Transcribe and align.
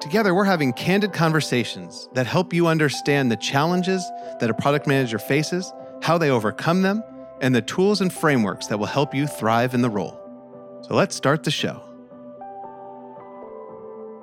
Together, 0.00 0.34
we're 0.34 0.44
having 0.44 0.72
candid 0.72 1.12
conversations 1.12 2.08
that 2.14 2.26
help 2.26 2.54
you 2.54 2.66
understand 2.66 3.30
the 3.30 3.36
challenges 3.36 4.02
that 4.40 4.48
a 4.48 4.54
product 4.54 4.86
manager 4.86 5.18
faces, 5.18 5.74
how 6.00 6.16
they 6.16 6.30
overcome 6.30 6.80
them, 6.80 7.04
and 7.42 7.54
the 7.54 7.60
tools 7.60 8.00
and 8.00 8.10
frameworks 8.10 8.66
that 8.66 8.78
will 8.78 8.86
help 8.86 9.14
you 9.14 9.26
thrive 9.26 9.74
in 9.74 9.82
the 9.82 9.90
role. 9.90 10.18
So 10.88 10.94
let's 10.94 11.14
start 11.14 11.42
the 11.42 11.50
show. 11.50 11.82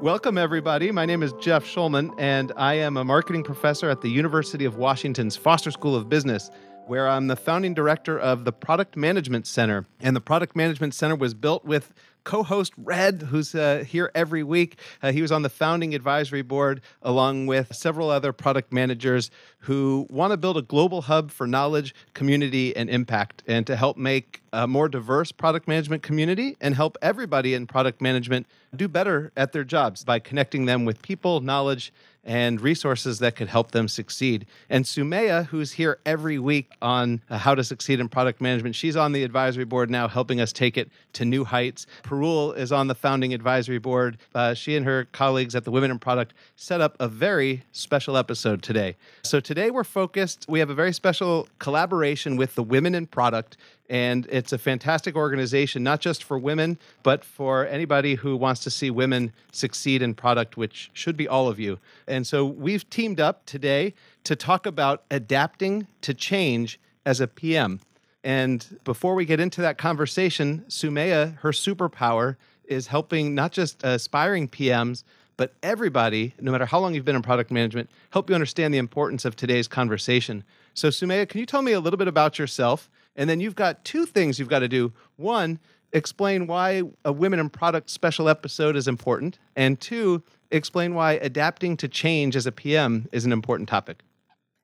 Welcome, 0.01 0.39
everybody. 0.39 0.91
My 0.91 1.05
name 1.05 1.21
is 1.21 1.31
Jeff 1.33 1.63
Shulman, 1.63 2.11
and 2.17 2.51
I 2.57 2.73
am 2.73 2.97
a 2.97 3.03
marketing 3.03 3.43
professor 3.43 3.87
at 3.87 4.01
the 4.01 4.09
University 4.09 4.65
of 4.65 4.77
Washington's 4.77 5.35
Foster 5.35 5.69
School 5.69 5.95
of 5.95 6.09
Business 6.09 6.49
where 6.87 7.07
I'm 7.07 7.27
the 7.27 7.35
founding 7.35 7.73
director 7.73 8.17
of 8.17 8.45
the 8.45 8.53
Product 8.53 8.95
Management 8.95 9.45
Center. 9.45 9.85
And 9.99 10.15
the 10.15 10.21
Product 10.21 10.55
Management 10.55 10.93
Center 10.93 11.15
was 11.15 11.33
built 11.33 11.65
with 11.65 11.93
co 12.27 12.43
host 12.43 12.73
Red, 12.75 13.21
who's 13.21 13.55
uh, 13.55 13.85
here 13.87 14.11
every 14.13 14.43
week. 14.43 14.79
Uh, 15.01 15.13
he 15.13 15.21
was 15.21 15.31
on 15.31 15.43
the 15.43 15.49
founding 15.49 15.95
advisory 15.95 16.41
board 16.41 16.81
along 17.01 17.47
with 17.47 17.73
several 17.73 18.09
other 18.09 18.33
product 18.33 18.73
managers 18.73 19.31
who 19.59 20.05
want 20.09 20.31
to 20.31 20.37
build 20.37 20.57
a 20.57 20.61
global 20.61 21.03
hub 21.03 21.31
for 21.31 21.47
knowledge, 21.47 21.95
community, 22.13 22.75
and 22.75 22.89
impact, 22.89 23.43
and 23.47 23.65
to 23.65 23.77
help 23.77 23.95
make 23.95 24.41
a 24.51 24.67
more 24.67 24.89
diverse 24.89 25.31
product 25.31 25.69
management 25.69 26.03
community 26.03 26.57
and 26.59 26.75
help 26.75 26.97
everybody 27.01 27.53
in 27.53 27.65
product 27.65 28.01
management 28.01 28.45
do 28.75 28.89
better 28.89 29.31
at 29.37 29.53
their 29.53 29.63
jobs 29.63 30.03
by 30.03 30.19
connecting 30.19 30.65
them 30.65 30.83
with 30.83 31.01
people, 31.01 31.39
knowledge, 31.39 31.93
and 32.27 32.59
resources 32.59 33.19
that 33.19 33.35
could 33.35 33.47
help 33.47 33.71
them 33.71 33.87
succeed. 33.87 34.45
And 34.69 34.85
Sumaya, 34.85 35.45
who's 35.47 35.71
here 35.71 35.97
every 36.05 36.37
week 36.37 36.69
on 36.81 37.21
uh, 37.29 37.37
how 37.37 37.55
to 37.55 37.63
succeed 37.63 38.01
in 38.01 38.09
product 38.09 38.41
management, 38.41 38.75
she's 38.75 38.97
on 38.97 39.13
the 39.13 39.23
advisory 39.23 39.63
board 39.63 39.89
now, 39.89 40.09
helping 40.09 40.41
us 40.41 40.51
take 40.51 40.77
it 40.77 40.89
to 41.13 41.25
new 41.25 41.45
heights. 41.45 41.87
Parul 42.03 42.55
is 42.55 42.71
on 42.71 42.87
the 42.87 42.95
founding 42.95 43.33
advisory 43.33 43.79
board. 43.79 44.17
Uh, 44.35 44.53
she 44.53 44.75
and 44.75 44.85
her 44.85 45.05
colleagues 45.05 45.55
at 45.55 45.63
the 45.63 45.71
Women 45.71 45.89
in 45.89 45.99
Product 45.99 46.33
set 46.57 46.81
up 46.81 46.97
a 46.99 47.07
very 47.07 47.63
special 47.71 48.17
episode 48.17 48.61
today. 48.61 48.97
So 49.23 49.39
today 49.39 49.71
we're 49.71 49.85
focused, 49.85 50.45
we 50.49 50.59
have 50.59 50.69
a 50.69 50.75
very 50.75 50.91
special 50.91 51.47
collaboration 51.59 52.35
with 52.35 52.55
the 52.55 52.63
Women 52.63 52.93
in 52.93 53.07
Product 53.07 53.55
and 53.89 54.27
it's 54.29 54.51
a 54.51 54.57
fantastic 54.57 55.15
organization, 55.15 55.83
not 55.83 56.01
just 56.01 56.23
for 56.23 56.37
women, 56.37 56.77
but 57.03 57.23
for 57.23 57.65
anybody 57.67 58.15
who 58.15 58.35
wants 58.35 58.61
to 58.63 58.69
see 58.69 58.89
women 58.89 59.31
succeed 59.51 60.01
in 60.01 60.13
product, 60.13 60.57
which 60.57 60.89
should 60.93 61.15
be 61.15 61.27
all 61.27 61.47
of 61.47 61.59
you. 61.59 61.79
And 62.07 62.27
so 62.27 62.45
we've 62.45 62.89
teamed 62.89 63.19
up 63.19 63.45
today 63.45 63.93
to 64.25 64.35
talk 64.35 64.65
about 64.65 65.03
adapting 65.09 65.87
to 66.01 66.13
change 66.13 66.79
as 67.05 67.21
a 67.21 67.27
PM. 67.27 67.79
And 68.23 68.79
before 68.83 69.15
we 69.15 69.23
get 69.23 69.39
into 69.39 69.61
that 69.61 69.77
conversation, 69.77 70.65
Sumaya, 70.67 71.37
her 71.37 71.51
superpower 71.51 72.35
is 72.65 72.87
helping 72.87 73.33
not 73.33 73.53
just 73.53 73.81
aspiring 73.85 74.49
PMs, 74.49 75.03
but 75.37 75.53
everybody, 75.63 76.33
no 76.41 76.51
matter 76.51 76.65
how 76.65 76.79
long 76.79 76.93
you've 76.93 77.05
been 77.05 77.15
in 77.15 77.21
product 77.21 77.51
management, 77.51 77.89
help 78.09 78.29
you 78.29 78.35
understand 78.35 78.73
the 78.73 78.79
importance 78.79 79.23
of 79.23 79.35
today's 79.35 79.67
conversation. 79.67 80.43
So, 80.73 80.89
Sumaya, 80.89 81.29
can 81.29 81.39
you 81.39 81.45
tell 81.45 81.61
me 81.61 81.71
a 81.71 81.79
little 81.79 81.97
bit 81.97 82.07
about 82.07 82.37
yourself? 82.37 82.89
And 83.17 83.29
then 83.29 83.39
you've 83.39 83.55
got 83.55 83.83
two 83.83 84.05
things 84.05 84.37
you've 84.37 84.47
got 84.47 84.59
to 84.59 84.67
do. 84.69 84.93
One, 85.15 85.59
explain 85.91 86.47
why 86.47 86.83
a 87.03 87.11
women 87.11 87.39
in 87.39 87.49
product 87.49 87.89
special 87.89 88.29
episode 88.29 88.75
is 88.75 88.87
important. 88.87 89.39
And 89.55 89.79
two, 89.81 90.23
explain 90.51 90.93
why 90.93 91.13
adapting 91.13 91.75
to 91.77 91.87
change 91.87 92.35
as 92.35 92.45
a 92.45 92.51
PM 92.51 93.07
is 93.11 93.25
an 93.25 93.31
important 93.31 93.67
topic. 93.67 94.03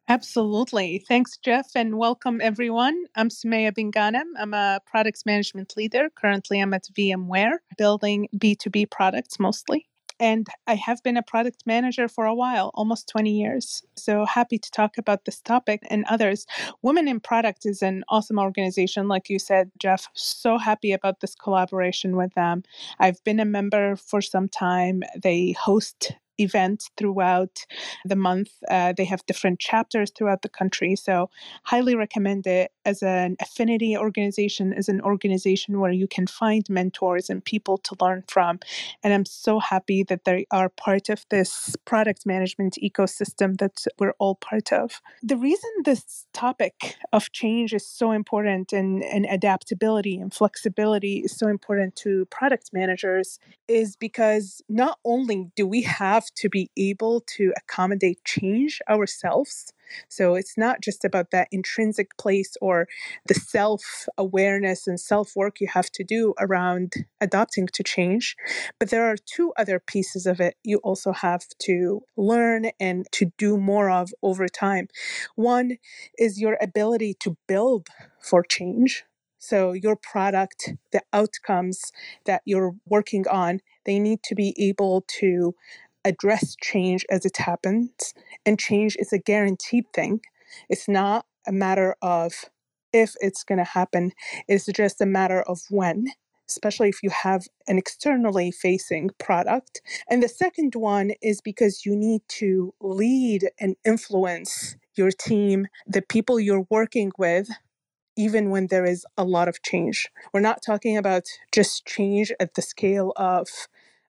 Absolutely. 0.10 1.04
Thanks, 1.08 1.38
Jeff, 1.38 1.72
and 1.76 1.98
welcome 1.98 2.42
everyone. 2.42 3.06
I'm 3.16 3.30
Sumaya 3.30 3.72
Binganem. 3.72 4.26
I'm 4.38 4.54
a 4.54 4.82
products 4.86 5.26
management 5.26 5.74
leader. 5.78 6.10
Currently, 6.14 6.60
I'm 6.60 6.74
at 6.74 6.88
VMware, 6.96 7.60
building 7.78 8.28
B2B 8.38 8.92
products 8.92 9.40
mostly. 9.40 9.88
And 10.20 10.48
I 10.68 10.76
have 10.76 11.02
been 11.04 11.18
a 11.18 11.24
product 11.24 11.64
manager 11.66 12.08
for 12.08 12.26
a 12.26 12.36
while, 12.36 12.72
almost 12.74 13.10
20 13.10 13.32
years. 13.32 13.84
So 13.96 14.26
happy 14.26 14.58
to 14.58 14.72
talk 14.72 14.98
about 14.98 15.26
this 15.26 15.42
topic 15.42 15.82
and 15.90 16.06
others. 16.10 16.46
Women 16.82 17.08
in 17.08 17.20
Product 17.20 17.66
is 17.66 17.82
an 17.82 18.04
awesome 18.10 18.40
organization, 18.40 19.08
like 19.08 19.30
you 19.30 19.40
said, 19.40 19.72
Jeff. 19.80 20.08
So 20.14 20.58
happy 20.58 20.92
about 20.92 21.20
this 21.20 21.36
collaboration 21.36 22.16
with 22.16 22.34
them. 22.34 22.64
I've 23.00 23.24
been 23.24 23.40
a 23.40 23.46
member 23.46 23.96
for 23.96 24.22
some 24.22 24.50
time. 24.50 25.04
They 25.22 25.54
host 25.54 26.14
events 26.40 26.90
throughout 26.98 27.66
the 28.06 28.16
month. 28.16 28.50
Uh, 28.70 28.94
they 28.96 29.06
have 29.06 29.26
different 29.26 29.60
chapters 29.60 30.12
throughout 30.12 30.42
the 30.42 30.50
country. 30.50 30.96
So, 30.96 31.30
highly 31.64 31.96
recommend 31.96 32.48
it 32.48 32.72
as 32.86 33.02
an 33.02 33.36
affinity 33.42 33.98
organization, 33.98 34.74
as 34.74 34.90
an 34.90 35.02
organization 35.02 35.80
where 35.80 35.92
you 35.92 36.08
can 36.08 36.28
find 36.28 36.68
mentors 36.70 37.30
and 37.30 37.44
people 37.44 37.78
to 37.80 37.96
learn 38.02 38.24
from. 38.28 38.60
And 39.04 39.14
I'm 39.14 39.26
so 39.26 39.60
happy 39.60 40.04
that 40.04 40.26
they 40.26 40.46
are 40.52 40.70
part 40.70 41.10
of 41.10 41.26
this 41.30 41.76
product 41.86 42.26
management 42.26 42.78
ecosystem 42.84 43.58
that 43.58 43.86
we're 44.00 44.16
all 44.20 44.36
part 44.36 44.72
of. 44.74 45.02
The 45.22 45.38
reason 45.38 45.70
this 45.86 46.26
topic 46.34 46.98
of 47.12 47.32
change 47.32 47.74
is 47.74 47.88
so 47.88 48.12
important 48.12 48.74
and, 48.74 49.04
and 49.04 49.26
adaptability 49.30 50.18
and 50.18 50.34
flexibility 50.34 51.20
is 51.20 51.36
so 51.36 51.48
important 51.48 51.96
to 51.98 52.26
product 52.26 52.72
managers 52.74 53.40
is 53.68 53.96
because 53.96 54.62
not 54.68 55.00
only 55.06 55.52
do 55.56 55.66
we 55.66 55.82
have 55.84 56.23
have 56.24 56.34
to 56.36 56.50
be 56.50 56.70
able 56.78 57.22
to 57.36 57.54
accommodate 57.58 58.24
change 58.24 58.80
ourselves. 58.90 59.74
So 60.08 60.36
it's 60.36 60.58
not 60.58 60.82
just 60.82 61.04
about 61.04 61.32
that 61.32 61.50
intrinsic 61.52 62.18
place 62.18 62.56
or 62.62 62.88
the 63.28 63.34
self 63.34 64.08
awareness 64.18 64.88
and 64.88 65.00
self 65.00 65.36
work 65.36 65.60
you 65.60 65.68
have 65.68 65.92
to 65.92 66.04
do 66.04 66.34
around 66.40 66.94
adapting 67.20 67.68
to 67.74 67.84
change. 67.84 68.36
But 68.80 68.90
there 68.90 69.06
are 69.06 69.18
two 69.18 69.52
other 69.58 69.80
pieces 69.80 70.26
of 70.26 70.40
it 70.40 70.56
you 70.64 70.78
also 70.78 71.12
have 71.12 71.46
to 71.64 72.02
learn 72.16 72.72
and 72.80 73.06
to 73.12 73.32
do 73.38 73.58
more 73.58 73.90
of 73.90 74.14
over 74.24 74.48
time. 74.48 74.88
One 75.36 75.78
is 76.18 76.40
your 76.40 76.58
ability 76.62 77.16
to 77.20 77.38
build 77.48 77.88
for 78.22 78.44
change. 78.44 79.04
So, 79.38 79.74
your 79.74 79.98
product, 79.98 80.70
the 80.94 81.02
outcomes 81.12 81.92
that 82.26 82.44
you're 82.46 82.76
working 82.88 83.28
on, 83.28 83.60
they 83.86 84.00
need 84.00 84.24
to 84.24 84.36
be 84.36 84.56
able 84.58 85.04
to 85.20 85.54
address 86.06 86.56
change 86.62 87.06
as 87.10 87.26
it 87.26 87.38
happens. 87.38 88.14
And 88.46 88.60
change 88.60 88.96
is 89.00 89.14
a 89.14 89.20
guaranteed 89.20 89.86
thing. 89.94 90.22
It's 90.70 90.88
not 90.88 91.26
a 91.48 91.52
matter 91.52 91.96
of 92.02 92.34
if 92.92 93.16
it's 93.20 93.44
going 93.44 93.58
to 93.58 93.64
happen, 93.64 94.12
it's 94.48 94.68
just 94.68 95.02
a 95.02 95.06
matter 95.06 95.42
of 95.42 95.62
when, 95.70 96.08
especially 96.48 96.90
if 96.90 97.02
you 97.02 97.10
have 97.10 97.48
an 97.68 97.78
externally 97.78 98.52
facing 98.52 99.10
product. 99.20 99.82
And 100.10 100.22
the 100.22 100.30
second 100.30 100.76
one 100.76 101.12
is 101.22 101.42
because 101.42 101.86
you 101.86 101.96
need 101.96 102.22
to 102.40 102.74
lead 102.80 103.50
and 103.60 103.76
influence 103.84 104.78
your 104.96 105.10
team, 105.12 105.68
the 105.88 106.04
people 106.04 106.40
you're 106.40 106.68
working 106.70 107.12
with, 107.18 107.50
even 108.16 108.52
when 108.52 108.68
there 108.68 108.86
is 108.86 109.06
a 109.18 109.24
lot 109.24 109.48
of 109.48 109.64
change. 109.64 110.08
We're 110.32 110.40
not 110.40 110.62
talking 110.64 110.98
about 110.98 111.24
just 111.52 111.86
change 111.88 112.32
at 112.40 112.54
the 112.54 112.62
scale 112.62 113.12
of 113.16 113.48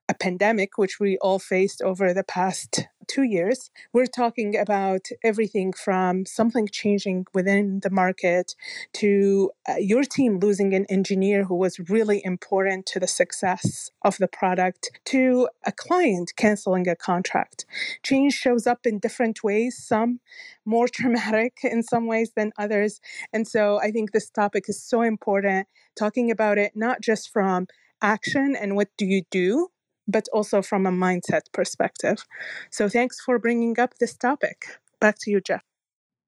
a 0.08 0.14
pandemic, 0.14 0.76
which 0.76 1.00
we 1.00 1.16
all 1.18 1.38
faced 1.38 1.80
over 1.80 2.12
the 2.12 2.24
past 2.24 2.86
two 3.06 3.22
years, 3.22 3.70
we're 3.92 4.06
talking 4.06 4.56
about 4.56 5.08
everything 5.22 5.72
from 5.72 6.26
something 6.26 6.68
changing 6.68 7.26
within 7.34 7.80
the 7.80 7.90
market 7.90 8.54
to 8.94 9.50
uh, 9.68 9.74
your 9.78 10.04
team 10.04 10.38
losing 10.38 10.74
an 10.74 10.86
engineer 10.88 11.44
who 11.44 11.54
was 11.54 11.78
really 11.90 12.24
important 12.24 12.86
to 12.86 13.00
the 13.00 13.06
success 13.06 13.90
of 14.02 14.16
the 14.18 14.28
product 14.28 14.90
to 15.04 15.48
a 15.64 15.72
client 15.72 16.32
canceling 16.36 16.88
a 16.88 16.96
contract. 16.96 17.66
Change 18.02 18.32
shows 18.32 18.66
up 18.66 18.86
in 18.86 18.98
different 18.98 19.44
ways, 19.44 19.76
some 19.76 20.20
more 20.64 20.88
traumatic 20.88 21.58
in 21.62 21.82
some 21.82 22.06
ways 22.06 22.32
than 22.36 22.52
others. 22.58 23.00
And 23.32 23.46
so 23.46 23.78
I 23.80 23.90
think 23.90 24.12
this 24.12 24.30
topic 24.30 24.64
is 24.68 24.82
so 24.82 25.02
important, 25.02 25.68
talking 25.96 26.30
about 26.30 26.58
it 26.58 26.72
not 26.74 27.00
just 27.00 27.32
from 27.32 27.66
action 28.02 28.54
and 28.54 28.76
what 28.76 28.88
do 28.98 29.06
you 29.06 29.22
do 29.30 29.68
but 30.06 30.28
also 30.32 30.62
from 30.62 30.86
a 30.86 30.90
mindset 30.90 31.42
perspective. 31.52 32.24
So 32.70 32.88
thanks 32.88 33.20
for 33.20 33.38
bringing 33.38 33.78
up 33.78 33.94
this 33.98 34.16
topic. 34.16 34.66
Back 35.00 35.16
to 35.20 35.30
you, 35.30 35.40
Jeff. 35.40 35.62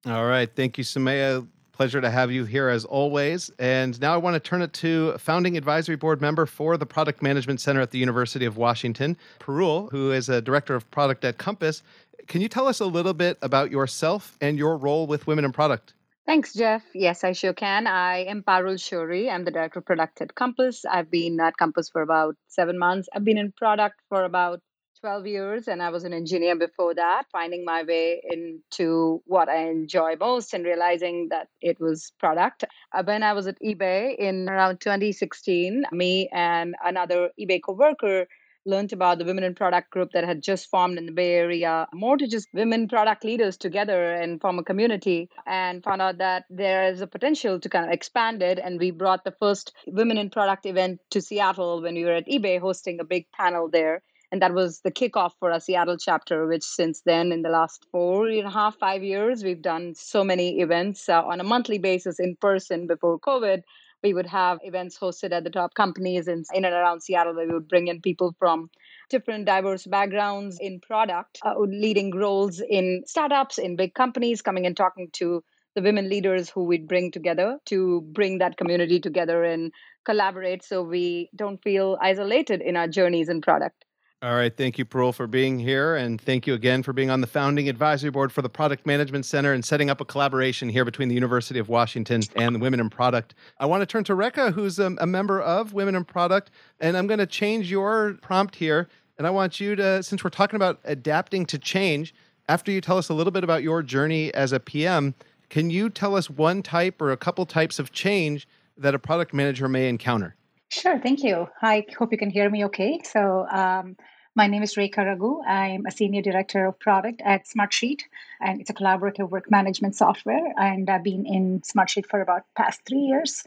All 0.05 0.25
right. 0.25 0.49
Thank 0.53 0.77
you, 0.77 0.83
Sumaya. 0.83 1.47
Pleasure 1.71 2.01
to 2.01 2.09
have 2.09 2.31
you 2.31 2.45
here 2.45 2.69
as 2.69 2.85
always. 2.85 3.51
And 3.59 3.99
now 4.01 4.13
I 4.13 4.17
want 4.17 4.33
to 4.33 4.39
turn 4.39 4.63
it 4.63 4.73
to 4.73 5.15
founding 5.19 5.57
advisory 5.57 5.95
board 5.95 6.21
member 6.21 6.47
for 6.47 6.75
the 6.75 6.87
Product 6.87 7.21
Management 7.21 7.61
Center 7.61 7.81
at 7.81 7.91
the 7.91 7.99
University 7.99 8.45
of 8.45 8.57
Washington, 8.57 9.15
Parul, 9.39 9.91
who 9.91 10.11
is 10.11 10.27
a 10.27 10.41
director 10.41 10.73
of 10.73 10.89
product 10.89 11.23
at 11.23 11.37
Compass. 11.37 11.83
Can 12.27 12.41
you 12.41 12.49
tell 12.49 12.67
us 12.67 12.79
a 12.79 12.85
little 12.85 13.13
bit 13.13 13.37
about 13.43 13.69
yourself 13.69 14.37
and 14.41 14.57
your 14.57 14.75
role 14.75 15.05
with 15.05 15.27
Women 15.27 15.45
in 15.45 15.51
Product? 15.51 15.93
Thanks, 16.27 16.53
Jeff. 16.53 16.83
Yes, 16.93 17.23
I 17.23 17.31
sure 17.31 17.53
can. 17.53 17.87
I 17.87 18.25
am 18.25 18.43
Parul 18.43 18.77
Shourie. 18.77 19.31
I'm 19.31 19.45
the 19.45 19.51
director 19.51 19.79
of 19.79 19.85
product 19.85 20.21
at 20.21 20.35
Compass. 20.35 20.83
I've 20.83 21.09
been 21.09 21.39
at 21.39 21.55
Compass 21.55 21.89
for 21.89 22.01
about 22.01 22.35
seven 22.49 22.77
months. 22.77 23.07
I've 23.15 23.23
been 23.23 23.37
in 23.37 23.53
product 23.53 24.01
for 24.09 24.25
about 24.25 24.59
12 24.99 25.27
years, 25.27 25.67
and 25.69 25.81
I 25.81 25.89
was 25.89 26.03
an 26.03 26.11
engineer 26.13 26.57
before 26.57 26.93
that, 26.95 27.23
finding 27.31 27.63
my 27.63 27.83
way 27.83 28.21
into 28.29 29.21
what 29.25 29.47
I 29.47 29.69
enjoy 29.69 30.17
most 30.19 30.53
and 30.53 30.65
realizing 30.65 31.29
that 31.29 31.47
it 31.61 31.79
was 31.79 32.11
product. 32.19 32.65
Uh, 32.93 33.03
when 33.05 33.23
I 33.23 33.31
was 33.31 33.47
at 33.47 33.57
eBay 33.61 34.13
in 34.17 34.49
around 34.49 34.81
2016, 34.81 35.85
me 35.93 36.29
and 36.33 36.75
another 36.83 37.29
eBay 37.39 37.61
coworker 37.63 38.27
learned 38.67 38.93
about 38.93 39.17
the 39.17 39.25
Women 39.25 39.43
in 39.43 39.55
Product 39.55 39.89
group 39.89 40.11
that 40.11 40.23
had 40.23 40.43
just 40.43 40.69
formed 40.69 40.97
in 40.97 41.05
the 41.05 41.11
Bay 41.11 41.33
Area, 41.33 41.87
more 41.93 42.17
to 42.17 42.27
just 42.27 42.47
women 42.53 42.87
product 42.87 43.23
leaders 43.23 43.57
together 43.57 44.13
and 44.13 44.41
form 44.41 44.59
a 44.59 44.63
community, 44.63 45.29
and 45.45 45.83
found 45.83 46.01
out 46.01 46.17
that 46.19 46.45
there 46.49 46.91
is 46.91 47.01
a 47.01 47.07
potential 47.07 47.59
to 47.59 47.69
kind 47.69 47.85
of 47.85 47.91
expand 47.91 48.43
it. 48.43 48.59
And 48.59 48.79
we 48.79 48.91
brought 48.91 49.23
the 49.23 49.35
first 49.39 49.73
Women 49.87 50.17
in 50.17 50.29
Product 50.29 50.65
event 50.65 50.99
to 51.11 51.21
Seattle 51.21 51.81
when 51.81 51.95
we 51.95 52.05
were 52.05 52.15
at 52.15 52.27
eBay 52.27 52.59
hosting 52.59 52.99
a 52.99 53.05
big 53.05 53.25
panel 53.31 53.69
there. 53.69 54.03
And 54.29 54.41
that 54.41 54.53
was 54.53 54.81
the 54.81 54.91
kickoff 54.91 55.31
for 55.39 55.53
our 55.53 55.61
Seattle 55.61 55.97
chapter, 55.97 56.47
which 56.47 56.63
since 56.63 57.01
then, 57.05 57.31
in 57.31 57.43
the 57.43 57.49
last 57.49 57.85
four 57.91 58.27
and 58.27 58.45
a 58.45 58.49
half, 58.49 58.77
five 58.77 59.01
years, 59.01 59.41
we've 59.41 59.61
done 59.61 59.95
so 59.95 60.23
many 60.23 60.59
events 60.59 61.07
uh, 61.07 61.23
on 61.23 61.39
a 61.39 61.45
monthly 61.45 61.77
basis 61.77 62.19
in 62.19 62.35
person 62.35 62.87
before 62.87 63.19
COVID 63.19 63.61
we 64.03 64.13
would 64.13 64.27
have 64.27 64.59
events 64.61 64.97
hosted 64.97 65.31
at 65.31 65.43
the 65.43 65.49
top 65.49 65.73
companies 65.73 66.27
in, 66.27 66.43
in 66.53 66.65
and 66.65 66.73
around 66.73 67.01
Seattle 67.01 67.35
where 67.35 67.47
we 67.47 67.53
would 67.53 67.67
bring 67.67 67.87
in 67.87 68.01
people 68.01 68.35
from 68.39 68.69
different 69.09 69.45
diverse 69.45 69.85
backgrounds 69.85 70.57
in 70.59 70.79
product, 70.79 71.39
uh, 71.45 71.55
leading 71.59 72.15
roles 72.15 72.61
in 72.61 73.03
startups, 73.05 73.57
in 73.57 73.75
big 73.75 73.93
companies, 73.93 74.41
coming 74.41 74.65
and 74.65 74.77
talking 74.77 75.09
to 75.13 75.43
the 75.75 75.81
women 75.81 76.09
leaders 76.09 76.49
who 76.49 76.63
we'd 76.63 76.87
bring 76.87 77.11
together 77.11 77.59
to 77.65 78.01
bring 78.11 78.39
that 78.39 78.57
community 78.57 78.99
together 78.99 79.43
and 79.43 79.71
collaborate 80.05 80.63
so 80.63 80.81
we 80.81 81.29
don't 81.35 81.61
feel 81.63 81.97
isolated 82.01 82.61
in 82.61 82.75
our 82.75 82.87
journeys 82.87 83.29
in 83.29 83.41
product. 83.41 83.85
All 84.23 84.33
right. 84.33 84.55
Thank 84.55 84.79
you, 84.79 84.85
Parul, 84.85 85.13
for 85.13 85.27
being 85.27 85.59
here. 85.59 85.95
And 85.95 86.19
thank 86.19 86.47
you 86.47 86.55
again 86.55 86.81
for 86.81 86.91
being 86.91 87.11
on 87.11 87.21
the 87.21 87.27
founding 87.27 87.69
advisory 87.69 88.09
board 88.09 88.31
for 88.31 88.41
the 88.41 88.49
Product 88.49 88.83
Management 88.83 89.27
Center 89.27 89.53
and 89.53 89.63
setting 89.63 89.91
up 89.91 90.01
a 90.01 90.05
collaboration 90.05 90.69
here 90.69 90.83
between 90.83 91.07
the 91.07 91.13
University 91.13 91.59
of 91.59 91.69
Washington 91.69 92.23
and 92.35 92.55
the 92.55 92.59
Women 92.59 92.79
in 92.79 92.89
Product. 92.89 93.35
I 93.59 93.67
want 93.67 93.81
to 93.83 93.85
turn 93.85 94.03
to 94.05 94.13
Rekha, 94.13 94.53
who's 94.53 94.79
a, 94.79 94.95
a 94.99 95.05
member 95.05 95.39
of 95.39 95.73
Women 95.73 95.93
in 95.93 96.03
Product. 96.03 96.49
And 96.79 96.97
I'm 96.97 97.05
going 97.05 97.19
to 97.19 97.27
change 97.27 97.69
your 97.69 98.17
prompt 98.23 98.55
here. 98.55 98.89
And 99.19 99.27
I 99.27 99.29
want 99.29 99.59
you 99.59 99.75
to, 99.75 100.01
since 100.01 100.23
we're 100.23 100.31
talking 100.31 100.55
about 100.55 100.79
adapting 100.83 101.45
to 101.45 101.59
change, 101.59 102.15
after 102.49 102.71
you 102.71 102.81
tell 102.81 102.97
us 102.97 103.09
a 103.09 103.13
little 103.13 103.29
bit 103.29 103.43
about 103.43 103.61
your 103.61 103.83
journey 103.83 104.33
as 104.33 104.51
a 104.51 104.59
PM, 104.59 105.13
can 105.51 105.69
you 105.69 105.91
tell 105.91 106.15
us 106.15 106.27
one 106.27 106.63
type 106.63 107.03
or 107.03 107.11
a 107.11 107.17
couple 107.17 107.45
types 107.45 107.77
of 107.77 107.91
change 107.91 108.47
that 108.77 108.95
a 108.95 108.99
product 108.99 109.31
manager 109.31 109.69
may 109.69 109.87
encounter? 109.87 110.35
Sure, 110.69 110.99
thank 110.99 111.23
you. 111.23 111.47
I 111.61 111.85
hope 111.97 112.11
you 112.11 112.17
can 112.17 112.29
hear 112.29 112.49
me 112.49 112.65
okay. 112.65 112.99
So, 113.03 113.45
um, 113.47 113.95
my 114.35 114.47
name 114.47 114.61
is 114.63 114.75
Rekha 114.75 114.97
Raghu. 115.05 115.41
I'm 115.43 115.85
a 115.85 115.91
senior 115.91 116.21
director 116.21 116.65
of 116.65 116.79
product 116.79 117.21
at 117.25 117.45
Smartsheet, 117.47 118.01
and 118.39 118.61
it's 118.61 118.69
a 118.69 118.73
collaborative 118.73 119.29
work 119.29 119.49
management 119.49 119.95
software. 119.95 120.53
And 120.57 120.89
I've 120.89 121.03
been 121.03 121.25
in 121.25 121.61
Smartsheet 121.61 122.05
for 122.05 122.21
about 122.21 122.43
past 122.55 122.81
three 122.85 122.99
years. 122.99 123.43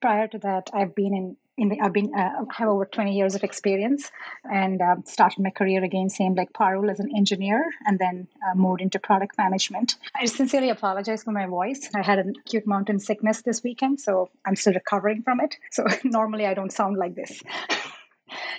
Prior 0.00 0.28
to 0.28 0.38
that, 0.40 0.70
I've 0.72 0.94
been 0.94 1.14
in 1.14 1.36
in 1.58 1.68
the, 1.68 1.80
I've 1.80 1.92
been 1.92 2.14
uh, 2.14 2.44
have 2.50 2.68
over 2.68 2.84
20 2.84 3.14
years 3.14 3.34
of 3.34 3.42
experience 3.42 4.10
and 4.44 4.80
uh, 4.80 4.96
started 5.04 5.42
my 5.42 5.50
career 5.50 5.82
again, 5.84 6.08
same 6.08 6.34
like 6.34 6.52
Parul 6.52 6.90
as 6.90 7.00
an 7.00 7.10
engineer, 7.16 7.64
and 7.84 7.98
then 7.98 8.28
uh, 8.46 8.54
moved 8.54 8.80
into 8.80 8.98
product 8.98 9.36
management. 9.36 9.96
I 10.14 10.24
sincerely 10.26 10.70
apologize 10.70 11.24
for 11.24 11.32
my 11.32 11.46
voice. 11.46 11.90
I 11.94 12.02
had 12.02 12.18
an 12.18 12.34
acute 12.38 12.66
mountain 12.66 13.00
sickness 13.00 13.42
this 13.42 13.62
weekend, 13.62 14.00
so 14.00 14.30
I'm 14.46 14.56
still 14.56 14.74
recovering 14.74 15.22
from 15.22 15.40
it. 15.40 15.56
So 15.70 15.84
normally 16.04 16.46
I 16.46 16.54
don't 16.54 16.72
sound 16.72 16.96
like 16.96 17.14
this. 17.14 17.42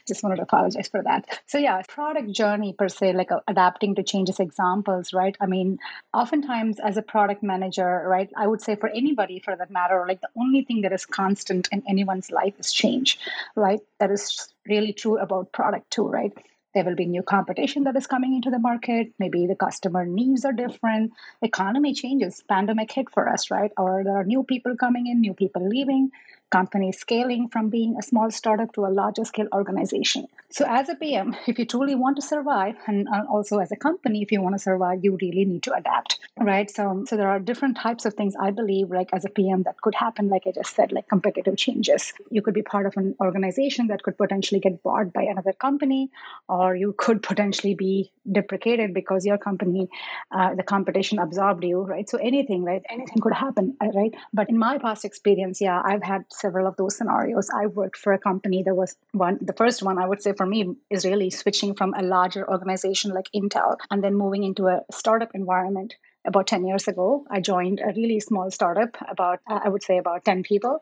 just 0.08 0.24
wanted 0.24 0.38
to 0.38 0.44
apologize 0.44 0.88
for 0.88 1.04
that. 1.04 1.40
So 1.48 1.58
yeah, 1.58 1.82
product 1.88 2.32
journey 2.32 2.74
per 2.74 2.90
se, 2.90 3.14
like 3.14 3.32
uh, 3.32 3.40
adapting 3.48 3.96
to 3.96 4.04
changes 4.04 4.40
examples, 4.40 5.14
right? 5.14 5.36
I 5.40 5.46
mean, 5.46 5.80
oftentimes 6.14 6.80
as 6.80 6.98
a 6.98 7.02
product 7.02 7.44
manager, 7.44 8.04
right, 8.06 8.30
I 8.36 8.48
would 8.48 8.62
say 8.62 8.76
for 8.76 8.90
anybody 8.90 9.40
for 9.40 9.56
that 9.56 9.72
matter, 9.72 10.06
like 10.08 10.22
the 10.22 10.30
only 10.38 10.64
thing 10.64 10.82
that 10.82 10.94
is 10.94 11.06
constant 11.06 11.70
in 11.72 11.84
anyone's 11.88 12.32
life 12.32 12.54
is 12.60 12.72
change, 12.72 13.20
right? 13.56 13.80
That 14.00 14.12
is 14.12 14.54
really 14.68 14.94
true 14.94 15.18
about 15.18 15.52
product 15.52 15.92
too, 15.92 16.08
right? 16.08 16.34
there 16.74 16.84
will 16.84 16.96
be 16.96 17.06
new 17.06 17.24
competition 17.24 17.84
that 17.84 17.96
is 17.96 18.08
coming 18.08 18.36
into 18.36 18.50
the 18.50 18.60
market 18.60 19.12
maybe 19.18 19.48
the 19.48 19.56
customer 19.56 20.06
needs 20.06 20.46
are 20.46 20.54
different 20.54 21.12
economy 21.42 21.94
changes 21.94 22.44
pandemic 22.48 22.92
hit 22.92 23.10
for 23.10 23.28
us 23.28 23.50
right 23.50 23.72
or 23.78 24.04
there 24.04 24.18
are 24.18 24.24
new 24.24 24.44
people 24.44 24.76
coming 24.76 25.08
in 25.08 25.20
new 25.20 25.34
people 25.34 25.68
leaving 25.68 26.12
companies 26.50 27.00
scaling 27.00 27.48
from 27.50 27.70
being 27.70 27.96
a 27.98 28.02
small 28.02 28.32
startup 28.32 28.74
to 28.74 28.86
a 28.86 28.88
larger 28.88 29.26
scale 29.26 29.48
organization. 29.54 30.28
So, 30.52 30.66
as 30.68 30.90
a 30.90 30.96
PM, 30.96 31.36
if 31.46 31.60
you 31.60 31.66
truly 31.66 31.94
want 31.94 32.16
to 32.16 32.24
survive, 32.24 32.76
and 32.88 33.08
uh, 33.08 33.24
also 33.30 33.60
as 33.60 33.72
a 33.72 33.76
company, 33.76 34.24
if 34.24 34.32
you 34.32 34.42
want 34.42 34.56
to 34.56 34.60
survive, 34.60 35.04
you 35.04 35.16
really 35.22 35.46
need 35.46 35.62
to 35.64 35.74
adapt, 35.74 36.20
right? 36.40 36.70
So, 36.72 37.06
so 37.08 37.18
there 37.18 37.30
are 37.30 37.40
different 37.40 37.78
types 37.78 38.06
of 38.06 38.16
things 38.16 38.34
I 38.40 38.50
believe, 38.50 38.90
like 38.90 39.10
as 39.14 39.26
a 39.26 39.30
PM, 39.30 39.62
that 39.64 39.80
could 39.82 39.94
happen. 39.94 40.28
Like 40.28 40.48
I 40.48 40.52
just 40.52 40.76
said, 40.76 40.92
like 40.92 41.08
competitive 41.08 41.56
changes. 41.56 42.14
You 42.32 42.42
could 42.42 42.56
be 42.56 42.64
part 42.64 42.88
of 42.88 42.98
an 42.98 43.16
organization 43.22 43.88
that 43.88 44.02
could 44.02 44.18
potentially 44.18 44.60
get 44.60 44.82
bought 44.82 45.14
by 45.14 45.22
another 45.22 45.54
company, 45.54 46.10
or 46.48 46.76
you 46.76 46.96
could 46.98 47.22
potentially 47.32 47.76
be 47.76 48.12
deprecated 48.32 48.94
because 48.94 49.28
your 49.28 49.38
company, 49.38 49.88
uh, 50.32 50.56
the 50.56 50.64
competition 50.64 51.20
absorbed 51.20 51.64
you, 51.64 51.82
right? 51.82 52.10
So 52.10 52.18
anything, 52.18 52.64
right? 52.64 52.82
Anything 52.90 53.22
could 53.22 53.34
happen, 53.34 53.78
right? 53.82 54.16
But 54.34 54.50
in 54.50 54.58
my 54.58 54.80
past 54.80 55.06
experience, 55.06 55.62
yeah, 55.62 55.80
I've 55.84 56.04
had 56.04 56.26
several 56.40 56.68
of 56.68 56.76
those 56.78 56.96
scenarios. 56.98 57.50
I 57.54 57.68
worked 57.68 57.98
for 57.98 58.14
a 58.14 58.20
company 58.20 58.64
that 58.64 58.76
was 58.76 58.96
one, 59.12 59.38
the 59.42 59.54
first 59.54 59.84
one 59.84 59.98
I 59.98 60.08
would 60.08 60.22
say 60.22 60.34
for 60.34 60.46
me 60.46 60.76
is 60.90 61.06
really 61.06 61.30
switching 61.30 61.76
from 61.76 61.94
a 61.94 62.02
larger 62.02 62.50
organization 62.50 63.12
like 63.12 63.30
Intel 63.36 63.78
and 63.92 64.04
then 64.04 64.16
moving 64.16 64.44
into 64.44 64.68
a 64.68 64.82
startup 64.92 65.32
environment. 65.34 65.96
About 66.26 66.48
10 66.48 66.68
years 66.68 66.86
ago 66.90 67.26
i 67.32 67.40
joined 67.40 67.80
a 67.80 67.94
really 67.96 68.20
small 68.20 68.52
startup 68.52 68.98
about 69.10 69.40
i 69.48 69.70
would 69.70 69.82
say 69.82 69.98
about 69.98 70.26
10 70.26 70.44
people. 70.44 70.82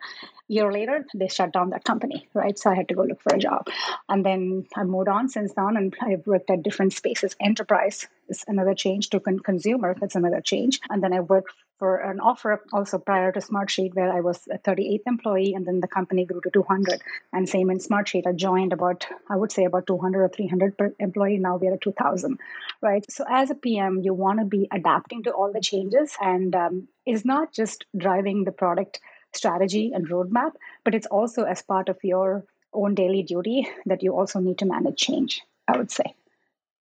A 0.50 0.54
year 0.54 0.72
later 0.72 1.06
they 1.14 1.28
shut 1.28 1.54
down 1.54 1.70
that 1.70 1.84
company 1.84 2.28
right? 2.34 2.58
So 2.58 2.72
i 2.72 2.76
had 2.76 2.88
to 2.90 2.96
go 2.96 3.04
look 3.04 3.22
for 3.22 3.36
a 3.36 3.40
job. 3.40 3.68
And 4.10 4.26
then 4.26 4.66
i 4.76 4.84
moved 4.84 5.08
on 5.08 5.30
since 5.30 5.54
then 5.54 5.78
and 5.78 5.96
i've 6.02 6.26
worked 6.26 6.50
at 6.50 6.64
different 6.64 6.94
spaces. 6.94 7.36
Enterprise 7.40 8.08
is 8.28 8.44
another 8.48 8.74
change. 8.74 9.12
To 9.12 9.20
con- 9.20 9.40
consumer 9.40 9.96
that's 10.00 10.16
another 10.16 10.42
change. 10.42 10.80
And 10.90 11.04
then 11.04 11.14
i 11.14 11.20
worked 11.20 11.54
for 11.80 11.98
an 11.98 12.20
offer 12.20 12.64
also 12.74 12.98
prior 12.98 13.32
to 13.32 13.40
Smartsheet, 13.40 13.94
where 13.94 14.12
I 14.12 14.22
was 14.22 14.48
a 14.52 14.58
38th 14.58 15.04
employee, 15.06 15.54
and 15.54 15.66
then 15.66 15.80
the 15.80 15.88
company 15.88 16.26
grew 16.26 16.42
to 16.42 16.50
200. 16.50 17.02
And 17.32 17.48
same 17.48 17.70
in 17.70 17.78
Smartsheet, 17.80 18.26
I 18.28 18.34
joined 18.34 18.74
about, 18.74 19.06
I 19.30 19.36
would 19.36 19.52
say, 19.52 19.66
about 19.66 19.88
200 19.88 20.24
or 20.24 20.30
300 20.30 20.78
per 20.78 20.94
employee. 21.00 21.38
Now 21.38 21.58
we're 21.58 21.74
at 21.74 21.82
2,000, 21.82 22.40
right? 22.82 23.06
So 23.12 23.26
as 23.30 23.52
a 23.52 23.56
PM, 23.56 24.02
you 24.02 24.14
want 24.14 24.40
to 24.40 24.46
be 24.46 24.68
adapting 24.72 25.24
to 25.24 25.32
all 25.32 25.52
the 25.54 25.62
changes, 25.62 26.16
and 26.20 26.56
um, 26.56 26.88
it's 27.06 27.26
not 27.26 27.54
just 27.54 27.86
driving 27.96 28.44
the 28.44 28.52
product 28.52 29.00
strategy 29.34 29.92
and 29.94 30.10
roadmap, 30.10 30.54
but 30.84 30.96
it's 30.96 31.08
also 31.08 31.44
as 31.44 31.62
part 31.62 31.90
of 31.90 31.98
your 32.04 32.44
own 32.74 32.96
daily 32.96 33.24
duty 33.24 33.68
that 33.86 34.04
you 34.04 34.18
also 34.18 34.40
need 34.40 34.58
to 34.60 34.66
manage 34.66 34.98
change. 34.98 35.42
I 35.68 35.78
would 35.78 35.92
say. 35.92 36.16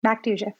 Back 0.01 0.23
to 0.23 0.29
you, 0.31 0.37
Jeff. 0.37 0.53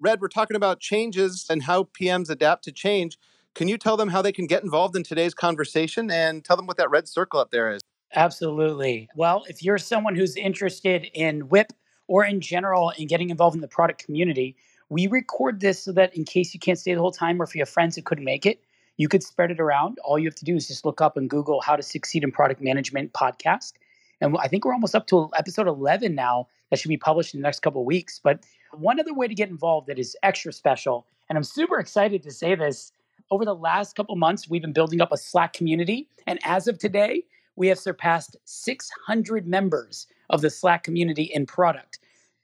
Red, 0.00 0.20
we're 0.20 0.28
talking 0.28 0.56
about 0.56 0.80
changes 0.80 1.46
and 1.48 1.62
how 1.62 1.84
PMs 1.84 2.30
adapt 2.30 2.64
to 2.64 2.72
change. 2.72 3.18
Can 3.54 3.68
you 3.68 3.78
tell 3.78 3.96
them 3.96 4.08
how 4.08 4.20
they 4.20 4.32
can 4.32 4.46
get 4.46 4.64
involved 4.64 4.96
in 4.96 5.04
today's 5.04 5.32
conversation 5.32 6.10
and 6.10 6.44
tell 6.44 6.56
them 6.56 6.66
what 6.66 6.76
that 6.78 6.90
red 6.90 7.06
circle 7.06 7.38
up 7.38 7.52
there 7.52 7.72
is? 7.72 7.80
Absolutely. 8.12 9.08
Well, 9.14 9.44
if 9.48 9.62
you're 9.62 9.78
someone 9.78 10.16
who's 10.16 10.36
interested 10.36 11.06
in 11.14 11.48
WIP 11.48 11.72
or 12.08 12.24
in 12.24 12.40
general 12.40 12.92
in 12.98 13.06
getting 13.06 13.30
involved 13.30 13.54
in 13.54 13.60
the 13.60 13.68
product 13.68 14.04
community, 14.04 14.56
we 14.88 15.06
record 15.06 15.60
this 15.60 15.82
so 15.82 15.92
that 15.92 16.16
in 16.16 16.24
case 16.24 16.52
you 16.52 16.58
can't 16.58 16.78
stay 16.78 16.94
the 16.94 17.00
whole 17.00 17.12
time 17.12 17.40
or 17.40 17.44
if 17.44 17.54
you 17.54 17.60
have 17.60 17.68
friends 17.68 17.94
who 17.94 18.02
couldn't 18.02 18.24
make 18.24 18.44
it, 18.44 18.60
you 18.96 19.08
could 19.08 19.22
spread 19.22 19.52
it 19.52 19.60
around. 19.60 19.98
All 20.04 20.18
you 20.18 20.26
have 20.26 20.34
to 20.36 20.44
do 20.44 20.56
is 20.56 20.66
just 20.66 20.84
look 20.84 21.00
up 21.00 21.16
and 21.16 21.30
Google 21.30 21.60
how 21.60 21.76
to 21.76 21.82
succeed 21.82 22.24
in 22.24 22.32
product 22.32 22.60
management 22.60 23.12
podcast. 23.12 23.74
And 24.20 24.36
I 24.38 24.48
think 24.48 24.64
we're 24.64 24.74
almost 24.74 24.96
up 24.96 25.06
to 25.08 25.30
episode 25.36 25.68
11 25.68 26.14
now 26.14 26.48
that 26.70 26.80
should 26.80 26.88
be 26.88 26.96
published 26.96 27.34
in 27.34 27.40
the 27.40 27.44
next 27.44 27.60
couple 27.60 27.82
of 27.82 27.86
weeks. 27.86 28.20
But 28.22 28.40
one 28.72 28.98
other 28.98 29.14
way 29.14 29.28
to 29.28 29.34
get 29.34 29.48
involved 29.48 29.86
that 29.86 29.98
is 29.98 30.16
extra 30.24 30.52
special, 30.52 31.06
and 31.28 31.38
I'm 31.38 31.44
super 31.44 31.78
excited 31.78 32.22
to 32.24 32.32
say 32.32 32.54
this 32.56 32.92
over 33.30 33.44
the 33.44 33.54
last 33.54 33.96
couple 33.96 34.16
months, 34.16 34.48
we've 34.48 34.62
been 34.62 34.72
building 34.72 35.00
up 35.00 35.12
a 35.12 35.16
Slack 35.16 35.52
community. 35.52 36.08
And 36.26 36.38
as 36.44 36.68
of 36.68 36.78
today, 36.78 37.24
we 37.56 37.68
have 37.68 37.78
surpassed 37.78 38.36
600 38.44 39.46
members 39.46 40.06
of 40.30 40.40
the 40.40 40.50
Slack 40.50 40.82
community 40.82 41.24
in 41.24 41.46
product. 41.46 41.98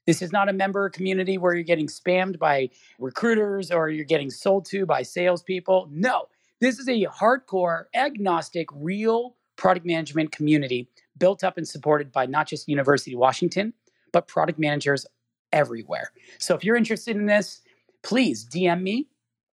This 0.07 0.23
is 0.23 0.33
not 0.33 0.49
a 0.49 0.53
member 0.53 0.89
community 0.89 1.39
where 1.39 1.55
you're 1.55 1.63
getting 1.63 1.87
spammed 1.87 2.39
by 2.39 2.71
recruiters 2.99 3.71
or 3.71 3.91
you're 3.91 4.05
getting 4.05 4.31
sold 4.31 4.65
to 4.67 4.87
by 4.87 5.03
salespeople. 5.03 5.89
No, 5.93 6.27
this 6.61 6.79
is 6.79 6.89
a 6.89 7.07
hardcore, 7.07 7.85
agnostic, 7.95 8.69
real 8.73 9.37
product 9.57 9.87
management 9.87 10.33
community 10.33 10.89
built 11.19 11.45
up 11.45 11.59
and 11.59 11.69
supported 11.69 12.11
by 12.11 12.27
not 12.27 12.49
just 12.49 12.69
University 12.69 13.13
of 13.13 13.19
Washington, 13.19 13.73
but 14.13 14.27
product 14.27 14.59
managers 14.59 15.07
everywhere. 15.53 16.13
So 16.39 16.55
if 16.55 16.65
you're 16.65 16.77
interested 16.77 17.17
in 17.17 17.27
this, 17.27 17.61
please 18.03 18.45
DM 18.45 18.83
me 18.83 19.07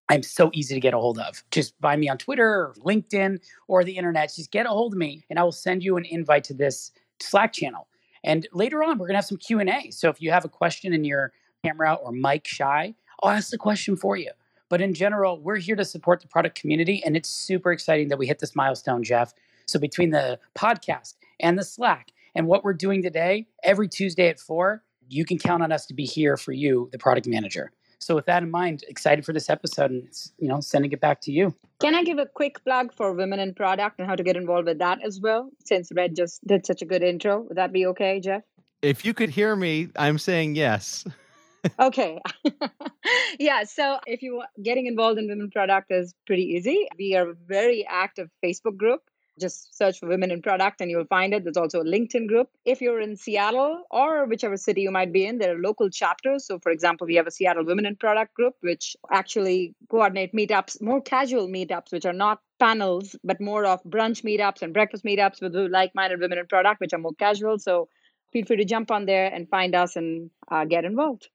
I'm 0.09 0.23
so 0.23 0.51
easy 0.55 0.75
to 0.75 0.81
get 0.81 0.95
a 0.95 0.99
hold 0.99 1.19
of. 1.19 1.43
Just 1.51 1.75
find 1.81 2.01
me 2.01 2.09
on 2.09 2.19
Twitter 2.19 2.47
or 2.47 2.75
LinkedIn 2.79 3.41
or 3.69 3.83
the 3.83 3.97
internet. 3.97 4.33
Just 4.35 4.51
get 4.51 4.67
a 4.67 4.69
hold 4.69 4.93
of 4.93 4.99
me 4.99 5.25
and 5.31 5.39
I 5.39 5.43
will 5.43 5.53
send 5.53 5.83
you 5.83 5.97
an 5.97 6.05
invite 6.05 6.45
to 6.45 6.55
this 6.55 6.93
Slack 7.21 7.53
channel. 7.53 7.89
And 8.23 8.47
later 8.53 8.83
on, 8.83 8.99
we're 8.99 9.09
to 9.09 9.15
have 9.15 9.25
some 9.25 9.39
Q&A. 9.39 9.91
So 9.91 10.09
if 10.09 10.21
you 10.21 10.31
have 10.31 10.45
a 10.45 10.49
question 10.49 10.93
in 10.93 11.05
your 11.05 11.33
camera 11.65 11.95
or 11.95 12.13
mic 12.13 12.47
shy, 12.47 12.95
I'll 13.23 13.31
ask 13.31 13.51
the 13.51 13.59
question 13.59 13.97
for 13.97 14.17
you. 14.17 14.31
But 14.69 14.81
in 14.81 14.95
general, 14.95 15.41
we're 15.41 15.57
here 15.57 15.77
to 15.77 15.85
support 15.85 16.21
the 16.21 16.29
product 16.29 16.59
community. 16.61 17.03
And 17.05 17.17
it's 17.17 17.29
super 17.29 17.73
exciting 17.73 18.09
that 18.09 18.19
we 18.19 18.27
hit 18.27 18.41
this 18.41 18.57
milestone, 18.57 19.05
Jeff. 19.05 19.33
So 19.67 19.79
between 19.79 20.11
the 20.11 20.39
podcast 20.57 21.15
and 21.41 21.59
the 21.59 21.65
Slack 21.65 22.13
and 22.35 22.47
what 22.47 22.65
we're 22.65 22.75
doing 22.75 23.03
today, 23.03 23.47
every 23.63 23.89
Tuesday 23.89 24.29
at 24.29 24.41
four, 24.41 24.83
you 25.09 25.25
can 25.25 25.39
count 25.39 25.63
on 25.63 25.73
us 25.73 25.87
to 25.87 25.95
be 25.95 26.05
here 26.05 26.37
for 26.37 26.53
you, 26.53 26.89
the 26.93 26.99
product 26.99 27.27
manager. 27.27 27.73
So 27.99 28.15
with 28.15 28.27
that 28.27 28.43
in 28.43 28.51
mind, 28.51 28.85
excited 28.89 29.25
for 29.25 29.33
this 29.33 29.49
episode 29.49 29.91
and 29.91 30.09
you 30.39 30.49
know, 30.49 30.61
sending 30.61 30.93
it 30.93 31.01
back 31.01 31.21
to 31.23 31.33
you. 31.33 31.55
Can 31.81 31.95
I 31.95 32.05
give 32.05 32.19
a 32.19 32.27
quick 32.27 32.63
plug 32.65 32.95
for 32.95 33.13
women 33.13 33.39
in 33.39 33.55
product 33.55 33.99
and 33.99 34.09
how 34.09 34.15
to 34.17 34.23
get 34.23 34.37
involved 34.37 34.69
with 34.69 34.79
that 34.79 35.05
as 35.05 35.21
well? 35.21 35.51
Since 35.65 35.91
Red 35.95 36.17
just 36.17 36.47
did 36.47 36.67
such 36.67 36.83
a 36.83 36.87
good 36.87 37.03
intro. 37.03 37.41
Would 37.43 37.57
that 37.57 37.73
be 37.73 37.87
okay, 37.87 38.21
Jeff? 38.21 38.43
If 38.83 39.05
you 39.05 39.15
could 39.15 39.31
hear 39.31 39.57
me, 39.57 39.89
I'm 39.97 40.19
saying 40.19 40.57
yes. 40.57 41.05
okay. 41.81 42.21
yeah. 43.39 43.65
So 43.65 43.99
if 44.07 44.23
you 44.23 44.37
want 44.37 44.51
getting 44.63 44.87
involved 44.87 45.19
in 45.19 45.29
women 45.29 45.51
product 45.51 45.91
is 45.91 46.15
pretty 46.27 46.45
easy. 46.45 46.87
We 46.99 47.15
are 47.17 47.31
a 47.31 47.35
very 47.35 47.87
active 47.89 48.29
Facebook 48.45 48.77
group 48.77 49.01
just 49.39 49.77
search 49.77 49.99
for 49.99 50.09
women 50.09 50.31
in 50.31 50.43
product 50.43 50.81
and 50.81 50.91
you'll 50.91 51.07
find 51.07 51.35
it. 51.35 51.45
There's 51.45 51.57
also 51.57 51.81
a 51.81 51.85
LinkedIn 51.85 52.27
group. 52.27 52.49
If 52.65 52.81
you're 52.81 53.01
in 53.01 53.17
Seattle 53.17 53.83
or 53.91 54.27
whichever 54.27 54.57
city 54.57 54.83
you 54.83 54.91
might 54.91 55.13
be 55.13 55.27
in, 55.27 55.39
there 55.39 55.57
are 55.57 55.61
local 55.61 55.91
chapters. 55.91 56.47
So, 56.47 56.59
for 56.59 56.71
example, 56.71 57.07
we 57.07 57.17
have 57.17 57.27
a 57.27 57.31
Seattle 57.31 57.65
Women 57.65 57.87
in 57.87 57.97
Product 57.97 58.35
group, 58.35 58.55
which 58.61 58.97
actually 59.13 59.75
coordinate 59.91 60.33
meetups, 60.33 60.81
more 60.81 61.01
casual 61.01 61.49
meetups, 61.49 61.93
which 61.93 62.07
are 62.07 62.13
not 62.13 62.41
panels, 62.59 63.17
but 63.23 63.41
more 63.41 63.67
of 63.67 63.83
brunch 63.85 64.23
meetups 64.23 64.63
and 64.63 64.73
breakfast 64.73 65.05
meetups 65.05 65.43
with 65.43 65.55
like 65.55 65.95
minded 65.95 66.21
women 66.21 66.39
in 66.39 66.47
product, 66.47 66.81
which 66.81 66.93
are 66.93 66.99
more 66.99 67.15
casual. 67.19 67.59
So, 67.59 67.89
feel 68.33 68.45
free 68.45 68.57
to 68.57 68.65
jump 68.65 68.91
on 68.91 69.07
there 69.07 69.33
and 69.33 69.49
find 69.49 69.75
us 69.75 69.97
and 69.97 70.31
uh, 70.51 70.65
get 70.65 70.85
involved. 70.85 71.29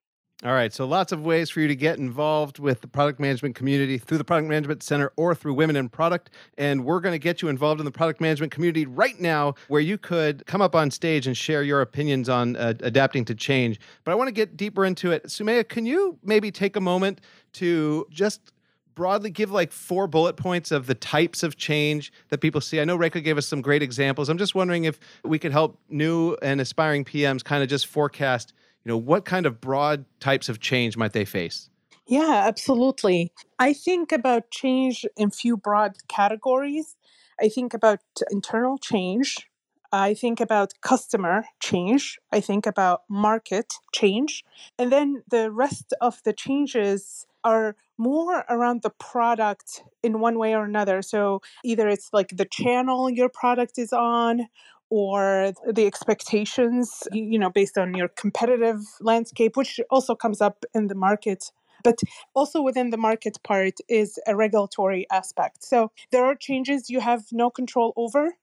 All 0.43 0.53
right. 0.53 0.74
So 0.74 0.86
lots 0.86 1.12
of 1.12 1.24
ways 1.24 1.51
for 1.51 1.60
you 1.60 1.67
to 1.67 1.75
get 1.75 2.00
involved 2.00 2.57
with 2.57 2.81
the 2.81 2.88
product 2.88 3.19
management 3.19 3.53
community 3.53 4.00
through 4.00 4.17
the 4.17 4.24
Product 4.24 4.50
Management 4.50 4.81
Center 4.81 5.12
or 5.15 5.36
through 5.36 5.53
Women 5.53 5.75
in 5.75 5.88
Product. 5.88 6.31
And 6.57 6.83
we're 6.83 7.00
going 7.00 7.13
to 7.13 7.19
get 7.19 7.43
you 7.43 7.48
involved 7.48 7.79
in 7.79 7.86
the 7.86 7.91
product 7.91 8.19
management 8.19 8.51
community 8.51 8.88
right 8.88 9.19
now, 9.19 9.53
where 9.67 9.81
you 9.81 10.00
could 10.00 10.43
come 10.48 10.60
up 10.60 10.75
on 10.75 10.89
stage 10.89 11.27
and 11.27 11.38
share 11.38 11.62
your 11.62 11.81
opinions 11.81 12.27
on 12.27 12.55
uh, 12.55 12.74
adapting 12.79 13.24
to 13.25 13.36
change. 13.36 13.79
But 14.03 14.13
I 14.13 14.15
want 14.15 14.29
to 14.29 14.31
get 14.31 14.57
deeper 14.57 14.83
into 14.83 15.12
it. 15.12 15.25
Sumaya, 15.25 15.67
can 15.67 15.86
you 15.86 16.17
maybe 16.24 16.50
take 16.50 16.75
a 16.75 16.81
moment 16.81 17.21
to 17.53 18.07
just 18.10 18.51
broadly 18.95 19.29
give 19.29 19.51
like 19.51 19.71
four 19.71 20.07
bullet 20.07 20.38
points 20.38 20.71
of 20.71 20.88
the 20.88 20.95
types 20.95 21.43
of 21.43 21.55
change 21.55 22.12
that 22.29 22.39
people 22.39 22.62
see? 22.62 22.81
I 22.81 22.86
know 22.86 22.98
Rekha 22.98 23.24
gave 23.24 23.38
us 23.38 23.45
some 23.45 23.62
great 23.62 23.83
examples. 23.83 24.27
I'm 24.27 24.39
just 24.39 24.55
wondering 24.55 24.86
if 24.86 25.00
we 25.24 25.38
could 25.38 25.51
help 25.51 25.79
new 25.88 26.36
and 26.41 26.60
aspiring 26.60 27.05
PMs 27.05 27.43
kind 27.43 27.62
of 27.62 27.69
just 27.69 27.86
forecast 27.86 28.53
you 28.83 28.89
know 28.89 28.97
what 28.97 29.25
kind 29.25 29.45
of 29.45 29.61
broad 29.61 30.05
types 30.19 30.50
of 30.50 30.59
change 30.59 30.97
might 30.97 31.13
they 31.13 31.25
face 31.25 31.69
yeah 32.07 32.43
absolutely 32.47 33.31
i 33.59 33.73
think 33.73 34.11
about 34.11 34.51
change 34.51 35.05
in 35.17 35.29
few 35.31 35.55
broad 35.57 35.93
categories 36.07 36.95
i 37.39 37.47
think 37.47 37.73
about 37.73 38.00
internal 38.31 38.77
change 38.77 39.47
I 39.91 40.13
think 40.13 40.39
about 40.39 40.73
customer 40.81 41.43
change. 41.59 42.17
I 42.31 42.39
think 42.39 42.65
about 42.65 43.01
market 43.09 43.73
change. 43.93 44.43
And 44.79 44.91
then 44.91 45.23
the 45.29 45.51
rest 45.51 45.93
of 46.00 46.21
the 46.23 46.31
changes 46.31 47.25
are 47.43 47.75
more 47.97 48.45
around 48.50 48.83
the 48.83 48.89
product 48.89 49.83
in 50.01 50.19
one 50.19 50.39
way 50.39 50.55
or 50.55 50.63
another. 50.63 51.01
So 51.01 51.41
either 51.63 51.89
it's 51.89 52.09
like 52.13 52.29
the 52.38 52.45
channel 52.45 53.09
your 53.09 53.29
product 53.29 53.77
is 53.77 53.91
on, 53.91 54.47
or 54.91 55.53
the 55.65 55.88
expectations, 55.88 57.07
you 57.13 57.39
know, 57.39 57.50
based 57.50 57.77
on 57.77 57.95
your 57.95 58.10
competitive 58.10 58.81
landscape, 59.00 59.55
which 59.55 59.79
also 59.89 60.13
comes 60.13 60.41
up 60.41 60.65
in 60.75 60.88
the 60.88 60.95
market. 60.95 61.51
But 61.83 62.00
also 62.36 62.62
within 62.62 62.91
the 62.91 62.98
market 62.98 63.39
part 63.41 63.79
is 63.88 64.19
a 64.27 64.36
regulatory 64.36 65.07
aspect. 65.10 65.63
So 65.63 65.91
there 66.12 66.25
are 66.25 66.36
changes 66.36 66.89
you 66.89 67.00
have 67.00 67.24
no 67.31 67.50
control 67.50 67.93
over 67.95 68.33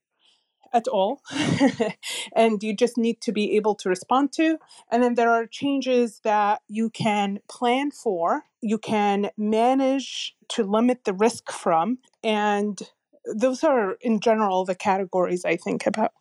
at 0.72 0.88
all, 0.88 1.22
and 2.36 2.62
you 2.62 2.74
just 2.74 2.98
need 2.98 3.20
to 3.22 3.32
be 3.32 3.56
able 3.56 3.74
to 3.76 3.88
respond 3.88 4.32
to. 4.32 4.58
And 4.90 5.02
then 5.02 5.14
there 5.14 5.30
are 5.30 5.46
changes 5.46 6.20
that 6.24 6.62
you 6.66 6.90
can 6.90 7.40
plan 7.48 7.90
for, 7.90 8.44
you 8.60 8.78
can 8.78 9.30
manage 9.36 10.34
to 10.48 10.64
limit 10.64 11.04
the 11.04 11.12
risk 11.12 11.52
from. 11.52 11.98
And 12.24 12.80
those 13.24 13.62
are, 13.62 13.92
in 14.00 14.20
general, 14.20 14.64
the 14.64 14.74
categories 14.74 15.44
I 15.44 15.56
think 15.56 15.86
about. 15.86 16.12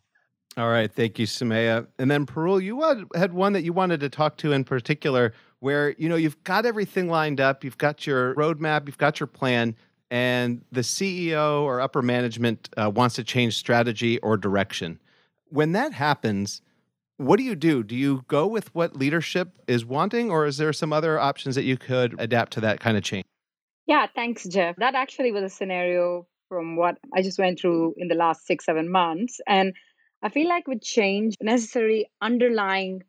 All 0.57 0.69
right. 0.69 0.91
Thank 0.91 1.19
you, 1.19 1.27
Sumaya. 1.27 1.85
And 1.99 2.09
then 2.09 2.25
Parul, 2.25 2.63
you 2.63 2.81
had 3.13 3.33
one 3.33 3.53
that 3.53 3.61
you 3.61 3.73
wanted 3.73 3.99
to 3.99 4.09
talk 4.09 4.37
to 4.37 4.53
in 4.53 4.63
particular 4.63 5.33
where, 5.59 5.93
you 5.99 6.09
know, 6.09 6.15
you've 6.15 6.43
got 6.43 6.65
everything 6.65 7.09
lined 7.09 7.39
up, 7.39 7.63
you've 7.63 7.77
got 7.77 8.07
your 8.07 8.33
roadmap, 8.33 8.87
you've 8.87 8.97
got 8.97 9.19
your 9.19 9.27
plan, 9.27 9.75
and 10.09 10.63
the 10.71 10.81
CEO 10.81 11.61
or 11.61 11.79
upper 11.79 12.01
management 12.01 12.69
uh, 12.75 12.89
wants 12.89 13.15
to 13.15 13.23
change 13.23 13.55
strategy 13.55 14.17
or 14.19 14.35
direction. 14.35 14.99
When 15.49 15.73
that 15.73 15.93
happens, 15.93 16.61
what 17.17 17.37
do 17.37 17.43
you 17.43 17.55
do? 17.55 17.83
Do 17.83 17.95
you 17.95 18.23
go 18.27 18.47
with 18.47 18.73
what 18.73 18.95
leadership 18.95 19.49
is 19.67 19.85
wanting, 19.85 20.31
or 20.31 20.47
is 20.47 20.57
there 20.57 20.73
some 20.73 20.91
other 20.91 21.19
options 21.19 21.55
that 21.55 21.63
you 21.63 21.77
could 21.77 22.15
adapt 22.19 22.53
to 22.53 22.61
that 22.61 22.79
kind 22.79 22.97
of 22.97 23.03
change? 23.03 23.25
Yeah, 23.85 24.07
thanks, 24.15 24.43
Jeff. 24.47 24.75
That 24.77 24.95
actually 24.95 25.31
was 25.31 25.43
a 25.43 25.49
scenario 25.49 26.27
from 26.49 26.75
what 26.77 26.97
I 27.15 27.21
just 27.21 27.39
went 27.39 27.59
through 27.59 27.93
in 27.97 28.07
the 28.07 28.15
last 28.15 28.45
six, 28.45 28.65
seven 28.65 28.91
months. 28.91 29.39
And 29.47 29.73
I 30.21 30.29
feel 30.29 30.47
like 30.47 30.67
with 30.67 30.81
change, 30.81 31.35
necessary 31.41 32.09
underlying 32.21 33.03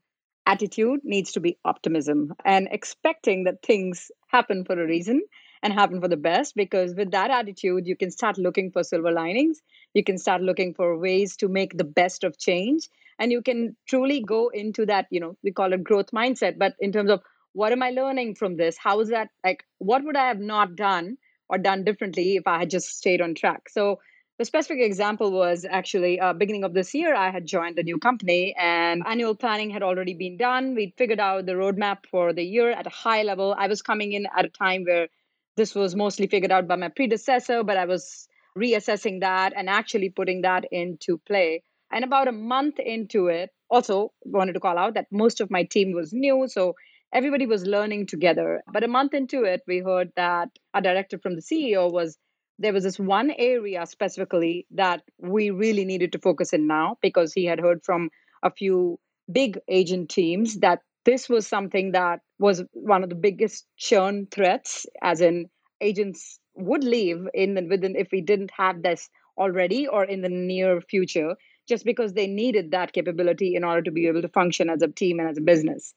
attitude 0.46 1.00
needs 1.04 1.32
to 1.32 1.40
be 1.40 1.58
optimism 1.64 2.34
and 2.44 2.68
expecting 2.70 3.44
that 3.44 3.62
things 3.62 4.10
happen 4.28 4.64
for 4.64 4.80
a 4.82 4.86
reason 4.86 5.20
and 5.62 5.72
happen 5.72 6.00
for 6.00 6.08
the 6.08 6.16
best 6.16 6.54
because 6.56 6.94
with 6.94 7.10
that 7.10 7.30
attitude 7.30 7.86
you 7.86 7.96
can 7.96 8.10
start 8.10 8.38
looking 8.38 8.70
for 8.70 8.82
silver 8.82 9.10
linings 9.12 9.60
you 9.92 10.02
can 10.02 10.16
start 10.16 10.40
looking 10.40 10.72
for 10.72 10.96
ways 10.98 11.36
to 11.36 11.48
make 11.48 11.76
the 11.76 11.84
best 11.84 12.24
of 12.24 12.38
change 12.38 12.88
and 13.18 13.30
you 13.30 13.42
can 13.42 13.76
truly 13.86 14.22
go 14.22 14.48
into 14.48 14.86
that 14.86 15.06
you 15.10 15.20
know 15.20 15.36
we 15.42 15.52
call 15.52 15.72
it 15.74 15.84
growth 15.84 16.10
mindset 16.12 16.56
but 16.56 16.74
in 16.80 16.92
terms 16.92 17.10
of 17.10 17.20
what 17.52 17.72
am 17.72 17.82
i 17.82 17.90
learning 17.90 18.34
from 18.34 18.56
this? 18.56 18.76
How 18.78 19.00
is 19.00 19.08
that 19.08 19.28
like 19.44 19.64
what 19.78 20.04
would 20.04 20.16
i 20.16 20.28
have 20.28 20.40
not 20.40 20.76
done 20.76 21.18
or 21.48 21.58
done 21.58 21.84
differently 21.84 22.36
if 22.36 22.46
i 22.46 22.58
had 22.58 22.70
just 22.70 22.96
stayed 22.96 23.20
on 23.20 23.34
track? 23.34 23.68
So 23.68 23.98
the 24.38 24.44
specific 24.44 24.80
example 24.80 25.32
was 25.32 25.66
actually 25.68 26.20
uh, 26.20 26.32
beginning 26.32 26.62
of 26.62 26.72
this 26.72 26.94
year 26.94 27.14
i 27.14 27.30
had 27.30 27.44
joined 27.44 27.78
a 27.78 27.82
new 27.82 27.98
company 27.98 28.54
and 28.56 29.02
annual 29.06 29.34
planning 29.34 29.70
had 29.70 29.82
already 29.82 30.14
been 30.14 30.36
done. 30.36 30.74
We'd 30.74 30.94
figured 30.96 31.20
out 31.20 31.46
the 31.46 31.52
roadmap 31.52 32.06
for 32.10 32.32
the 32.32 32.44
year 32.44 32.70
at 32.70 32.86
a 32.86 32.90
high 32.90 33.22
level. 33.22 33.54
I 33.58 33.66
was 33.66 33.82
coming 33.82 34.12
in 34.12 34.26
at 34.36 34.44
a 34.44 34.48
time 34.48 34.84
where 34.84 35.08
this 35.56 35.74
was 35.74 35.96
mostly 35.96 36.28
figured 36.28 36.52
out 36.52 36.68
by 36.68 36.76
my 36.76 36.88
predecessor 36.88 37.64
but 37.64 37.76
i 37.76 37.84
was 37.84 38.28
reassessing 38.56 39.20
that 39.20 39.52
and 39.56 39.68
actually 39.68 40.10
putting 40.10 40.42
that 40.42 40.64
into 40.70 41.18
play. 41.18 41.62
And 41.90 42.04
about 42.04 42.28
a 42.28 42.32
month 42.32 42.78
into 42.78 43.26
it 43.26 43.50
also 43.70 44.12
wanted 44.24 44.52
to 44.54 44.60
call 44.60 44.78
out 44.78 44.94
that 44.94 45.06
most 45.10 45.40
of 45.40 45.50
my 45.50 45.64
team 45.64 45.92
was 45.92 46.12
new 46.12 46.46
so 46.48 46.74
everybody 47.12 47.46
was 47.46 47.64
learning 47.64 48.06
together. 48.06 48.62
But 48.72 48.84
a 48.84 48.88
month 48.88 49.14
into 49.14 49.42
it 49.44 49.62
we 49.66 49.78
heard 49.78 50.12
that 50.14 50.48
a 50.74 50.80
director 50.80 51.18
from 51.18 51.34
the 51.34 51.42
ceo 51.42 51.90
was 51.90 52.16
there 52.58 52.72
was 52.72 52.84
this 52.84 52.98
one 52.98 53.32
area 53.38 53.86
specifically 53.86 54.66
that 54.72 55.02
we 55.18 55.50
really 55.50 55.84
needed 55.84 56.12
to 56.12 56.18
focus 56.18 56.52
in 56.52 56.66
now 56.66 56.96
because 57.00 57.32
he 57.32 57.44
had 57.44 57.60
heard 57.60 57.84
from 57.84 58.10
a 58.42 58.50
few 58.50 58.98
big 59.30 59.58
agent 59.68 60.08
teams 60.08 60.58
that 60.58 60.80
this 61.04 61.28
was 61.28 61.46
something 61.46 61.92
that 61.92 62.20
was 62.38 62.62
one 62.72 63.02
of 63.02 63.08
the 63.08 63.14
biggest 63.14 63.66
churn 63.76 64.26
threats 64.30 64.86
as 65.02 65.20
in 65.20 65.48
agents 65.80 66.38
would 66.54 66.82
leave 66.82 67.26
in 67.34 67.54
the, 67.54 67.62
within 67.62 67.94
if 67.96 68.08
we 68.12 68.20
didn't 68.20 68.50
have 68.56 68.82
this 68.82 69.08
already 69.38 69.86
or 69.86 70.04
in 70.04 70.22
the 70.22 70.28
near 70.28 70.80
future 70.80 71.34
just 71.68 71.84
because 71.84 72.14
they 72.14 72.26
needed 72.26 72.72
that 72.72 72.92
capability 72.92 73.54
in 73.54 73.62
order 73.62 73.82
to 73.82 73.92
be 73.92 74.08
able 74.08 74.22
to 74.22 74.28
function 74.28 74.68
as 74.68 74.82
a 74.82 74.88
team 74.88 75.20
and 75.20 75.28
as 75.28 75.38
a 75.38 75.42
business. 75.42 75.94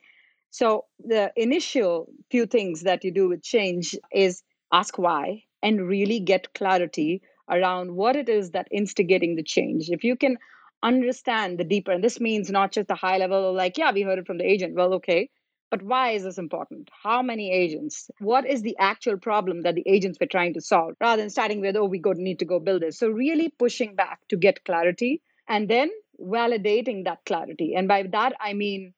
So 0.52 0.86
the 1.00 1.32
initial 1.36 2.08
few 2.30 2.46
things 2.46 2.82
that 2.82 3.04
you 3.04 3.12
do 3.12 3.30
with 3.30 3.42
change 3.42 3.96
is 4.14 4.44
ask 4.72 4.98
why 4.98 5.44
and 5.62 5.88
really 5.88 6.20
get 6.20 6.54
clarity 6.54 7.22
around 7.50 7.96
what 7.96 8.16
it 8.16 8.30
is 8.30 8.52
that 8.52 8.68
instigating 8.72 9.36
the 9.36 9.44
change. 9.44 9.90
If 9.90 10.04
you 10.04 10.16
can 10.16 10.38
understand 10.84 11.58
the 11.58 11.64
deeper, 11.64 11.92
and 11.92 12.04
this 12.04 12.20
means 12.20 12.50
not 12.50 12.72
just 12.72 12.88
the 12.88 12.96
high 12.96 13.18
level, 13.18 13.50
of 13.50 13.56
like, 13.56 13.78
yeah, 13.78 13.92
we 13.92 14.02
heard 14.02 14.20
it 14.20 14.28
from 14.28 14.38
the 14.38 14.50
agent. 14.50 14.76
Well, 14.76 14.94
okay. 14.96 15.30
But 15.70 15.84
why 15.84 16.12
is 16.12 16.24
this 16.24 16.38
important? 16.38 16.90
How 17.02 17.22
many 17.22 17.52
agents? 17.52 18.12
What 18.20 18.46
is 18.46 18.62
the 18.62 18.76
actual 18.78 19.18
problem 19.18 19.62
that 19.62 19.76
the 19.76 19.88
agents 19.88 20.18
were 20.20 20.28
trying 20.28 20.54
to 20.56 20.62
solve 20.62 20.96
rather 21.00 21.22
than 21.22 21.30
starting 21.30 21.62
with, 21.62 21.78
oh, 21.78 21.86
we 21.86 22.00
go 22.00 22.12
need 22.12 22.40
to 22.40 22.46
go 22.46 22.60
build 22.60 22.82
this. 22.82 23.00
So 23.00 23.08
really 23.08 23.50
pushing 23.50 23.96
back 23.96 24.20
to 24.30 24.36
get 24.36 24.66
clarity 24.66 25.22
and 25.48 25.70
then 25.70 25.90
validating 26.20 27.06
that 27.06 27.24
clarity. 27.26 27.74
And 27.76 27.88
by 27.88 28.04
that 28.04 28.34
I 28.40 28.54
mean 28.54 28.94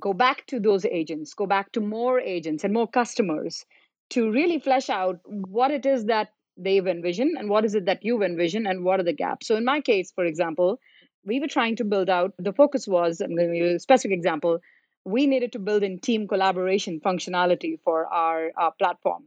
go 0.00 0.12
back 0.12 0.44
to 0.46 0.58
those 0.58 0.84
agents, 0.84 1.32
go 1.32 1.46
back 1.46 1.72
to 1.72 1.80
more 1.80 2.20
agents 2.20 2.64
and 2.64 2.74
more 2.74 2.88
customers 2.88 3.64
to 4.10 4.30
really 4.30 4.58
flesh 4.58 4.88
out 4.88 5.20
what 5.24 5.70
it 5.70 5.86
is 5.86 6.06
that 6.06 6.28
they've 6.56 6.86
envisioned 6.86 7.36
and 7.38 7.50
what 7.50 7.64
is 7.64 7.74
it 7.74 7.86
that 7.86 8.02
you've 8.02 8.22
envisioned 8.22 8.66
and 8.66 8.84
what 8.84 9.00
are 9.00 9.04
the 9.04 9.12
gaps. 9.12 9.46
So 9.46 9.56
in 9.56 9.64
my 9.64 9.80
case, 9.80 10.12
for 10.12 10.24
example, 10.24 10.78
we 11.26 11.40
were 11.40 11.48
trying 11.48 11.76
to 11.76 11.84
build 11.84 12.08
out 12.08 12.32
the 12.38 12.52
focus 12.52 12.86
was 12.86 13.20
i'm 13.20 13.34
going 13.36 13.48
to 13.48 13.58
give 13.58 13.68
you 13.70 13.76
a 13.76 13.80
specific 13.80 14.16
example 14.16 14.58
we 15.04 15.26
needed 15.26 15.52
to 15.52 15.58
build 15.58 15.82
in 15.82 15.98
team 15.98 16.26
collaboration 16.28 17.00
functionality 17.04 17.78
for 17.84 18.06
our 18.06 18.50
uh, 18.60 18.70
platform 18.78 19.24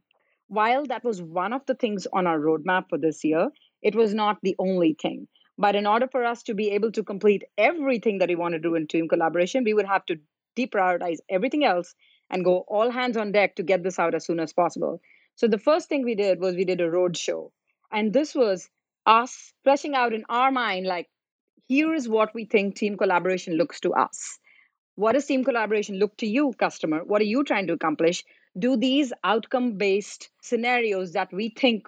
while 0.48 0.86
that 0.86 1.03
was 1.03 1.21
one 1.21 1.53
of 1.53 1.65
the 1.67 1.75
things 1.75 2.07
on 2.13 2.25
our 2.25 2.39
roadmap 2.39 2.86
for 2.89 2.98
this 2.98 3.24
year 3.24 3.50
it 3.81 3.95
was 3.95 4.13
not 4.13 4.38
the 4.41 4.55
only 4.59 4.95
thing 5.01 5.27
but 5.57 5.75
in 5.75 5.86
order 5.86 6.07
for 6.07 6.24
us 6.24 6.41
to 6.43 6.53
be 6.53 6.69
able 6.71 6.91
to 6.91 7.03
complete 7.03 7.43
everything 7.57 8.19
that 8.19 8.29
we 8.29 8.36
want 8.36 8.53
to 8.53 8.59
do 8.67 8.75
in 8.75 8.88
team 8.88 9.07
collaboration 9.07 9.63
we 9.63 9.74
would 9.74 9.91
have 9.93 10.05
to 10.05 10.17
deprioritize 10.57 11.19
everything 11.29 11.65
else 11.65 11.93
and 12.29 12.45
go 12.45 12.59
all 12.67 12.91
hands 12.91 13.17
on 13.17 13.31
deck 13.31 13.55
to 13.55 13.63
get 13.63 13.83
this 13.83 14.00
out 14.00 14.15
as 14.15 14.25
soon 14.25 14.39
as 14.39 14.53
possible 14.53 15.01
so 15.36 15.48
the 15.48 15.57
first 15.57 15.89
thing 15.89 16.03
we 16.03 16.15
did 16.15 16.39
was 16.39 16.55
we 16.55 16.65
did 16.65 16.81
a 16.81 16.89
road 16.89 17.17
show 17.17 17.51
and 17.91 18.13
this 18.13 18.36
was 18.36 18.69
us 19.05 19.53
fleshing 19.63 19.95
out 19.95 20.13
in 20.13 20.24
our 20.29 20.51
mind 20.51 20.86
like 20.86 21.09
here 21.69 21.93
is 21.93 22.09
what 22.09 22.33
we 22.33 22.45
think 22.45 22.75
team 22.75 22.98
collaboration 22.98 23.53
looks 23.53 23.79
to 23.81 23.93
us. 23.93 24.39
What 24.95 25.13
does 25.13 25.27
team 25.27 25.43
collaboration 25.43 26.00
look 26.00 26.17
to 26.17 26.27
you, 26.27 26.51
customer? 26.57 27.03
What 27.05 27.21
are 27.21 27.31
you 27.36 27.43
trying 27.43 27.67
to 27.67 27.74
accomplish? 27.74 28.25
Do 28.57 28.75
these 28.75 29.13
outcome 29.24 29.77
based 29.77 30.29
scenarios 30.41 31.13
that 31.13 31.31
we 31.31 31.50
think 31.50 31.88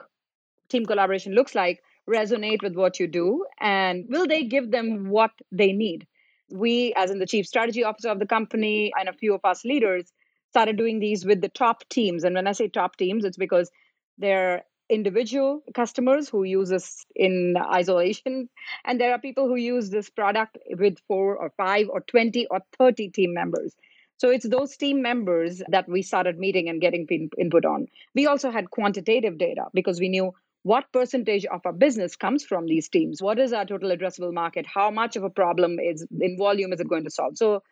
team 0.70 0.86
collaboration 0.86 1.34
looks 1.34 1.56
like 1.56 1.82
resonate 2.08 2.62
with 2.62 2.76
what 2.76 3.00
you 3.00 3.08
do? 3.08 3.44
And 3.60 4.06
will 4.08 4.28
they 4.28 4.44
give 4.44 4.70
them 4.70 5.10
what 5.10 5.32
they 5.52 5.74
need? 5.74 6.06
We, 6.52 6.94
as 6.96 7.10
in 7.10 7.18
the 7.18 7.26
chief 7.26 7.48
strategy 7.48 7.84
officer 7.84 8.10
of 8.10 8.20
the 8.20 8.28
company, 8.28 8.92
and 9.00 9.10
a 9.10 9.14
few 9.14 9.34
of 9.34 9.42
us 9.44 9.66
leaders, 9.66 10.14
started 10.52 10.78
doing 10.78 11.00
these 11.00 11.26
with 11.26 11.42
the 11.42 11.50
top 11.50 11.88
teams. 11.90 12.24
And 12.24 12.36
when 12.36 12.46
I 12.46 12.52
say 12.52 12.68
top 12.68 12.98
teams, 12.98 13.24
it's 13.24 13.38
because 13.38 13.72
they're 14.18 14.64
individual 14.90 15.64
customers 15.74 16.28
who 16.28 16.44
use 16.44 16.68
this 16.68 17.06
in 17.16 17.56
isolation 17.58 18.50
and 18.86 19.00
there 19.00 19.14
are 19.14 19.20
people 19.20 19.48
who 19.48 19.56
use 19.56 19.90
this 19.90 20.10
product 20.10 20.58
with 20.78 20.98
four 21.08 21.38
or 21.38 21.50
five 21.56 21.88
or 21.88 22.02
20 22.02 22.48
or 22.48 22.60
30 22.78 23.10
team 23.10 23.34
members. 23.34 23.74
So 24.18 24.30
it's 24.30 24.48
those 24.48 24.76
team 24.76 25.02
members 25.02 25.64
that 25.70 25.88
we 25.88 26.02
started 26.02 26.38
meeting 26.38 26.68
and 26.68 26.82
getting 26.82 27.08
input 27.40 27.66
on. 27.66 27.88
We 28.14 28.28
also 28.28 28.52
had 28.52 28.70
quantitative 28.70 29.38
data 29.38 29.68
because 29.74 30.00
we 30.00 30.10
knew 30.10 30.34
what 30.64 30.92
percentage 30.92 31.46
of 31.46 31.62
our 31.66 31.74
business 31.74 32.16
comes 32.18 32.44
from 32.44 32.68
these 32.68 32.90
teams. 32.90 33.22
What 33.22 33.40
is 33.40 33.54
our 33.54 33.66
total 33.66 33.90
addressable 33.90 34.34
market? 34.34 34.68
How 34.68 34.92
much 34.92 35.16
of 35.16 35.24
a 35.24 35.30
problem 35.30 35.80
is 35.80 36.06
in 36.20 36.38
volume 36.38 36.74
is 36.74 36.82
it 36.82 36.88
going 36.88 37.06
to 37.06 37.10
solve? 37.10 37.38
So 37.38 37.64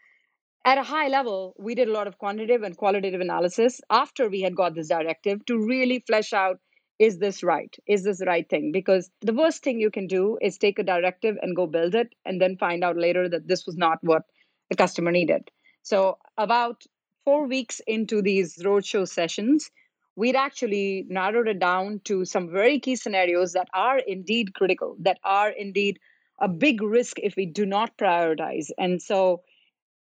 at 0.66 0.78
a 0.78 0.84
high 0.84 1.08
level, 1.08 1.56
we 1.58 1.76
did 1.76 1.88
a 1.88 1.92
lot 1.92 2.08
of 2.08 2.18
quantitative 2.18 2.64
and 2.64 2.78
qualitative 2.78 3.22
analysis 3.22 3.82
after 3.90 4.30
we 4.30 4.42
had 4.42 4.56
got 4.56 4.76
this 4.76 4.90
directive 4.90 5.46
to 5.46 5.58
really 5.58 6.04
flesh 6.06 6.34
out 6.34 6.60
is 7.00 7.18
this 7.18 7.44
right? 7.44 7.74
Is 7.88 8.04
this 8.04 8.20
the 8.20 8.26
right 8.26 8.48
thing? 8.48 8.74
Because 8.74 9.10
the 9.22 9.34
worst 9.34 9.64
thing 9.64 9.80
you 9.80 9.90
can 9.90 10.08
do 10.08 10.38
is 10.42 10.58
take 10.58 10.80
a 10.80 10.84
directive 10.84 11.38
and 11.42 11.56
go 11.56 11.66
build 11.66 11.96
it 11.96 12.14
and 12.26 12.42
then 12.42 12.58
find 12.58 12.84
out 12.84 12.98
later 12.98 13.30
that 13.30 13.48
this 13.48 13.66
was 13.66 13.78
not 13.78 14.00
what 14.02 14.24
the 14.70 14.76
customer 14.76 15.10
needed. 15.10 15.50
So, 15.82 16.18
about 16.38 16.84
four 17.24 17.48
weeks 17.48 17.80
into 17.88 18.22
these 18.22 18.58
roadshow 18.58 19.08
sessions, 19.08 19.72
we'd 20.18 20.36
actually 20.36 21.06
narrowed 21.08 21.48
it 21.48 21.60
down 21.60 22.02
to 22.04 22.26
some 22.26 22.52
very 22.52 22.80
key 22.82 22.98
scenarios 22.98 23.54
that 23.54 23.70
are 23.74 23.98
indeed 23.98 24.54
critical, 24.54 24.98
that 25.00 25.20
are 25.24 25.50
indeed 25.50 26.00
a 26.42 26.50
big 26.50 26.82
risk 26.82 27.18
if 27.20 27.38
we 27.38 27.46
do 27.46 27.66
not 27.66 27.98
prioritize. 27.98 28.72
And 28.78 29.02
so, 29.02 29.44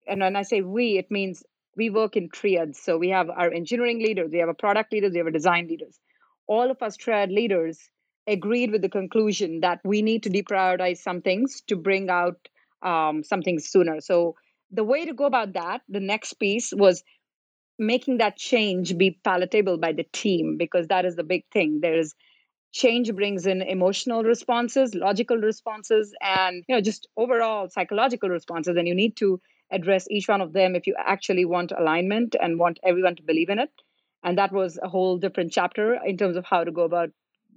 and 0.07 0.21
when 0.21 0.35
I 0.35 0.43
say 0.43 0.61
we, 0.61 0.97
it 0.97 1.11
means 1.11 1.43
we 1.75 1.89
work 1.89 2.15
in 2.15 2.29
triads. 2.29 2.79
So 2.79 2.97
we 2.97 3.09
have 3.09 3.29
our 3.29 3.51
engineering 3.51 3.99
leaders, 3.99 4.31
we 4.31 4.39
have 4.39 4.49
a 4.49 4.53
product 4.53 4.91
leaders, 4.93 5.11
we 5.11 5.19
have 5.19 5.27
a 5.27 5.31
design 5.31 5.67
leaders 5.67 5.99
all 6.47 6.71
of 6.71 6.81
us 6.81 6.95
triad 6.97 7.31
leaders 7.31 7.89
agreed 8.27 8.71
with 8.71 8.81
the 8.81 8.89
conclusion 8.89 9.61
that 9.61 9.79
we 9.83 10.01
need 10.01 10.23
to 10.23 10.29
deprioritize 10.29 10.97
some 10.97 11.21
things 11.21 11.61
to 11.67 11.75
bring 11.75 12.09
out 12.09 12.47
um, 12.81 13.23
something 13.23 13.59
sooner. 13.59 14.01
So 14.01 14.35
the 14.71 14.83
way 14.83 15.05
to 15.05 15.13
go 15.13 15.25
about 15.25 15.53
that, 15.53 15.81
the 15.87 15.99
next 15.99 16.33
piece 16.33 16.73
was 16.75 17.03
making 17.79 18.17
that 18.17 18.37
change 18.37 18.97
be 18.97 19.19
palatable 19.23 19.77
by 19.77 19.93
the 19.93 20.05
team 20.11 20.57
because 20.57 20.87
that 20.87 21.05
is 21.05 21.15
the 21.15 21.23
big 21.23 21.45
thing. 21.53 21.79
There 21.81 21.97
is 21.97 22.15
change 22.73 23.13
brings 23.15 23.45
in 23.45 23.61
emotional 23.61 24.23
responses, 24.23 24.93
logical 24.95 25.37
responses, 25.37 26.13
and 26.21 26.63
you 26.67 26.75
know 26.75 26.81
just 26.81 27.07
overall 27.17 27.69
psychological 27.69 28.29
responses. 28.29 28.77
And 28.77 28.87
you 28.87 28.95
need 28.95 29.15
to 29.17 29.39
address 29.71 30.07
each 30.09 30.27
one 30.27 30.41
of 30.41 30.53
them 30.53 30.75
if 30.75 30.87
you 30.87 30.95
actually 30.97 31.45
want 31.45 31.71
alignment 31.77 32.35
and 32.41 32.59
want 32.59 32.79
everyone 32.83 33.15
to 33.15 33.23
believe 33.23 33.49
in 33.49 33.59
it 33.59 33.71
and 34.23 34.37
that 34.37 34.51
was 34.51 34.79
a 34.81 34.89
whole 34.89 35.17
different 35.17 35.51
chapter 35.51 35.97
in 36.05 36.17
terms 36.17 36.35
of 36.35 36.45
how 36.45 36.63
to 36.63 36.71
go 36.71 36.83
about 36.83 37.09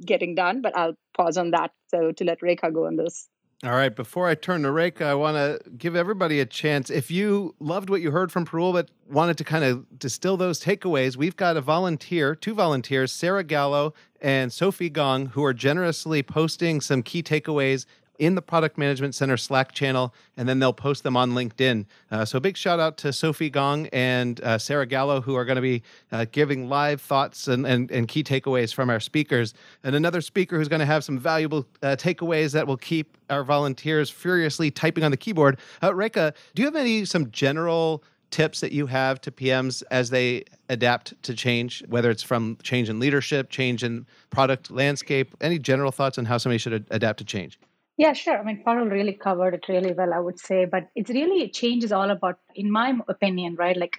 getting 0.04 0.34
done 0.34 0.60
but 0.60 0.76
i'll 0.76 0.94
pause 1.16 1.36
on 1.36 1.50
that 1.50 1.70
so 1.88 2.12
to 2.12 2.24
let 2.24 2.40
rekha 2.40 2.72
go 2.72 2.86
on 2.86 2.96
this 2.96 3.28
all 3.62 3.72
right. 3.72 3.94
Before 3.94 4.26
I 4.26 4.34
turn 4.34 4.62
to 4.62 4.68
Rekha, 4.68 5.02
I 5.02 5.14
want 5.14 5.36
to 5.36 5.60
give 5.72 5.94
everybody 5.94 6.40
a 6.40 6.46
chance. 6.46 6.88
If 6.88 7.10
you 7.10 7.54
loved 7.60 7.90
what 7.90 8.00
you 8.00 8.10
heard 8.10 8.32
from 8.32 8.46
Parul, 8.46 8.72
but 8.72 8.90
wanted 9.06 9.36
to 9.36 9.44
kind 9.44 9.64
of 9.64 9.98
distill 9.98 10.38
those 10.38 10.64
takeaways, 10.64 11.16
we've 11.16 11.36
got 11.36 11.58
a 11.58 11.60
volunteer, 11.60 12.34
two 12.34 12.54
volunteers, 12.54 13.12
Sarah 13.12 13.44
Gallo 13.44 13.92
and 14.18 14.50
Sophie 14.50 14.88
Gong, 14.88 15.26
who 15.26 15.44
are 15.44 15.52
generously 15.52 16.22
posting 16.22 16.80
some 16.80 17.02
key 17.02 17.22
takeaways 17.22 17.84
in 18.20 18.34
the 18.34 18.42
Product 18.42 18.76
Management 18.76 19.14
Center 19.14 19.38
Slack 19.38 19.72
channel, 19.72 20.14
and 20.36 20.48
then 20.48 20.58
they'll 20.58 20.74
post 20.74 21.02
them 21.02 21.16
on 21.16 21.32
LinkedIn. 21.32 21.86
Uh, 22.10 22.24
so, 22.24 22.38
big 22.38 22.56
shout 22.56 22.78
out 22.78 22.98
to 22.98 23.12
Sophie 23.12 23.50
Gong 23.50 23.88
and 23.88 24.40
uh, 24.42 24.58
Sarah 24.58 24.86
Gallo, 24.86 25.22
who 25.22 25.34
are 25.34 25.46
going 25.46 25.56
to 25.56 25.62
be 25.62 25.82
uh, 26.12 26.26
giving 26.30 26.68
live 26.68 27.00
thoughts 27.00 27.48
and, 27.48 27.66
and, 27.66 27.90
and, 27.90 28.06
key 28.06 28.22
takeaways 28.22 28.74
from 28.74 28.90
our 28.90 29.00
speakers. 29.00 29.54
And 29.82 29.96
another 29.96 30.20
speaker 30.20 30.58
who's 30.58 30.68
going 30.68 30.80
to 30.80 30.86
have 30.86 31.02
some 31.02 31.18
valuable 31.18 31.66
uh, 31.82 31.96
takeaways 31.98 32.52
that 32.52 32.66
will 32.66 32.76
keep 32.76 33.16
our 33.30 33.42
volunteers 33.42 34.10
furiously 34.10 34.70
typing 34.70 35.02
on 35.02 35.10
the 35.10 35.16
keyboard. 35.16 35.58
Uh, 35.80 35.90
Rekha, 35.90 36.34
do 36.54 36.62
you 36.62 36.66
have 36.66 36.76
any 36.76 37.06
some 37.06 37.30
general 37.30 38.04
tips 38.30 38.60
that 38.60 38.72
you 38.72 38.86
have 38.86 39.20
to 39.22 39.32
PMs 39.32 39.82
as 39.90 40.10
they 40.10 40.44
adapt 40.68 41.20
to 41.22 41.34
change, 41.34 41.82
whether 41.88 42.10
it's 42.10 42.22
from 42.22 42.58
change 42.62 42.90
in 42.90 43.00
leadership, 43.00 43.48
change 43.48 43.82
in 43.82 44.06
product 44.28 44.70
landscape? 44.70 45.34
Any 45.40 45.58
general 45.58 45.90
thoughts 45.90 46.18
on 46.18 46.26
how 46.26 46.36
somebody 46.36 46.58
should 46.58 46.86
adapt 46.90 47.18
to 47.20 47.24
change? 47.24 47.58
Yeah, 48.00 48.14
sure. 48.14 48.38
I 48.38 48.42
mean, 48.42 48.62
Parul 48.64 48.90
really 48.90 49.12
covered 49.12 49.54
it 49.54 49.68
really 49.68 49.92
well, 49.92 50.14
I 50.14 50.18
would 50.20 50.38
say. 50.38 50.64
But 50.64 50.88
it's 50.96 51.10
really, 51.10 51.48
change 51.50 51.84
is 51.84 51.92
all 51.92 52.10
about, 52.10 52.38
in 52.54 52.70
my 52.70 52.98
opinion, 53.08 53.56
right? 53.56 53.76
Like 53.76 53.98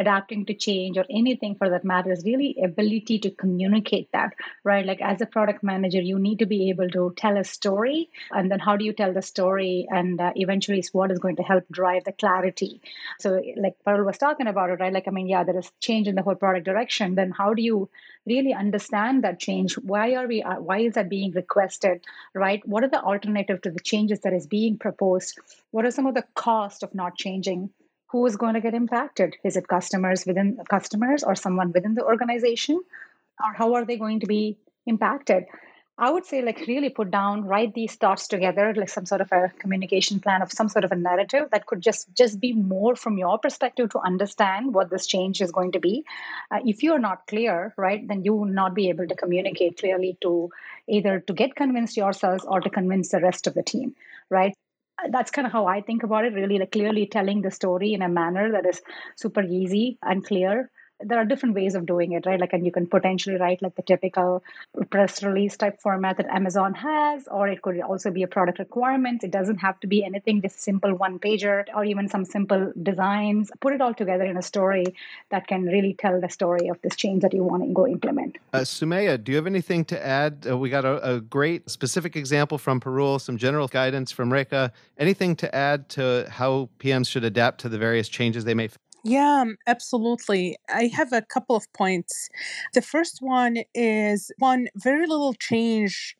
adapting 0.00 0.46
to 0.46 0.54
change 0.54 0.96
or 0.96 1.04
anything 1.10 1.54
for 1.54 1.68
that 1.70 1.84
matter 1.84 2.10
is 2.10 2.24
really 2.24 2.56
ability 2.64 3.18
to 3.18 3.30
communicate 3.30 4.08
that 4.12 4.32
right? 4.64 4.86
Like 4.86 5.00
as 5.00 5.20
a 5.20 5.26
product 5.26 5.62
manager 5.62 6.00
you 6.00 6.18
need 6.18 6.38
to 6.38 6.46
be 6.46 6.70
able 6.70 6.88
to 6.90 7.12
tell 7.16 7.36
a 7.36 7.44
story 7.44 8.08
and 8.30 8.50
then 8.50 8.58
how 8.58 8.76
do 8.76 8.84
you 8.84 8.94
tell 8.94 9.12
the 9.12 9.22
story 9.22 9.86
and 9.90 10.20
uh, 10.20 10.32
eventually 10.36 10.78
is 10.78 10.92
what 10.92 11.10
is 11.10 11.18
going 11.18 11.36
to 11.36 11.42
help 11.42 11.64
drive 11.70 12.04
the 12.04 12.12
clarity. 12.12 12.80
So 13.18 13.42
like 13.56 13.76
Parul 13.86 14.06
was 14.06 14.18
talking 14.18 14.46
about 14.46 14.70
it 14.70 14.80
right? 14.80 14.92
Like 14.92 15.08
i 15.08 15.10
mean 15.10 15.28
yeah 15.28 15.44
there 15.44 15.58
is 15.58 15.70
change 15.80 16.08
in 16.08 16.14
the 16.14 16.22
whole 16.22 16.34
product 16.34 16.64
direction. 16.64 17.14
Then 17.14 17.30
how 17.30 17.52
do 17.54 17.62
you 17.62 17.90
really 18.26 18.54
understand 18.54 19.24
that 19.24 19.38
change? 19.38 19.74
Why 19.74 20.14
are 20.14 20.26
we 20.26 20.42
uh, 20.42 20.60
why 20.60 20.78
is 20.78 20.94
that 20.94 21.10
being 21.10 21.32
requested 21.32 22.04
right? 22.34 22.66
What 22.66 22.84
are 22.84 22.88
the 22.88 23.02
alternative 23.02 23.60
to 23.62 23.70
the 23.70 23.80
changes 23.80 24.20
that 24.20 24.32
is 24.32 24.46
being 24.46 24.78
proposed? 24.78 25.38
What 25.70 25.84
are 25.84 25.90
some 25.90 26.06
of 26.06 26.14
the 26.14 26.24
cost 26.34 26.82
of 26.82 26.94
not 26.94 27.16
changing 27.16 27.70
who 28.10 28.26
is 28.26 28.36
going 28.36 28.54
to 28.54 28.60
get 28.60 28.74
impacted? 28.74 29.36
Is 29.44 29.56
it 29.56 29.68
customers 29.68 30.26
within 30.26 30.58
customers 30.68 31.22
or 31.22 31.34
someone 31.34 31.72
within 31.72 31.94
the 31.94 32.04
organization? 32.04 32.80
Or 33.42 33.52
how 33.54 33.74
are 33.74 33.84
they 33.84 33.96
going 33.96 34.20
to 34.20 34.26
be 34.26 34.58
impacted? 34.86 35.44
I 35.96 36.10
would 36.10 36.24
say 36.24 36.40
like 36.40 36.64
really 36.66 36.88
put 36.88 37.10
down 37.10 37.44
write 37.44 37.74
these 37.74 37.94
thoughts 37.94 38.26
together 38.26 38.72
like 38.74 38.88
some 38.88 39.04
sort 39.04 39.20
of 39.20 39.30
a 39.32 39.52
communication 39.58 40.18
plan 40.18 40.40
of 40.40 40.50
some 40.50 40.70
sort 40.70 40.84
of 40.86 40.92
a 40.92 40.96
narrative 40.96 41.48
that 41.52 41.66
could 41.66 41.82
just 41.82 42.14
just 42.16 42.40
be 42.40 42.54
more 42.54 42.96
from 42.96 43.18
your 43.18 43.38
perspective 43.38 43.90
to 43.90 43.98
understand 43.98 44.72
what 44.72 44.88
this 44.88 45.06
change 45.06 45.42
is 45.42 45.52
going 45.52 45.72
to 45.72 45.78
be. 45.78 46.02
Uh, 46.50 46.60
if 46.64 46.82
you 46.82 46.94
are 46.94 46.98
not 46.98 47.26
clear 47.26 47.74
right 47.76 48.08
then 48.08 48.24
you 48.24 48.34
will 48.34 48.54
not 48.60 48.74
be 48.74 48.88
able 48.88 49.06
to 49.06 49.14
communicate 49.14 49.76
clearly 49.78 50.16
to 50.22 50.50
either 50.88 51.20
to 51.20 51.34
get 51.34 51.54
convinced 51.54 51.98
yourselves 51.98 52.46
or 52.46 52.62
to 52.62 52.70
convince 52.70 53.10
the 53.10 53.20
rest 53.20 53.46
of 53.46 53.52
the 53.52 53.62
team 53.62 53.94
right 54.30 54.54
that's 55.10 55.30
kind 55.30 55.46
of 55.46 55.52
how 55.52 55.66
I 55.66 55.80
think 55.80 56.02
about 56.02 56.24
it, 56.24 56.34
really, 56.34 56.58
like 56.58 56.72
clearly 56.72 57.06
telling 57.06 57.42
the 57.42 57.50
story 57.50 57.92
in 57.92 58.02
a 58.02 58.08
manner 58.08 58.52
that 58.52 58.66
is 58.66 58.82
super 59.16 59.42
easy 59.42 59.98
and 60.02 60.24
clear 60.24 60.70
there 61.02 61.18
are 61.18 61.24
different 61.24 61.54
ways 61.54 61.74
of 61.74 61.86
doing 61.86 62.12
it, 62.12 62.26
right? 62.26 62.40
Like, 62.40 62.52
and 62.52 62.64
you 62.64 62.72
can 62.72 62.86
potentially 62.86 63.36
write 63.36 63.62
like 63.62 63.74
the 63.76 63.82
typical 63.82 64.42
press 64.90 65.22
release 65.22 65.56
type 65.56 65.80
format 65.80 66.16
that 66.18 66.26
Amazon 66.26 66.74
has, 66.74 67.26
or 67.28 67.48
it 67.48 67.62
could 67.62 67.80
also 67.80 68.10
be 68.10 68.22
a 68.22 68.26
product 68.26 68.58
requirement. 68.58 69.24
It 69.24 69.30
doesn't 69.30 69.58
have 69.58 69.78
to 69.80 69.86
be 69.86 70.04
anything, 70.04 70.42
just 70.42 70.60
simple 70.60 70.94
one 70.94 71.18
pager 71.18 71.64
or 71.74 71.84
even 71.84 72.08
some 72.08 72.24
simple 72.24 72.72
designs. 72.82 73.50
Put 73.60 73.72
it 73.72 73.80
all 73.80 73.94
together 73.94 74.24
in 74.24 74.36
a 74.36 74.42
story 74.42 74.86
that 75.30 75.46
can 75.46 75.64
really 75.64 75.94
tell 75.94 76.20
the 76.20 76.28
story 76.28 76.68
of 76.68 76.80
this 76.82 76.96
change 76.96 77.22
that 77.22 77.32
you 77.32 77.44
want 77.44 77.64
to 77.64 77.72
go 77.72 77.86
implement. 77.86 78.38
Uh, 78.52 78.58
Sumaya, 78.60 79.22
do 79.22 79.32
you 79.32 79.36
have 79.36 79.46
anything 79.46 79.84
to 79.86 80.06
add? 80.06 80.46
Uh, 80.48 80.58
we 80.58 80.70
got 80.70 80.84
a, 80.84 81.16
a, 81.16 81.20
great 81.20 81.70
specific 81.70 82.16
example 82.16 82.58
from 82.58 82.80
Parul, 82.80 83.20
some 83.20 83.36
general 83.36 83.68
guidance 83.68 84.10
from 84.10 84.30
Rekha. 84.30 84.72
Anything 84.98 85.36
to 85.36 85.54
add 85.54 85.88
to 85.90 86.26
how 86.30 86.68
PMs 86.78 87.08
should 87.08 87.24
adapt 87.24 87.60
to 87.60 87.68
the 87.68 87.78
various 87.78 88.08
changes 88.08 88.44
they 88.44 88.54
may? 88.54 88.68
Yeah, 89.04 89.44
absolutely. 89.66 90.56
I 90.68 90.90
have 90.94 91.12
a 91.12 91.22
couple 91.22 91.56
of 91.56 91.72
points. 91.72 92.28
The 92.74 92.82
first 92.82 93.18
one 93.20 93.58
is 93.74 94.30
one, 94.38 94.68
very 94.76 95.06
little 95.06 95.34
change 95.34 96.16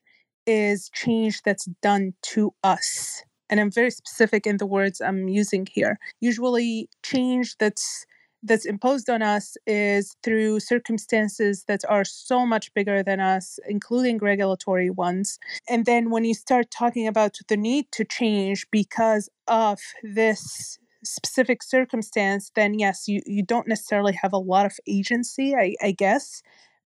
is 0.47 0.91
change 0.95 1.43
that's 1.43 1.67
done 1.83 2.15
to 2.23 2.55
us. 2.65 3.23
And 3.51 3.61
I'm 3.61 3.71
very 3.71 3.91
specific 3.91 4.47
in 4.47 4.57
the 4.57 4.67
words 4.67 5.01
I'm 5.01 5.29
using 5.29 5.67
here. 5.71 5.99
Usually, 6.21 6.89
change 7.03 7.57
that's 7.59 8.07
that's 8.43 8.65
imposed 8.65 9.11
on 9.11 9.21
us 9.21 9.59
is 9.67 10.17
through 10.23 10.61
circumstances 10.61 11.65
that 11.69 11.83
are 11.91 12.07
so 12.07 12.47
much 12.47 12.73
bigger 12.73 13.03
than 13.03 13.21
us, 13.21 13.59
including 13.69 14.17
regulatory 14.17 14.89
ones. 14.89 15.39
And 15.69 15.85
then 15.85 16.09
when 16.09 16.25
you 16.25 16.33
start 16.33 16.71
talking 16.71 17.07
about 17.07 17.37
the 17.49 17.57
need 17.59 17.93
to 17.93 18.05
change 18.07 18.67
because 18.71 19.29
of 19.47 19.79
this 20.03 20.80
specific 21.05 21.63
circumstance, 21.63 22.51
then 22.55 22.79
yes, 22.79 23.09
you, 23.09 23.21
you 23.27 23.43
don't 23.43 23.69
necessarily 23.69 24.13
have 24.23 24.33
a 24.33 24.39
lot 24.39 24.67
of 24.67 24.79
agency, 24.87 25.55
I, 25.55 25.75
I 25.83 25.93
guess. 25.93 26.43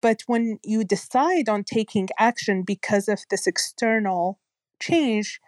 But 0.00 0.22
when 0.26 0.58
you 0.62 0.84
decide 0.84 1.48
on 1.48 1.64
taking 1.64 2.08
action 2.18 2.62
because 2.62 3.08
of 3.08 3.20
this 3.30 3.46
external 3.46 4.38
change, 4.80 5.40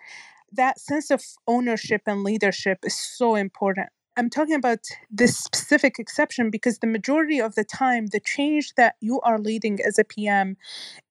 that 0.53 0.81
sense 0.81 1.11
of 1.11 1.23
ownership 1.47 2.03
and 2.07 2.23
leadership 2.23 2.79
is 2.83 2.99
so 2.99 3.35
important. 3.35 3.89
I'm 4.19 4.31
talking 4.31 4.57
about 4.57 4.81
this 5.13 5.39
specific 5.39 6.01
exception 6.01 6.51
because 6.51 6.81
the 6.81 6.89
majority 6.89 7.41
of 7.41 7.55
the 7.55 7.63
time, 7.63 8.07
the 8.07 8.19
change 8.19 8.75
that 8.77 8.97
you 9.01 9.21
are 9.21 9.39
leading 9.39 9.79
as 9.87 9.97
a 9.97 10.03
PM 10.03 10.57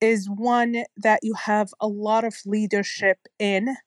is 0.02 0.30
one 0.30 0.84
that 0.98 1.22
you 1.24 1.34
have 1.36 1.70
a 1.80 1.88
lot 1.88 2.26
of 2.26 2.36
leadership 2.46 3.20
in 3.40 3.78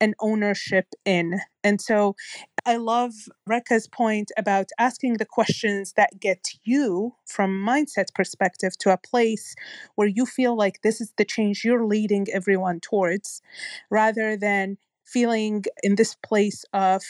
and 0.00 0.14
ownership 0.20 0.86
in. 1.04 1.40
And 1.64 1.80
so 1.80 2.14
I 2.64 2.76
love 2.76 3.12
Rekha's 3.48 3.88
point 3.88 4.30
about 4.36 4.68
asking 4.78 5.14
the 5.14 5.24
questions 5.24 5.94
that 5.94 6.20
get 6.20 6.50
you 6.64 7.14
from 7.26 7.50
mindset 7.50 8.12
perspective 8.14 8.76
to 8.78 8.92
a 8.92 8.98
place 8.98 9.54
where 9.94 10.08
you 10.08 10.26
feel 10.26 10.56
like 10.56 10.82
this 10.82 11.00
is 11.00 11.12
the 11.16 11.24
change 11.24 11.64
you're 11.64 11.84
leading 11.84 12.26
everyone 12.32 12.80
towards 12.80 13.42
rather 13.90 14.36
than 14.36 14.76
feeling 15.04 15.64
in 15.82 15.94
this 15.94 16.14
place 16.14 16.64
of 16.72 17.02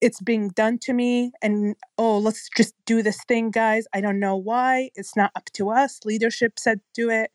it's 0.00 0.20
being 0.20 0.50
done 0.50 0.78
to 0.78 0.92
me 0.92 1.32
and 1.42 1.74
oh 1.98 2.18
let's 2.18 2.48
just 2.56 2.74
do 2.86 3.02
this 3.02 3.24
thing 3.26 3.50
guys. 3.50 3.86
I 3.92 4.00
don't 4.00 4.20
know 4.20 4.36
why. 4.36 4.90
It's 4.94 5.16
not 5.16 5.32
up 5.34 5.46
to 5.54 5.70
us. 5.70 6.00
Leadership 6.04 6.58
said 6.58 6.80
do 6.94 7.10
it 7.10 7.32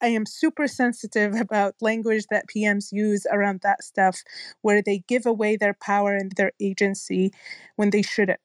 I, 0.00 0.08
am 0.08 0.26
super 0.26 0.66
sensitive 0.66 1.34
about 1.40 1.74
language 1.80 2.24
that 2.30 2.46
pms 2.48 2.92
use 2.92 3.26
around 3.30 3.60
that 3.62 3.82
stuff 3.82 4.22
where 4.62 4.82
they 4.82 5.04
give 5.08 5.26
away 5.26 5.56
their 5.56 5.74
power 5.74 6.14
and 6.14 6.32
their 6.32 6.52
agency 6.60 7.32
when 7.76 7.90
they 7.90 8.02
shouldn't 8.02 8.40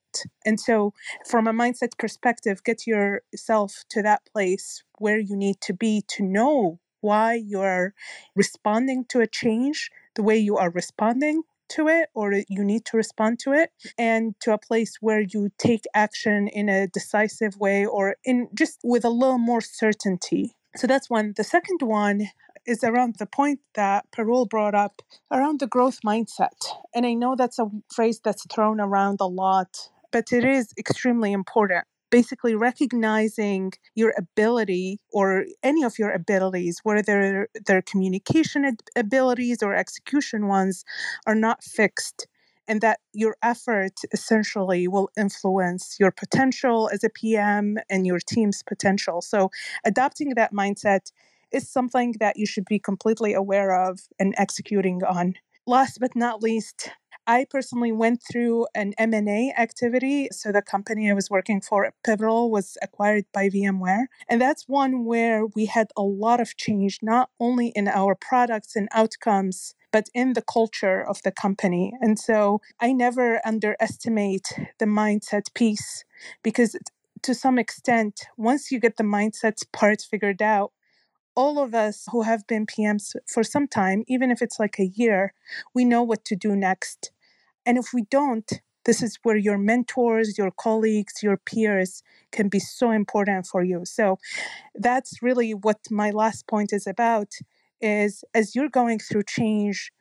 and 0.45 0.59
so 0.59 0.93
from 1.27 1.47
a 1.47 1.53
mindset 1.53 1.97
perspective 1.97 2.63
get 2.63 2.85
yourself 2.85 3.83
to 3.89 4.01
that 4.01 4.21
place 4.31 4.83
where 4.99 5.19
you 5.19 5.35
need 5.35 5.59
to 5.61 5.73
be 5.73 6.03
to 6.07 6.23
know 6.23 6.79
why 7.01 7.33
you're 7.33 7.93
responding 8.35 9.05
to 9.09 9.19
a 9.19 9.27
change 9.27 9.89
the 10.15 10.23
way 10.23 10.37
you 10.37 10.57
are 10.57 10.69
responding 10.69 11.43
to 11.69 11.87
it 11.87 12.09
or 12.13 12.33
you 12.47 12.63
need 12.63 12.85
to 12.85 12.97
respond 12.97 13.39
to 13.39 13.51
it 13.51 13.71
and 13.97 14.35
to 14.39 14.53
a 14.53 14.57
place 14.57 14.97
where 15.01 15.21
you 15.21 15.49
take 15.57 15.83
action 15.93 16.47
in 16.47 16.69
a 16.69 16.87
decisive 16.87 17.57
way 17.57 17.85
or 17.85 18.15
in 18.23 18.47
just 18.53 18.79
with 18.83 19.03
a 19.03 19.09
little 19.09 19.37
more 19.37 19.61
certainty. 19.61 20.55
So 20.75 20.87
that's 20.87 21.09
one. 21.09 21.33
The 21.35 21.43
second 21.43 21.81
one 21.81 22.29
is 22.65 22.83
around 22.83 23.15
the 23.19 23.25
point 23.25 23.59
that 23.75 24.05
Parul 24.11 24.49
brought 24.49 24.73
up 24.73 25.01
around 25.31 25.59
the 25.59 25.67
growth 25.67 25.99
mindset. 26.05 26.59
And 26.95 27.05
I 27.05 27.13
know 27.13 27.35
that's 27.35 27.59
a 27.59 27.69
phrase 27.93 28.19
that's 28.23 28.45
thrown 28.47 28.79
around 28.79 29.19
a 29.19 29.25
lot, 29.25 29.89
but 30.11 30.31
it 30.31 30.45
is 30.45 30.73
extremely 30.77 31.31
important 31.31 31.85
basically 32.13 32.53
recognizing 32.53 33.71
your 33.95 34.13
ability 34.15 34.99
or 35.11 35.45
any 35.63 35.81
of 35.81 35.97
your 35.97 36.11
abilities, 36.11 36.79
whether 36.83 37.47
they're 37.65 37.81
communication 37.81 38.77
abilities 38.95 39.63
or 39.63 39.73
execution 39.73 40.47
ones, 40.47 40.85
are 41.25 41.33
not 41.33 41.63
fixed. 41.63 42.27
And 42.67 42.79
that 42.81 42.99
your 43.11 43.35
effort 43.43 43.99
essentially 44.13 44.87
will 44.87 45.09
influence 45.17 45.97
your 45.99 46.11
potential 46.11 46.89
as 46.93 47.03
a 47.03 47.09
PM 47.09 47.77
and 47.89 48.07
your 48.07 48.19
team's 48.19 48.63
potential. 48.63 49.21
So, 49.21 49.51
adopting 49.85 50.33
that 50.35 50.53
mindset 50.53 51.11
is 51.51 51.69
something 51.69 52.15
that 52.19 52.37
you 52.37 52.45
should 52.45 52.65
be 52.65 52.79
completely 52.79 53.33
aware 53.33 53.71
of 53.71 53.99
and 54.19 54.33
executing 54.37 55.03
on. 55.03 55.35
Last 55.67 55.99
but 55.99 56.15
not 56.15 56.41
least, 56.41 56.89
I 57.25 57.45
personally 57.49 57.93
went 57.93 58.21
through 58.21 58.67
an 58.75 58.93
M&A 58.97 59.53
activity. 59.57 60.27
So 60.31 60.51
the 60.51 60.61
company 60.61 61.09
I 61.09 61.13
was 61.13 61.29
working 61.29 61.61
for, 61.61 61.89
Pivotal, 62.03 62.51
was 62.51 62.77
acquired 62.81 63.25
by 63.33 63.47
VMware. 63.47 64.07
And 64.27 64.41
that's 64.41 64.67
one 64.67 65.05
where 65.05 65.45
we 65.45 65.65
had 65.65 65.87
a 65.95 66.01
lot 66.01 66.41
of 66.41 66.57
change, 66.57 66.99
not 67.01 67.29
only 67.39 67.67
in 67.69 67.87
our 67.87 68.13
products 68.15 68.75
and 68.75 68.89
outcomes, 68.91 69.73
but 69.93 70.09
in 70.13 70.33
the 70.33 70.41
culture 70.41 71.07
of 71.07 71.21
the 71.23 71.31
company. 71.31 71.93
And 72.01 72.19
so 72.19 72.59
I 72.81 72.91
never 72.91 73.39
underestimate 73.45 74.47
the 74.79 74.85
mindset 74.85 75.53
piece 75.53 76.03
because 76.43 76.75
to 77.21 77.35
some 77.35 77.59
extent, 77.59 78.25
once 78.35 78.71
you 78.71 78.79
get 78.79 78.97
the 78.97 79.03
mindset 79.05 79.63
part 79.71 80.01
figured 80.01 80.41
out, 80.41 80.73
all 81.35 81.59
of 81.59 81.73
us 81.75 82.05
who 82.11 82.23
have 82.23 82.45
been 82.47 82.65
PMs 82.65 83.15
for 83.27 83.43
some 83.43 83.67
time, 83.67 84.03
even 84.07 84.31
if 84.31 84.41
it's 84.41 84.59
like 84.59 84.79
a 84.79 84.91
year, 84.95 85.33
we 85.73 85.85
know 85.85 86.03
what 86.03 86.25
to 86.25 86.35
do 86.35 86.55
next. 86.55 87.11
And 87.65 87.77
if 87.77 87.93
we 87.93 88.03
don't, 88.09 88.51
this 88.85 89.01
is 89.01 89.17
where 89.23 89.37
your 89.37 89.57
mentors, 89.57 90.37
your 90.37 90.51
colleagues, 90.51 91.23
your 91.23 91.37
peers 91.37 92.03
can 92.31 92.49
be 92.49 92.59
so 92.59 92.91
important 92.91 93.47
for 93.47 93.63
you. 93.63 93.83
So 93.85 94.17
that's 94.75 95.21
really 95.23 95.53
what 95.53 95.79
my 95.89 96.11
last 96.11 96.47
point 96.47 96.73
is 96.73 96.87
about 96.87 97.29
is 97.83 98.23
as 98.33 98.55
you're 98.55 98.69
going 98.69 98.99
through 98.99 99.23
change, 99.23 99.91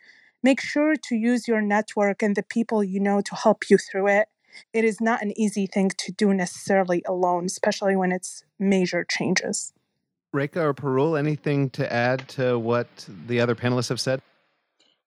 make 0.43 0.61
sure 0.61 0.95
to 1.09 1.17
use 1.17 1.49
your 1.49 1.61
network 1.61 2.23
and 2.23 2.37
the 2.37 2.43
people 2.43 2.83
you 2.83 3.01
know 3.01 3.21
to 3.21 3.35
help 3.35 3.69
you 3.69 3.77
through 3.77 4.09
it. 4.09 4.29
It 4.73 4.85
is 4.85 5.01
not 5.01 5.23
an 5.23 5.39
easy 5.39 5.67
thing 5.67 5.91
to 5.99 6.13
do 6.13 6.33
necessarily 6.33 7.03
alone, 7.07 7.47
especially 7.47 7.97
when 7.97 8.13
it's 8.13 8.45
major 8.59 9.05
changes. 9.11 9.73
Rekha 10.35 10.57
or 10.57 10.75
Parul, 10.75 11.19
anything 11.19 11.71
to 11.71 11.93
add 11.93 12.29
to 12.31 12.59
what 12.59 12.89
the 13.27 13.41
other 13.41 13.55
panelists 13.55 13.89
have 13.91 14.01
said? 14.01 14.23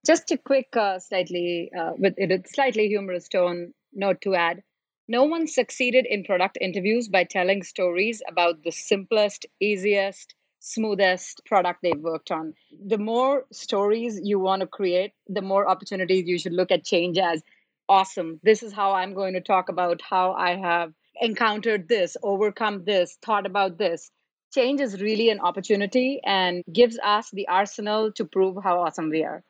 Just 0.05 0.29
a 0.31 0.37
quick, 0.37 0.67
uh, 0.75 0.99
slightly 0.99 1.71
uh, 1.77 1.93
with 1.97 2.13
a 2.19 2.43
slightly 2.45 2.87
humorous 2.87 3.27
tone 3.27 3.73
note 3.93 4.21
to 4.21 4.35
add. 4.35 4.61
No 5.07 5.23
one 5.23 5.47
succeeded 5.47 6.05
in 6.07 6.23
product 6.23 6.57
interviews 6.61 7.07
by 7.07 7.23
telling 7.23 7.63
stories 7.63 8.21
about 8.27 8.63
the 8.63 8.71
simplest, 8.71 9.45
easiest, 9.59 10.35
smoothest 10.65 11.45
product 11.45 11.81
they've 11.83 11.99
worked 11.99 12.31
on. 12.31 12.55
The 12.83 12.97
more 12.97 13.45
stories 13.51 14.19
you 14.23 14.39
want 14.39 14.61
to 14.61 14.67
create, 14.67 15.13
the 15.27 15.43
more 15.43 15.67
opportunities 15.69 16.27
you 16.27 16.39
should 16.39 16.53
look 16.53 16.71
at 16.71 16.83
change 16.83 17.19
as 17.19 17.43
awesome. 17.87 18.39
This 18.41 18.63
is 18.63 18.73
how 18.73 18.93
I'm 18.93 19.13
going 19.13 19.35
to 19.35 19.41
talk 19.41 19.69
about 19.69 20.01
how 20.01 20.33
I 20.33 20.55
have 20.55 20.91
encountered 21.21 21.87
this, 21.87 22.17
overcome 22.23 22.83
this, 22.83 23.15
thought 23.21 23.45
about 23.45 23.77
this. 23.77 24.09
Change 24.55 24.81
is 24.81 24.99
really 24.99 25.29
an 25.29 25.39
opportunity 25.39 26.19
and 26.25 26.63
gives 26.71 26.97
us 26.97 27.29
the 27.29 27.47
arsenal 27.47 28.11
to 28.13 28.25
prove 28.25 28.57
how 28.63 28.79
awesome 28.81 29.09
we 29.11 29.23
are. 29.23 29.43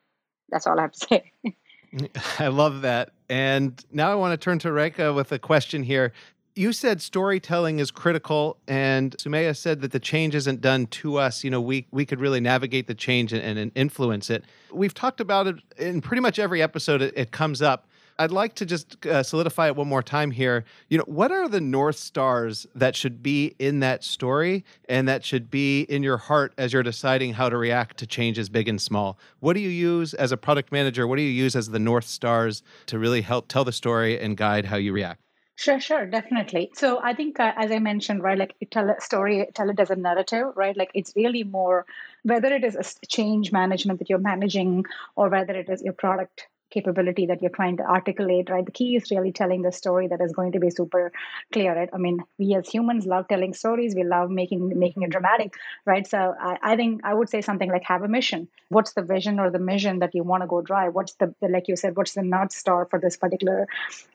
That's 0.50 0.68
all 0.68 0.78
I 0.78 0.82
have 0.82 0.92
to 0.92 1.08
say. 1.08 1.32
I 2.40 2.48
love 2.48 2.82
that. 2.82 3.12
And 3.30 3.84
now 3.92 4.12
I 4.12 4.16
want 4.16 4.40
to 4.40 4.44
turn 4.44 4.60
to 4.60 4.70
Rekha 4.70 5.16
with 5.16 5.32
a 5.32 5.40
question 5.40 5.84
here. 5.84 6.14
You 6.58 6.72
said 6.72 7.02
storytelling 7.02 7.80
is 7.80 7.92
critical, 7.92 8.56
and 8.66 9.14
Sumaya 9.18 9.54
said 9.54 9.82
that 9.82 9.92
the 9.92 10.00
change 10.00 10.36
isn't 10.36 10.62
done 10.62 10.86
to 10.88 11.18
us. 11.18 11.44
You 11.44 11.50
know, 11.50 11.60
we 11.60 11.86
we 11.92 12.06
could 12.06 12.22
really 12.22 12.40
navigate 12.40 12.88
the 12.88 12.96
change 12.96 13.34
and, 13.34 13.60
and 13.60 13.74
influence 13.76 14.30
it. 14.30 14.46
We've 14.72 14.94
talked 14.94 15.20
about 15.20 15.48
it 15.48 15.56
in 15.78 16.00
pretty 16.00 16.22
much 16.22 16.40
every 16.40 16.62
episode. 16.62 17.02
It, 17.02 17.14
it 17.18 17.32
comes 17.32 17.62
up. 17.62 17.90
I'd 18.18 18.32
like 18.32 18.56
to 18.56 18.66
just 18.66 19.06
uh, 19.06 19.22
solidify 19.22 19.68
it 19.68 19.76
one 19.76 19.90
more 19.90 20.02
time 20.02 20.32
here. 20.32 20.64
You 20.88 21.00
know, 21.00 21.04
what 21.08 21.30
are 21.34 21.50
the 21.50 21.60
north 21.60 21.98
stars 21.98 22.66
that 22.74 22.96
should 22.96 23.22
be 23.22 23.54
in 23.60 23.82
that 23.82 24.06
story 24.06 24.64
and 24.88 25.10
that 25.10 25.26
should 25.26 25.52
be 25.52 25.82
in 25.82 26.04
your 26.04 26.16
heart 26.16 26.54
as 26.58 26.72
you're 26.72 26.84
deciding 26.84 27.34
how 27.34 27.50
to 27.50 27.58
react 27.58 27.98
to 27.98 28.08
changes 28.08 28.48
big 28.48 28.70
and 28.70 28.82
small? 28.82 29.20
What 29.42 29.56
do 29.56 29.60
you 29.60 29.68
use 29.68 30.14
as 30.14 30.32
a 30.32 30.38
product 30.38 30.72
manager? 30.72 31.06
What 31.06 31.18
do 31.18 31.24
you 31.24 31.32
use 31.32 31.58
as 31.58 31.68
the 31.68 31.80
north 31.80 32.06
stars 32.06 32.64
to 32.86 32.98
really 32.98 33.24
help 33.24 33.50
tell 33.50 33.66
the 33.66 33.74
story 33.74 34.18
and 34.18 34.38
guide 34.38 34.64
how 34.64 34.78
you 34.78 34.94
react? 34.94 35.25
Sure, 35.58 35.80
sure, 35.82 36.06
definitely. 36.06 36.72
So 36.76 37.00
I 37.02 37.14
think, 37.14 37.40
uh, 37.40 37.54
as 37.58 37.72
I 37.72 37.80
mentioned, 37.80 38.24
right, 38.24 38.38
like 38.38 38.56
tell 38.72 38.90
a 38.90 39.00
story, 39.02 39.46
tell 39.54 39.70
it 39.70 39.80
as 39.80 39.90
a 39.90 39.96
narrative, 39.96 40.54
right? 40.56 40.76
Like 40.76 40.92
it's 40.94 41.14
really 41.16 41.44
more 41.44 41.86
whether 42.24 42.54
it 42.54 42.64
is 42.64 42.76
a 42.76 43.06
change 43.08 43.52
management 43.52 44.00
that 44.00 44.10
you're 44.10 44.20
managing 44.20 44.86
or 45.16 45.30
whether 45.30 45.54
it 45.54 45.70
is 45.70 45.82
your 45.82 45.94
product 45.94 46.48
capability 46.76 47.26
that 47.28 47.42
you're 47.42 47.58
trying 47.58 47.78
to 47.78 47.84
articulate, 47.98 48.50
right? 48.50 48.66
The 48.66 48.78
key 48.80 48.96
is 48.96 49.10
really 49.12 49.32
telling 49.40 49.62
the 49.64 49.72
story 49.72 50.08
that 50.10 50.22
is 50.22 50.34
going 50.40 50.52
to 50.54 50.60
be 50.60 50.70
super 50.70 51.12
clear, 51.52 51.76
right? 51.76 51.90
I 51.94 51.98
mean, 52.06 52.20
we 52.38 52.54
as 52.56 52.70
humans 52.76 53.06
love 53.14 53.28
telling 53.28 53.54
stories. 53.54 53.96
We 53.96 54.04
love 54.04 54.30
making 54.30 54.68
making 54.86 55.04
it 55.08 55.12
dramatic, 55.16 55.54
right? 55.86 56.08
So 56.16 56.22
I, 56.50 56.58
I 56.72 56.76
think 56.76 57.02
I 57.04 57.14
would 57.14 57.30
say 57.36 57.42
something 57.42 57.72
like 57.78 57.84
have 57.94 58.04
a 58.04 58.08
mission. 58.18 58.48
What's 58.70 58.94
the 58.94 59.06
vision 59.14 59.40
or 59.40 59.50
the 59.58 59.64
mission 59.72 60.00
that 60.00 60.16
you 60.20 60.24
want 60.24 60.44
to 60.44 60.48
go 60.56 60.62
drive? 60.62 60.94
What's 60.94 61.14
the, 61.16 61.34
the 61.42 61.50
like 61.58 61.68
you 61.68 61.76
said, 61.76 61.96
what's 61.96 62.14
the 62.14 62.24
north 62.24 62.52
star 62.52 62.86
for 62.90 63.00
this 63.00 63.18
particular 63.18 63.68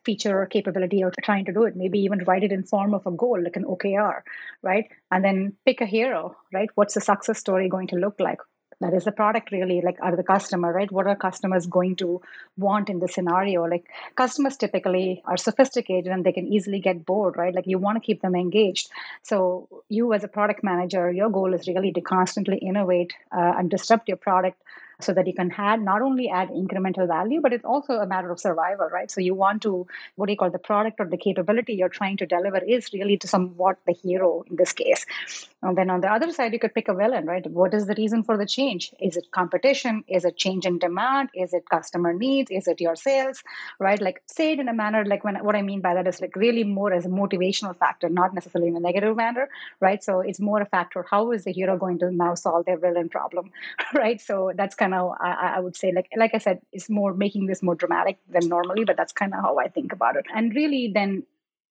feature 0.05 0.40
or 0.42 0.46
capability 0.46 0.99
you're 0.99 1.12
trying 1.31 1.44
to 1.46 1.53
do 1.53 1.64
it? 1.64 1.77
Maybe 1.77 2.01
even 2.01 2.25
write 2.25 2.44
it 2.44 2.53
in 2.53 2.64
form 2.64 2.94
of 2.94 3.07
a 3.07 3.11
goal, 3.25 3.42
like 3.42 3.57
an 3.57 3.64
OKR, 3.64 4.23
right? 4.62 4.87
And 5.11 5.25
then 5.25 5.57
pick 5.64 5.81
a 5.81 5.87
hero, 5.87 6.37
right? 6.53 6.68
What's 6.75 6.94
the 6.94 7.01
success 7.01 7.38
story 7.38 7.68
going 7.68 7.88
to 7.88 7.96
look 7.96 8.20
like? 8.20 8.40
That 8.81 8.95
is 8.95 9.05
the 9.05 9.12
product 9.12 9.53
really 9.53 9.81
like 9.83 9.99
are 10.01 10.16
the 10.16 10.23
customer 10.23 10.73
right? 10.73 10.90
What 10.90 11.07
are 11.07 11.16
customers 11.16 11.66
going 11.66 11.97
to 11.97 12.21
want 12.57 12.88
in 12.88 12.99
the 12.99 13.09
scenario? 13.09 13.64
Like 13.64 13.87
customers 14.16 14.57
typically 14.57 15.23
are 15.27 15.37
sophisticated 15.37 16.11
and 16.12 16.25
they 16.25 16.33
can 16.33 16.47
easily 16.47 16.81
get 16.81 17.05
bored 17.05 17.37
right? 17.37 17.55
Like 17.55 17.66
you 17.66 17.79
want 17.79 17.97
to 17.97 18.07
keep 18.07 18.23
them 18.23 18.35
engaged. 18.35 18.88
So 19.23 19.69
you 19.88 20.12
as 20.12 20.25
a 20.25 20.29
product 20.29 20.64
manager 20.64 21.11
your 21.11 21.31
goal 21.31 21.55
is 21.55 21.69
really 21.69 21.93
to 21.93 22.01
constantly 22.01 22.59
innovate 22.59 23.12
uh, 23.33 23.55
and 23.59 23.71
disrupt 23.71 24.09
your 24.09 24.16
product 24.16 24.61
so 25.05 25.13
that 25.15 25.27
you 25.27 25.35
can 25.35 25.53
add 25.57 25.83
not 25.83 26.03
only 26.03 26.29
add 26.29 26.49
incremental 26.51 27.07
value, 27.07 27.41
but 27.41 27.53
it's 27.53 27.65
also 27.65 27.95
a 27.95 28.07
matter 28.07 28.31
of 28.31 28.41
survival, 28.41 28.89
right? 28.89 29.11
So 29.11 29.21
you 29.21 29.35
want 29.35 29.63
to 29.63 29.87
what 30.17 30.27
do 30.27 30.33
you 30.33 30.37
call 30.37 30.51
the 30.51 30.59
product 30.59 31.01
or 31.01 31.07
the 31.07 31.17
capability 31.17 31.75
you're 31.75 31.89
trying 31.89 32.17
to 32.19 32.27
deliver 32.27 32.59
is 32.59 32.93
really 32.93 33.17
to 33.19 33.29
somewhat 33.29 33.79
the 33.87 33.93
hero 33.93 34.45
in 34.49 34.57
this 34.57 34.73
case. 34.73 35.07
And 35.63 35.77
then 35.77 35.91
on 35.91 36.01
the 36.01 36.11
other 36.11 36.33
side, 36.33 36.53
you 36.53 36.59
could 36.59 36.75
pick 36.75 36.89
a 36.89 36.95
villain, 36.95 37.27
right? 37.27 37.47
What 37.47 37.75
is 37.75 37.87
the 37.87 37.95
reason 37.97 38.23
for 38.23 38.37
the 38.39 38.47
change? 38.47 38.93
Is 38.99 39.17
it 39.17 39.31
competition? 39.31 40.05
Is 40.09 40.25
it 40.25 40.37
change 40.37 40.65
in 40.65 40.79
demand? 40.79 41.29
Is 41.35 41.53
it 41.53 41.69
customer 41.69 42.15
needs? 42.15 42.51
Is 42.51 42.67
it 42.67 42.81
your 42.81 42.97
sales? 42.97 43.43
Right? 43.79 44.01
Like 44.01 44.23
say 44.27 44.53
it 44.53 44.59
in 44.59 44.69
a 44.69 44.75
manner 44.75 45.05
like 45.05 45.23
when 45.23 45.37
what 45.45 45.57
I 45.57 45.63
mean 45.63 45.81
by 45.81 45.95
that 45.95 46.07
is 46.07 46.21
like 46.21 46.35
really 46.37 46.65
more 46.65 46.93
as 46.93 47.05
a 47.05 47.09
motivational 47.09 47.77
factor, 47.77 48.09
not 48.09 48.35
necessarily 48.35 48.69
in 48.69 48.77
a 48.77 48.81
negative 48.81 49.17
manner, 49.17 49.49
right? 49.81 50.03
So 50.03 50.21
it's 50.21 50.41
more 50.41 50.61
a 50.63 50.67
factor. 50.67 51.05
How 51.11 51.33
is 51.33 51.45
the 51.45 51.53
hero 51.53 51.77
going 51.77 51.99
to 51.99 52.11
now 52.11 52.35
solve 52.35 52.65
their 52.65 52.79
villain 52.79 53.09
problem? 53.09 53.51
Right. 53.93 54.21
So 54.21 54.53
that's 54.55 54.77
kind 54.77 54.89
of 54.94 55.12
I, 55.20 55.55
I 55.57 55.61
would 55.61 55.76
say 55.76 55.92
like 55.92 56.09
like 56.16 56.35
I 56.35 56.38
said, 56.38 56.61
it's 56.72 56.88
more 56.88 57.14
making 57.14 57.46
this 57.46 57.62
more 57.62 57.74
dramatic 57.74 58.18
than 58.29 58.48
normally, 58.48 58.85
but 58.85 58.96
that's 58.96 59.12
kind 59.12 59.35
of 59.35 59.40
how 59.40 59.59
I 59.59 59.68
think 59.68 59.92
about 59.92 60.16
it. 60.16 60.26
And 60.35 60.55
really 60.55 60.90
then 60.94 61.24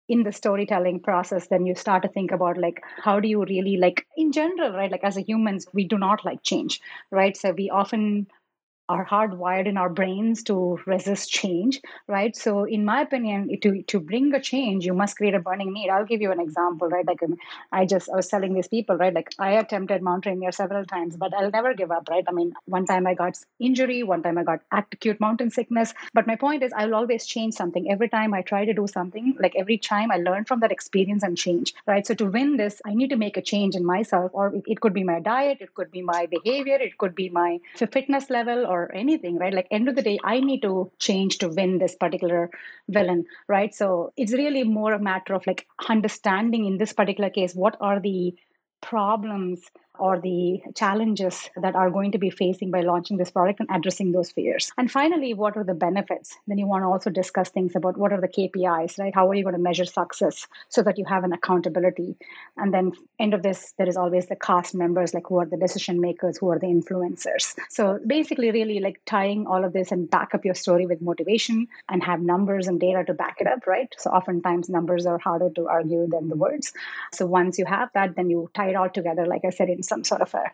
in 0.08 0.22
the 0.22 0.32
storytelling 0.32 1.00
process 1.00 1.48
then 1.48 1.66
you 1.66 1.74
start 1.74 2.02
to 2.02 2.08
think 2.08 2.32
about 2.32 2.56
like 2.56 2.82
how 3.02 3.20
do 3.20 3.28
you 3.28 3.44
really 3.44 3.76
like 3.76 4.06
in 4.16 4.32
general 4.32 4.72
right 4.72 4.90
like 4.90 5.04
as 5.04 5.18
a 5.18 5.20
humans 5.20 5.66
we 5.74 5.84
do 5.84 5.98
not 5.98 6.24
like 6.24 6.42
change 6.42 6.80
right 7.10 7.36
so 7.36 7.52
we 7.52 7.68
often 7.68 8.26
are 8.88 9.04
hardwired 9.04 9.66
in 9.66 9.76
our 9.76 9.88
brains 9.88 10.42
to 10.44 10.78
resist 10.86 11.30
change, 11.30 11.80
right? 12.06 12.34
So, 12.36 12.64
in 12.64 12.84
my 12.84 13.02
opinion, 13.02 13.58
to 13.62 13.82
to 13.82 14.00
bring 14.00 14.32
a 14.34 14.40
change, 14.40 14.86
you 14.86 14.94
must 14.94 15.16
create 15.16 15.34
a 15.34 15.40
burning 15.40 15.72
need. 15.72 15.90
I'll 15.90 16.06
give 16.06 16.20
you 16.20 16.32
an 16.32 16.40
example, 16.40 16.88
right? 16.88 17.06
Like 17.06 17.22
um, 17.22 17.36
I 17.72 17.84
just 17.86 18.08
I 18.10 18.16
was 18.16 18.28
telling 18.28 18.54
these 18.54 18.68
people, 18.68 18.96
right? 18.96 19.12
Like 19.14 19.30
I 19.38 19.52
attempted 19.52 20.02
Mount 20.02 20.26
Rainier 20.26 20.52
several 20.52 20.84
times, 20.84 21.16
but 21.16 21.34
I'll 21.34 21.50
never 21.50 21.74
give 21.74 21.90
up, 21.90 22.08
right? 22.10 22.24
I 22.28 22.32
mean, 22.32 22.52
one 22.66 22.86
time 22.86 23.06
I 23.06 23.14
got 23.14 23.38
injury, 23.58 24.02
one 24.02 24.22
time 24.22 24.38
I 24.38 24.44
got 24.44 24.60
acute 24.72 25.20
mountain 25.20 25.50
sickness. 25.50 25.94
But 26.14 26.26
my 26.26 26.36
point 26.36 26.62
is, 26.62 26.72
I'll 26.76 26.94
always 26.94 27.26
change 27.26 27.54
something 27.54 27.90
every 27.90 28.08
time 28.08 28.34
I 28.34 28.42
try 28.42 28.64
to 28.64 28.74
do 28.74 28.86
something. 28.86 29.36
Like 29.38 29.54
every 29.56 29.78
time 29.78 30.10
I 30.10 30.16
learn 30.16 30.44
from 30.44 30.60
that 30.60 30.72
experience 30.72 31.22
and 31.22 31.36
change, 31.36 31.74
right? 31.86 32.06
So 32.06 32.14
to 32.14 32.26
win 32.26 32.56
this, 32.56 32.80
I 32.84 32.94
need 32.94 33.10
to 33.10 33.16
make 33.16 33.36
a 33.36 33.42
change 33.42 33.74
in 33.74 33.84
myself, 33.84 34.30
or 34.34 34.54
it, 34.54 34.64
it 34.66 34.80
could 34.80 34.94
be 34.94 35.04
my 35.04 35.20
diet, 35.20 35.58
it 35.60 35.74
could 35.74 35.90
be 35.90 36.02
my 36.02 36.26
behavior, 36.26 36.76
it 36.76 36.96
could 36.98 37.14
be 37.14 37.28
my 37.28 37.58
fitness 37.76 38.30
level, 38.30 38.66
or 38.66 38.77
or 38.82 38.94
anything, 38.94 39.38
right? 39.38 39.52
Like 39.52 39.68
end 39.70 39.88
of 39.88 39.96
the 39.96 40.02
day, 40.02 40.18
I 40.22 40.40
need 40.40 40.62
to 40.62 40.90
change 40.98 41.38
to 41.38 41.48
win 41.48 41.78
this 41.78 41.94
particular 41.94 42.50
villain, 42.88 43.26
right? 43.46 43.74
So 43.74 44.12
it's 44.16 44.32
really 44.32 44.64
more 44.64 44.92
a 44.92 44.98
matter 44.98 45.34
of 45.34 45.46
like 45.46 45.66
understanding 45.88 46.64
in 46.66 46.78
this 46.78 46.92
particular 46.92 47.30
case 47.30 47.54
what 47.54 47.76
are 47.80 48.00
the 48.00 48.34
problems 48.80 49.60
or 49.98 50.20
the 50.20 50.62
challenges 50.74 51.50
that 51.56 51.74
are 51.74 51.90
going 51.90 52.12
to 52.12 52.18
be 52.18 52.30
facing 52.30 52.70
by 52.70 52.80
launching 52.80 53.16
this 53.16 53.30
product 53.30 53.60
and 53.60 53.68
addressing 53.72 54.12
those 54.12 54.30
fears. 54.30 54.70
And 54.76 54.90
finally, 54.90 55.34
what 55.34 55.56
are 55.56 55.64
the 55.64 55.74
benefits? 55.74 56.36
Then 56.46 56.58
you 56.58 56.66
want 56.66 56.82
to 56.82 56.86
also 56.86 57.10
discuss 57.10 57.48
things 57.50 57.76
about 57.76 57.96
what 57.96 58.12
are 58.12 58.20
the 58.20 58.28
KPIs, 58.28 58.98
right? 58.98 59.14
How 59.14 59.28
are 59.28 59.34
you 59.34 59.42
going 59.42 59.54
to 59.54 59.60
measure 59.60 59.84
success 59.84 60.46
so 60.68 60.82
that 60.82 60.98
you 60.98 61.04
have 61.04 61.24
an 61.24 61.32
accountability? 61.32 62.16
And 62.56 62.72
then 62.72 62.92
end 63.18 63.34
of 63.34 63.42
this, 63.42 63.74
there 63.78 63.88
is 63.88 63.96
always 63.96 64.26
the 64.26 64.36
cast 64.36 64.74
members, 64.74 65.14
like 65.14 65.26
who 65.28 65.38
are 65.38 65.46
the 65.46 65.56
decision 65.56 66.00
makers, 66.00 66.38
who 66.38 66.50
are 66.50 66.58
the 66.58 66.66
influencers. 66.66 67.54
So 67.68 67.98
basically, 68.06 68.50
really 68.50 68.80
like 68.80 69.00
tying 69.06 69.46
all 69.46 69.64
of 69.64 69.72
this 69.72 69.92
and 69.92 70.10
back 70.10 70.34
up 70.34 70.44
your 70.44 70.54
story 70.54 70.86
with 70.86 71.00
motivation 71.02 71.68
and 71.88 72.02
have 72.02 72.20
numbers 72.20 72.68
and 72.68 72.80
data 72.80 73.04
to 73.04 73.14
back 73.14 73.38
it 73.40 73.46
up, 73.46 73.66
right? 73.66 73.92
So 73.98 74.10
oftentimes 74.10 74.68
numbers 74.68 75.06
are 75.06 75.18
harder 75.18 75.50
to 75.50 75.68
argue 75.68 76.06
than 76.08 76.28
the 76.28 76.36
words. 76.36 76.72
So 77.12 77.26
once 77.26 77.58
you 77.58 77.64
have 77.64 77.90
that, 77.94 78.16
then 78.16 78.30
you 78.30 78.50
tie 78.54 78.70
it 78.70 78.76
all 78.76 78.90
together, 78.90 79.26
like 79.26 79.44
I 79.44 79.50
said, 79.50 79.68
in 79.68 79.82
some 79.88 80.04
sort 80.04 80.22
of 80.22 80.34
a 80.34 80.44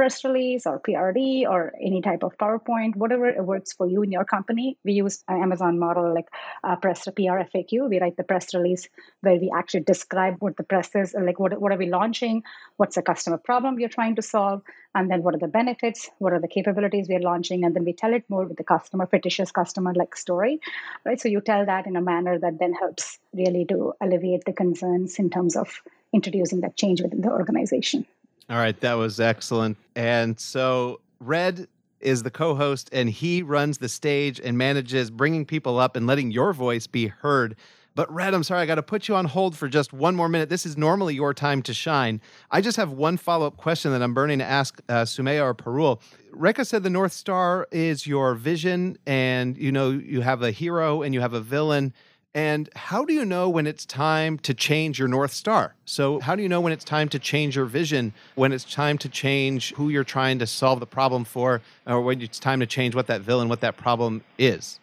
press 0.00 0.24
release 0.24 0.66
or 0.66 0.80
PRD 0.80 1.42
or 1.46 1.74
any 1.78 2.00
type 2.00 2.22
of 2.22 2.36
PowerPoint, 2.38 2.96
whatever 2.96 3.34
works 3.42 3.74
for 3.74 3.86
you 3.86 4.02
in 4.02 4.10
your 4.10 4.24
company. 4.24 4.78
We 4.82 4.92
use 4.92 5.22
an 5.28 5.42
Amazon 5.42 5.78
model 5.78 6.14
like 6.14 6.28
uh, 6.64 6.76
press 6.76 7.04
PR 7.04 7.44
FAQ. 7.50 7.86
We 7.86 8.00
write 8.00 8.16
the 8.16 8.24
press 8.24 8.54
release 8.54 8.88
where 9.20 9.36
we 9.36 9.52
actually 9.54 9.80
describe 9.80 10.36
what 10.38 10.56
the 10.56 10.62
press 10.62 10.88
is, 10.94 11.14
like 11.14 11.38
what, 11.38 11.60
what 11.60 11.70
are 11.70 11.76
we 11.76 11.90
launching, 11.90 12.44
what's 12.78 12.94
the 12.94 13.02
customer 13.02 13.36
problem 13.36 13.74
we 13.74 13.84
are 13.84 13.88
trying 13.88 14.16
to 14.16 14.22
solve, 14.22 14.62
and 14.94 15.10
then 15.10 15.22
what 15.22 15.34
are 15.34 15.38
the 15.38 15.48
benefits, 15.48 16.08
what 16.16 16.32
are 16.32 16.40
the 16.40 16.48
capabilities 16.48 17.06
we 17.06 17.16
are 17.16 17.20
launching, 17.20 17.64
and 17.64 17.76
then 17.76 17.84
we 17.84 17.92
tell 17.92 18.14
it 18.14 18.24
more 18.30 18.46
with 18.46 18.56
the 18.56 18.64
customer, 18.64 19.06
fictitious 19.06 19.52
customer 19.52 19.92
like 19.94 20.16
story, 20.16 20.60
right? 21.04 21.20
So 21.20 21.28
you 21.28 21.42
tell 21.42 21.66
that 21.66 21.86
in 21.86 21.96
a 21.96 22.00
manner 22.00 22.38
that 22.38 22.58
then 22.58 22.72
helps 22.72 23.18
really 23.34 23.66
to 23.66 23.92
alleviate 24.00 24.46
the 24.46 24.54
concerns 24.54 25.18
in 25.18 25.28
terms 25.28 25.56
of 25.56 25.82
introducing 26.12 26.62
that 26.62 26.76
change 26.76 27.02
within 27.02 27.20
the 27.20 27.30
organization. 27.30 28.06
All 28.50 28.56
right, 28.56 28.78
that 28.80 28.94
was 28.94 29.20
excellent. 29.20 29.76
And 29.94 30.38
so 30.40 31.00
Red 31.20 31.68
is 32.00 32.24
the 32.24 32.32
co-host 32.32 32.90
and 32.92 33.08
he 33.08 33.42
runs 33.42 33.78
the 33.78 33.88
stage 33.88 34.40
and 34.40 34.58
manages 34.58 35.08
bringing 35.08 35.46
people 35.46 35.78
up 35.78 35.94
and 35.94 36.04
letting 36.04 36.32
your 36.32 36.52
voice 36.52 36.88
be 36.88 37.06
heard. 37.06 37.54
But 37.94 38.12
Red, 38.12 38.34
I'm 38.34 38.42
sorry, 38.42 38.62
I 38.62 38.66
got 38.66 38.76
to 38.76 38.82
put 38.82 39.06
you 39.06 39.14
on 39.14 39.26
hold 39.26 39.56
for 39.56 39.68
just 39.68 39.92
one 39.92 40.16
more 40.16 40.28
minute. 40.28 40.48
This 40.48 40.66
is 40.66 40.76
normally 40.76 41.14
your 41.14 41.32
time 41.32 41.62
to 41.62 41.74
shine. 41.74 42.20
I 42.50 42.60
just 42.60 42.76
have 42.76 42.90
one 42.90 43.18
follow-up 43.18 43.56
question 43.56 43.92
that 43.92 44.02
I'm 44.02 44.14
burning 44.14 44.40
to 44.40 44.44
ask 44.44 44.80
uh, 44.88 45.02
Sumaya 45.02 45.44
or 45.44 45.54
Parul. 45.54 46.00
Rekha 46.32 46.66
said 46.66 46.82
the 46.82 46.90
North 46.90 47.12
Star 47.12 47.68
is 47.70 48.06
your 48.06 48.34
vision, 48.34 48.96
and 49.06 49.56
you 49.56 49.70
know 49.70 49.90
you 49.90 50.22
have 50.22 50.42
a 50.42 50.50
hero 50.50 51.02
and 51.02 51.14
you 51.14 51.20
have 51.20 51.34
a 51.34 51.40
villain. 51.40 51.92
And 52.34 52.68
how 52.76 53.04
do 53.04 53.12
you 53.12 53.24
know 53.24 53.48
when 53.48 53.66
it's 53.66 53.84
time 53.84 54.38
to 54.40 54.54
change 54.54 55.00
your 55.00 55.08
North 55.08 55.32
Star? 55.32 55.74
So, 55.84 56.20
how 56.20 56.36
do 56.36 56.42
you 56.42 56.48
know 56.48 56.60
when 56.60 56.72
it's 56.72 56.84
time 56.84 57.08
to 57.08 57.18
change 57.18 57.56
your 57.56 57.64
vision, 57.64 58.12
when 58.36 58.52
it's 58.52 58.62
time 58.62 58.98
to 58.98 59.08
change 59.08 59.74
who 59.74 59.88
you're 59.88 60.04
trying 60.04 60.38
to 60.38 60.46
solve 60.46 60.78
the 60.78 60.86
problem 60.86 61.24
for, 61.24 61.60
or 61.86 62.00
when 62.00 62.22
it's 62.22 62.38
time 62.38 62.60
to 62.60 62.66
change 62.66 62.94
what 62.94 63.08
that 63.08 63.22
villain, 63.22 63.48
what 63.48 63.60
that 63.62 63.76
problem 63.76 64.22
is? 64.38 64.78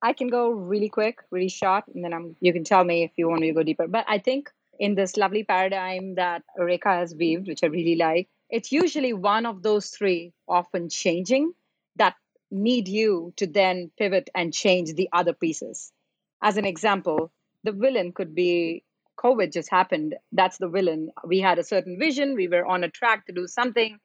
I 0.00 0.12
can 0.12 0.28
go 0.28 0.50
really 0.50 0.88
quick, 0.88 1.18
really 1.32 1.48
short, 1.48 1.84
and 1.92 2.04
then 2.04 2.12
I'm, 2.12 2.36
you 2.40 2.52
can 2.52 2.62
tell 2.62 2.84
me 2.84 3.02
if 3.02 3.10
you 3.16 3.28
want 3.28 3.40
me 3.40 3.48
to 3.48 3.54
go 3.54 3.64
deeper. 3.64 3.88
But 3.88 4.04
I 4.08 4.18
think 4.18 4.50
in 4.78 4.94
this 4.94 5.16
lovely 5.16 5.42
paradigm 5.42 6.14
that 6.16 6.44
Rekha 6.56 6.98
has 6.98 7.14
weaved, 7.14 7.48
which 7.48 7.64
I 7.64 7.66
really 7.66 7.96
like, 7.96 8.28
it's 8.48 8.70
usually 8.70 9.12
one 9.12 9.44
of 9.46 9.62
those 9.62 9.88
three 9.88 10.32
often 10.46 10.88
changing 10.88 11.52
that 11.96 12.14
need 12.52 12.86
you 12.86 13.32
to 13.38 13.46
then 13.48 13.90
pivot 13.98 14.30
and 14.36 14.52
change 14.52 14.94
the 14.94 15.08
other 15.12 15.32
pieces 15.32 15.92
as 16.42 16.56
an 16.56 16.64
example, 16.64 17.32
the 17.64 17.72
villain 17.72 18.12
could 18.12 18.34
be 18.34 18.84
COVID 19.18 19.52
just 19.52 19.70
happened. 19.70 20.16
That's 20.32 20.58
the 20.58 20.68
villain. 20.68 21.10
We 21.24 21.40
had 21.40 21.58
a 21.58 21.64
certain 21.64 21.98
vision, 21.98 22.34
we 22.34 22.48
were 22.48 22.66
on 22.66 22.82
a 22.82 22.90
track 22.90 23.26
to 23.26 23.32
do 23.32 23.46
something, 23.46 23.98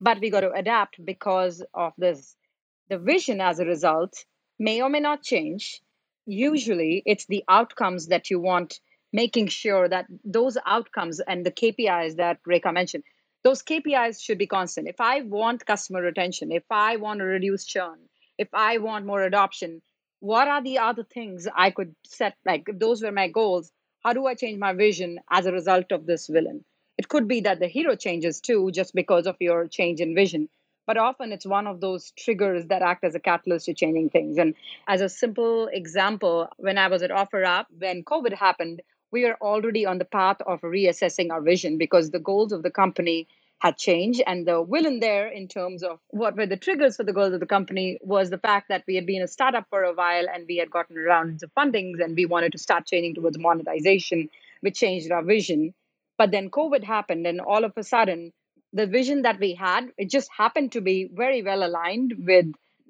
but 0.00 0.20
we 0.20 0.30
got 0.30 0.40
to 0.40 0.52
adapt 0.52 1.04
because 1.04 1.64
of 1.72 1.92
this. 1.96 2.36
The 2.90 2.98
vision, 2.98 3.40
as 3.40 3.60
a 3.60 3.64
result, 3.64 4.24
may 4.58 4.82
or 4.82 4.90
may 4.90 5.00
not 5.00 5.22
change. 5.22 5.80
Usually, 6.26 7.02
it's 7.06 7.26
the 7.26 7.44
outcomes 7.48 8.08
that 8.08 8.28
you 8.28 8.40
want, 8.40 8.80
making 9.12 9.48
sure 9.48 9.88
that 9.88 10.06
those 10.24 10.58
outcomes 10.66 11.20
and 11.20 11.46
the 11.46 11.50
KPIs 11.50 12.16
that 12.16 12.38
Rekha 12.46 12.74
mentioned, 12.74 13.04
those 13.42 13.62
KPIs 13.62 14.20
should 14.22 14.38
be 14.38 14.46
constant. 14.46 14.88
If 14.88 15.00
I 15.00 15.22
want 15.22 15.64
customer 15.64 16.02
retention, 16.02 16.52
if 16.52 16.64
I 16.70 16.96
want 16.96 17.20
to 17.20 17.24
reduce 17.24 17.64
churn, 17.64 17.98
if 18.36 18.48
I 18.52 18.78
want 18.78 19.06
more 19.06 19.22
adoption, 19.22 19.80
what 20.20 20.48
are 20.48 20.62
the 20.62 20.78
other 20.78 21.02
things 21.02 21.48
I 21.54 21.70
could 21.70 21.94
set? 22.04 22.36
Like, 22.46 22.68
if 22.68 22.78
those 22.78 23.02
were 23.02 23.12
my 23.12 23.28
goals, 23.28 23.72
how 24.04 24.12
do 24.12 24.26
I 24.26 24.34
change 24.34 24.58
my 24.58 24.72
vision 24.72 25.18
as 25.30 25.46
a 25.46 25.52
result 25.52 25.92
of 25.92 26.06
this 26.06 26.26
villain? 26.26 26.64
It 26.98 27.08
could 27.08 27.26
be 27.26 27.40
that 27.40 27.60
the 27.60 27.66
hero 27.66 27.96
changes 27.96 28.40
too, 28.40 28.70
just 28.70 28.94
because 28.94 29.26
of 29.26 29.36
your 29.40 29.66
change 29.66 30.00
in 30.00 30.14
vision. 30.14 30.48
But 30.86 30.98
often 30.98 31.32
it's 31.32 31.46
one 31.46 31.66
of 31.66 31.80
those 31.80 32.12
triggers 32.18 32.66
that 32.66 32.82
act 32.82 33.04
as 33.04 33.14
a 33.14 33.20
catalyst 33.20 33.66
to 33.66 33.74
changing 33.74 34.10
things. 34.10 34.38
And 34.38 34.54
as 34.88 35.00
a 35.00 35.08
simple 35.08 35.68
example, 35.72 36.48
when 36.58 36.78
I 36.78 36.88
was 36.88 37.02
at 37.02 37.10
OfferUp, 37.10 37.66
when 37.78 38.04
COVID 38.04 38.34
happened, 38.34 38.82
we 39.12 39.24
were 39.24 39.36
already 39.40 39.86
on 39.86 39.98
the 39.98 40.04
path 40.04 40.38
of 40.46 40.60
reassessing 40.60 41.30
our 41.30 41.40
vision 41.40 41.78
because 41.78 42.10
the 42.10 42.18
goals 42.18 42.52
of 42.52 42.62
the 42.62 42.70
company 42.70 43.28
had 43.60 43.76
changed. 43.76 44.22
And 44.26 44.46
the 44.46 44.60
will 44.60 44.82
villain 44.82 45.00
there, 45.00 45.28
in 45.28 45.46
terms 45.46 45.82
of 45.82 46.00
what 46.08 46.36
were 46.36 46.46
the 46.46 46.56
triggers 46.56 46.96
for 46.96 47.04
the 47.04 47.12
goals 47.12 47.34
of 47.34 47.40
the 47.40 47.46
company, 47.46 47.98
was 48.02 48.30
the 48.30 48.38
fact 48.38 48.68
that 48.68 48.84
we 48.86 48.94
had 48.94 49.06
been 49.06 49.22
a 49.22 49.28
startup 49.28 49.66
for 49.70 49.84
a 49.84 49.92
while 49.92 50.26
and 50.32 50.46
we 50.48 50.56
had 50.56 50.70
gotten 50.70 50.96
rounds 50.96 51.42
of 51.42 51.50
fundings 51.54 52.02
and 52.02 52.16
we 52.16 52.26
wanted 52.26 52.52
to 52.52 52.58
start 52.58 52.86
changing 52.86 53.14
towards 53.14 53.38
monetization, 53.38 54.28
which 54.60 54.78
changed 54.78 55.10
our 55.12 55.22
vision. 55.22 55.74
But 56.16 56.30
then 56.30 56.50
COVID 56.50 56.84
happened, 56.84 57.26
and 57.26 57.40
all 57.40 57.64
of 57.64 57.72
a 57.76 57.82
sudden, 57.82 58.32
the 58.72 58.86
vision 58.86 59.22
that 59.22 59.40
we 59.40 59.54
had, 59.54 59.90
it 59.96 60.10
just 60.10 60.30
happened 60.36 60.72
to 60.72 60.80
be 60.80 61.08
very 61.12 61.42
well 61.42 61.64
aligned 61.64 62.14
with 62.18 62.46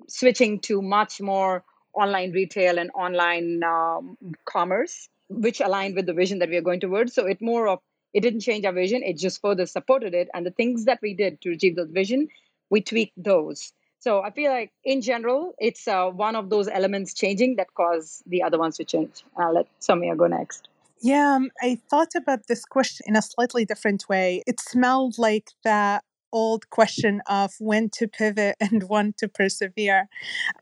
switching 0.09 0.61
to 0.61 0.83
much 0.83 1.21
more 1.21 1.65
online 1.95 2.33
retail 2.33 2.79
and 2.79 2.91
online 2.95 3.63
um, 3.63 4.17
commerce, 4.45 5.09
which 5.29 5.61
aligned 5.61 5.95
with 5.95 6.07
the 6.07 6.13
vision 6.13 6.41
that 6.41 6.49
we 6.49 6.57
are 6.57 6.63
going 6.63 6.81
towards. 6.81 7.15
So 7.15 7.27
it 7.27 7.41
more 7.41 7.69
of 7.69 7.79
it 8.13 8.21
didn't 8.21 8.41
change 8.41 8.65
our 8.65 8.73
vision; 8.73 9.03
it 9.03 9.19
just 9.19 9.41
further 9.41 9.67
supported 9.67 10.15
it. 10.15 10.29
And 10.35 10.47
the 10.47 10.51
things 10.51 10.85
that 10.85 11.01
we 11.03 11.15
did 11.15 11.41
to 11.43 11.53
achieve 11.53 11.77
those 11.77 11.91
vision, 11.91 12.29
we 12.71 12.81
tweaked 12.81 13.23
those. 13.23 13.73
So 14.01 14.23
I 14.23 14.31
feel 14.31 14.51
like 14.51 14.73
in 14.83 15.03
general, 15.03 15.55
it's 15.59 15.87
uh, 15.87 16.07
one 16.07 16.35
of 16.35 16.49
those 16.49 16.69
elements 16.69 17.13
changing 17.13 17.57
that 17.57 17.75
cause 17.75 18.23
the 18.27 18.43
other 18.43 18.59
ones 18.59 18.79
to 18.79 18.85
change. 18.85 19.25
I'll 19.37 19.53
let 19.53 19.67
Samia 19.81 20.17
go 20.17 20.27
next. 20.27 20.69
Yeah, 21.03 21.35
um, 21.37 21.51
I 21.63 21.79
thought 21.91 22.15
about 22.15 22.47
this 22.47 22.65
question 22.65 23.05
in 23.09 23.17
a 23.17 23.23
slightly 23.23 23.65
different 23.65 24.09
way. 24.09 24.43
It 24.47 24.61
smelled 24.61 25.19
like 25.19 25.51
that 25.65 26.05
old 26.33 26.71
question 26.71 27.21
of 27.27 27.53
when 27.59 27.91
to 27.91 28.09
pivot 28.09 28.57
and 28.61 28.85
when 28.85 29.15
to 29.19 29.29
persevere. 29.29 30.09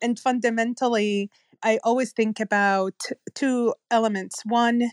And 0.02 0.18
fundamentally, 0.18 1.30
I 1.62 1.78
always 1.84 2.12
think 2.12 2.40
about 2.40 2.94
two 3.34 3.74
elements. 3.90 4.42
One, 4.44 4.90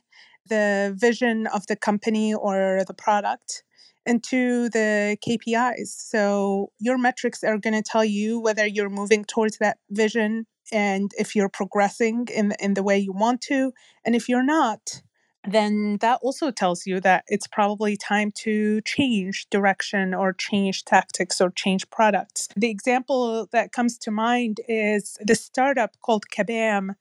the 0.47 0.95
vision 0.97 1.47
of 1.47 1.67
the 1.67 1.75
company 1.75 2.33
or 2.33 2.83
the 2.87 2.93
product, 2.93 3.63
into 4.05 4.69
the 4.69 5.17
KPIs. 5.25 5.87
So 5.87 6.71
your 6.79 6.97
metrics 6.97 7.43
are 7.43 7.57
going 7.57 7.73
to 7.73 7.81
tell 7.81 8.05
you 8.05 8.39
whether 8.39 8.65
you're 8.65 8.89
moving 8.89 9.25
towards 9.25 9.57
that 9.57 9.77
vision 9.89 10.45
and 10.71 11.11
if 11.17 11.35
you're 11.35 11.49
progressing 11.49 12.27
in, 12.33 12.53
in 12.59 12.73
the 12.73 12.83
way 12.83 12.97
you 12.97 13.13
want 13.13 13.41
to. 13.41 13.71
And 14.03 14.15
if 14.15 14.29
you're 14.29 14.43
not, 14.43 15.01
then 15.47 15.97
that 16.01 16.19
also 16.23 16.49
tells 16.49 16.87
you 16.87 16.99
that 17.01 17.23
it's 17.27 17.47
probably 17.47 17.95
time 17.95 18.31
to 18.35 18.81
change 18.81 19.47
direction 19.51 20.13
or 20.13 20.33
change 20.33 20.85
tactics 20.85 21.39
or 21.39 21.51
change 21.51 21.87
products. 21.89 22.47
The 22.55 22.69
example 22.69 23.47
that 23.51 23.71
comes 23.71 23.97
to 23.99 24.11
mind 24.11 24.59
is 24.67 25.17
the 25.21 25.35
startup 25.35 25.91
called 26.01 26.25
Kabam 26.35 26.95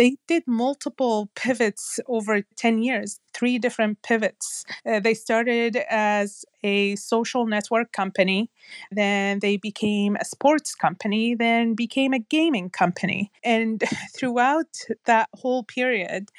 they 0.00 0.16
did 0.26 0.42
multiple 0.46 1.28
pivots 1.34 2.00
over 2.06 2.40
10 2.56 2.82
years, 2.82 3.20
three 3.34 3.58
different 3.58 4.00
pivots. 4.00 4.64
Uh, 4.86 4.98
they 4.98 5.12
started 5.12 5.76
as 5.90 6.42
a 6.64 6.96
social 6.96 7.46
network 7.46 7.92
company, 7.92 8.50
then 8.90 9.40
they 9.40 9.58
became 9.58 10.16
a 10.16 10.24
sports 10.24 10.74
company, 10.74 11.34
then 11.34 11.74
became 11.74 12.14
a 12.14 12.18
gaming 12.18 12.70
company. 12.70 13.30
And 13.44 13.84
throughout 14.16 14.72
that 15.04 15.28
whole 15.34 15.64
period, 15.64 16.30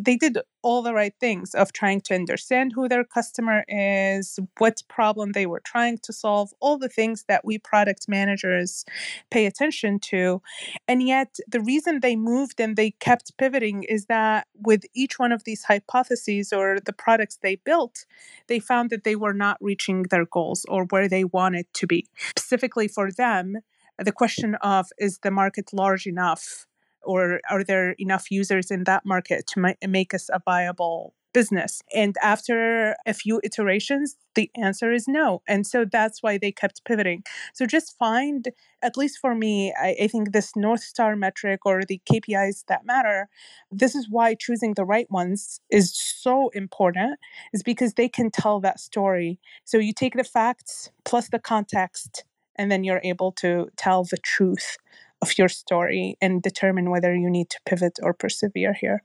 they 0.00 0.16
did 0.16 0.38
all 0.64 0.80
the 0.80 0.94
right 0.94 1.14
things 1.20 1.54
of 1.54 1.72
trying 1.72 2.00
to 2.00 2.14
understand 2.14 2.72
who 2.72 2.88
their 2.88 3.04
customer 3.04 3.64
is, 3.68 4.40
what 4.56 4.82
problem 4.88 5.32
they 5.32 5.44
were 5.44 5.60
trying 5.60 5.98
to 5.98 6.12
solve, 6.12 6.52
all 6.58 6.78
the 6.78 6.88
things 6.88 7.26
that 7.28 7.44
we 7.44 7.58
product 7.58 8.08
managers 8.08 8.84
pay 9.30 9.44
attention 9.44 10.00
to. 10.00 10.40
And 10.88 11.02
yet, 11.02 11.36
the 11.46 11.60
reason 11.60 12.00
they 12.00 12.16
moved 12.16 12.58
and 12.58 12.76
they 12.76 12.92
kept 12.92 13.36
pivoting 13.36 13.82
is 13.82 14.06
that 14.06 14.46
with 14.56 14.84
each 14.94 15.18
one 15.18 15.32
of 15.32 15.44
these 15.44 15.64
hypotheses 15.64 16.50
or 16.52 16.80
the 16.80 16.94
products 16.94 17.38
they 17.42 17.56
built, 17.56 18.06
they 18.46 18.58
found 18.58 18.88
that 18.88 19.04
they 19.04 19.16
were 19.16 19.34
not 19.34 19.58
reaching 19.60 20.04
their 20.04 20.24
goals 20.24 20.64
or 20.68 20.86
where 20.86 21.08
they 21.08 21.24
wanted 21.24 21.66
to 21.74 21.86
be. 21.86 22.06
Specifically 22.38 22.88
for 22.88 23.12
them, 23.12 23.58
the 23.98 24.12
question 24.12 24.54
of 24.56 24.88
is 24.98 25.18
the 25.18 25.30
market 25.30 25.74
large 25.74 26.06
enough 26.06 26.66
or 27.04 27.40
are 27.50 27.64
there 27.64 27.92
enough 27.98 28.30
users 28.30 28.70
in 28.70 28.84
that 28.84 29.04
market 29.04 29.46
to 29.48 29.60
ma- 29.60 29.86
make 29.86 30.14
us 30.14 30.28
a 30.32 30.40
viable 30.44 31.14
business? 31.32 31.82
And 31.94 32.16
after 32.22 32.96
a 33.06 33.12
few 33.12 33.40
iterations, 33.44 34.16
the 34.34 34.50
answer 34.56 34.92
is 34.92 35.06
no. 35.06 35.42
And 35.46 35.66
so 35.66 35.84
that's 35.84 36.22
why 36.22 36.38
they 36.38 36.52
kept 36.52 36.84
pivoting. 36.84 37.24
So 37.52 37.66
just 37.66 37.96
find, 37.98 38.48
at 38.82 38.96
least 38.96 39.18
for 39.18 39.34
me, 39.34 39.72
I, 39.80 39.96
I, 40.02 40.06
think 40.08 40.32
this 40.32 40.56
North 40.56 40.82
Star 40.82 41.16
metric 41.16 41.66
or 41.66 41.82
the 41.84 42.00
KPIs 42.10 42.64
that 42.68 42.84
matter, 42.84 43.28
this 43.70 43.94
is 43.94 44.08
why 44.08 44.34
choosing 44.34 44.74
the 44.74 44.84
right 44.84 45.10
ones 45.10 45.60
is 45.70 45.94
so 45.94 46.48
important, 46.50 47.18
is 47.52 47.62
because 47.62 47.94
they 47.94 48.08
can 48.08 48.30
tell 48.30 48.60
that 48.60 48.80
story. 48.80 49.38
So 49.64 49.78
you 49.78 49.92
take 49.92 50.14
the 50.14 50.24
facts 50.24 50.90
plus 51.04 51.28
the 51.28 51.38
context, 51.38 52.24
and 52.56 52.70
then 52.70 52.84
you're 52.84 53.00
able 53.02 53.32
to 53.32 53.68
tell 53.76 54.04
the 54.04 54.16
truth 54.16 54.76
of 55.24 55.38
your 55.38 55.48
story 55.48 56.16
and 56.20 56.42
determine 56.42 56.90
whether 56.90 57.14
you 57.14 57.30
need 57.30 57.48
to 57.50 57.58
pivot 57.64 57.98
or 58.02 58.12
persevere 58.12 58.74
here. 58.74 59.02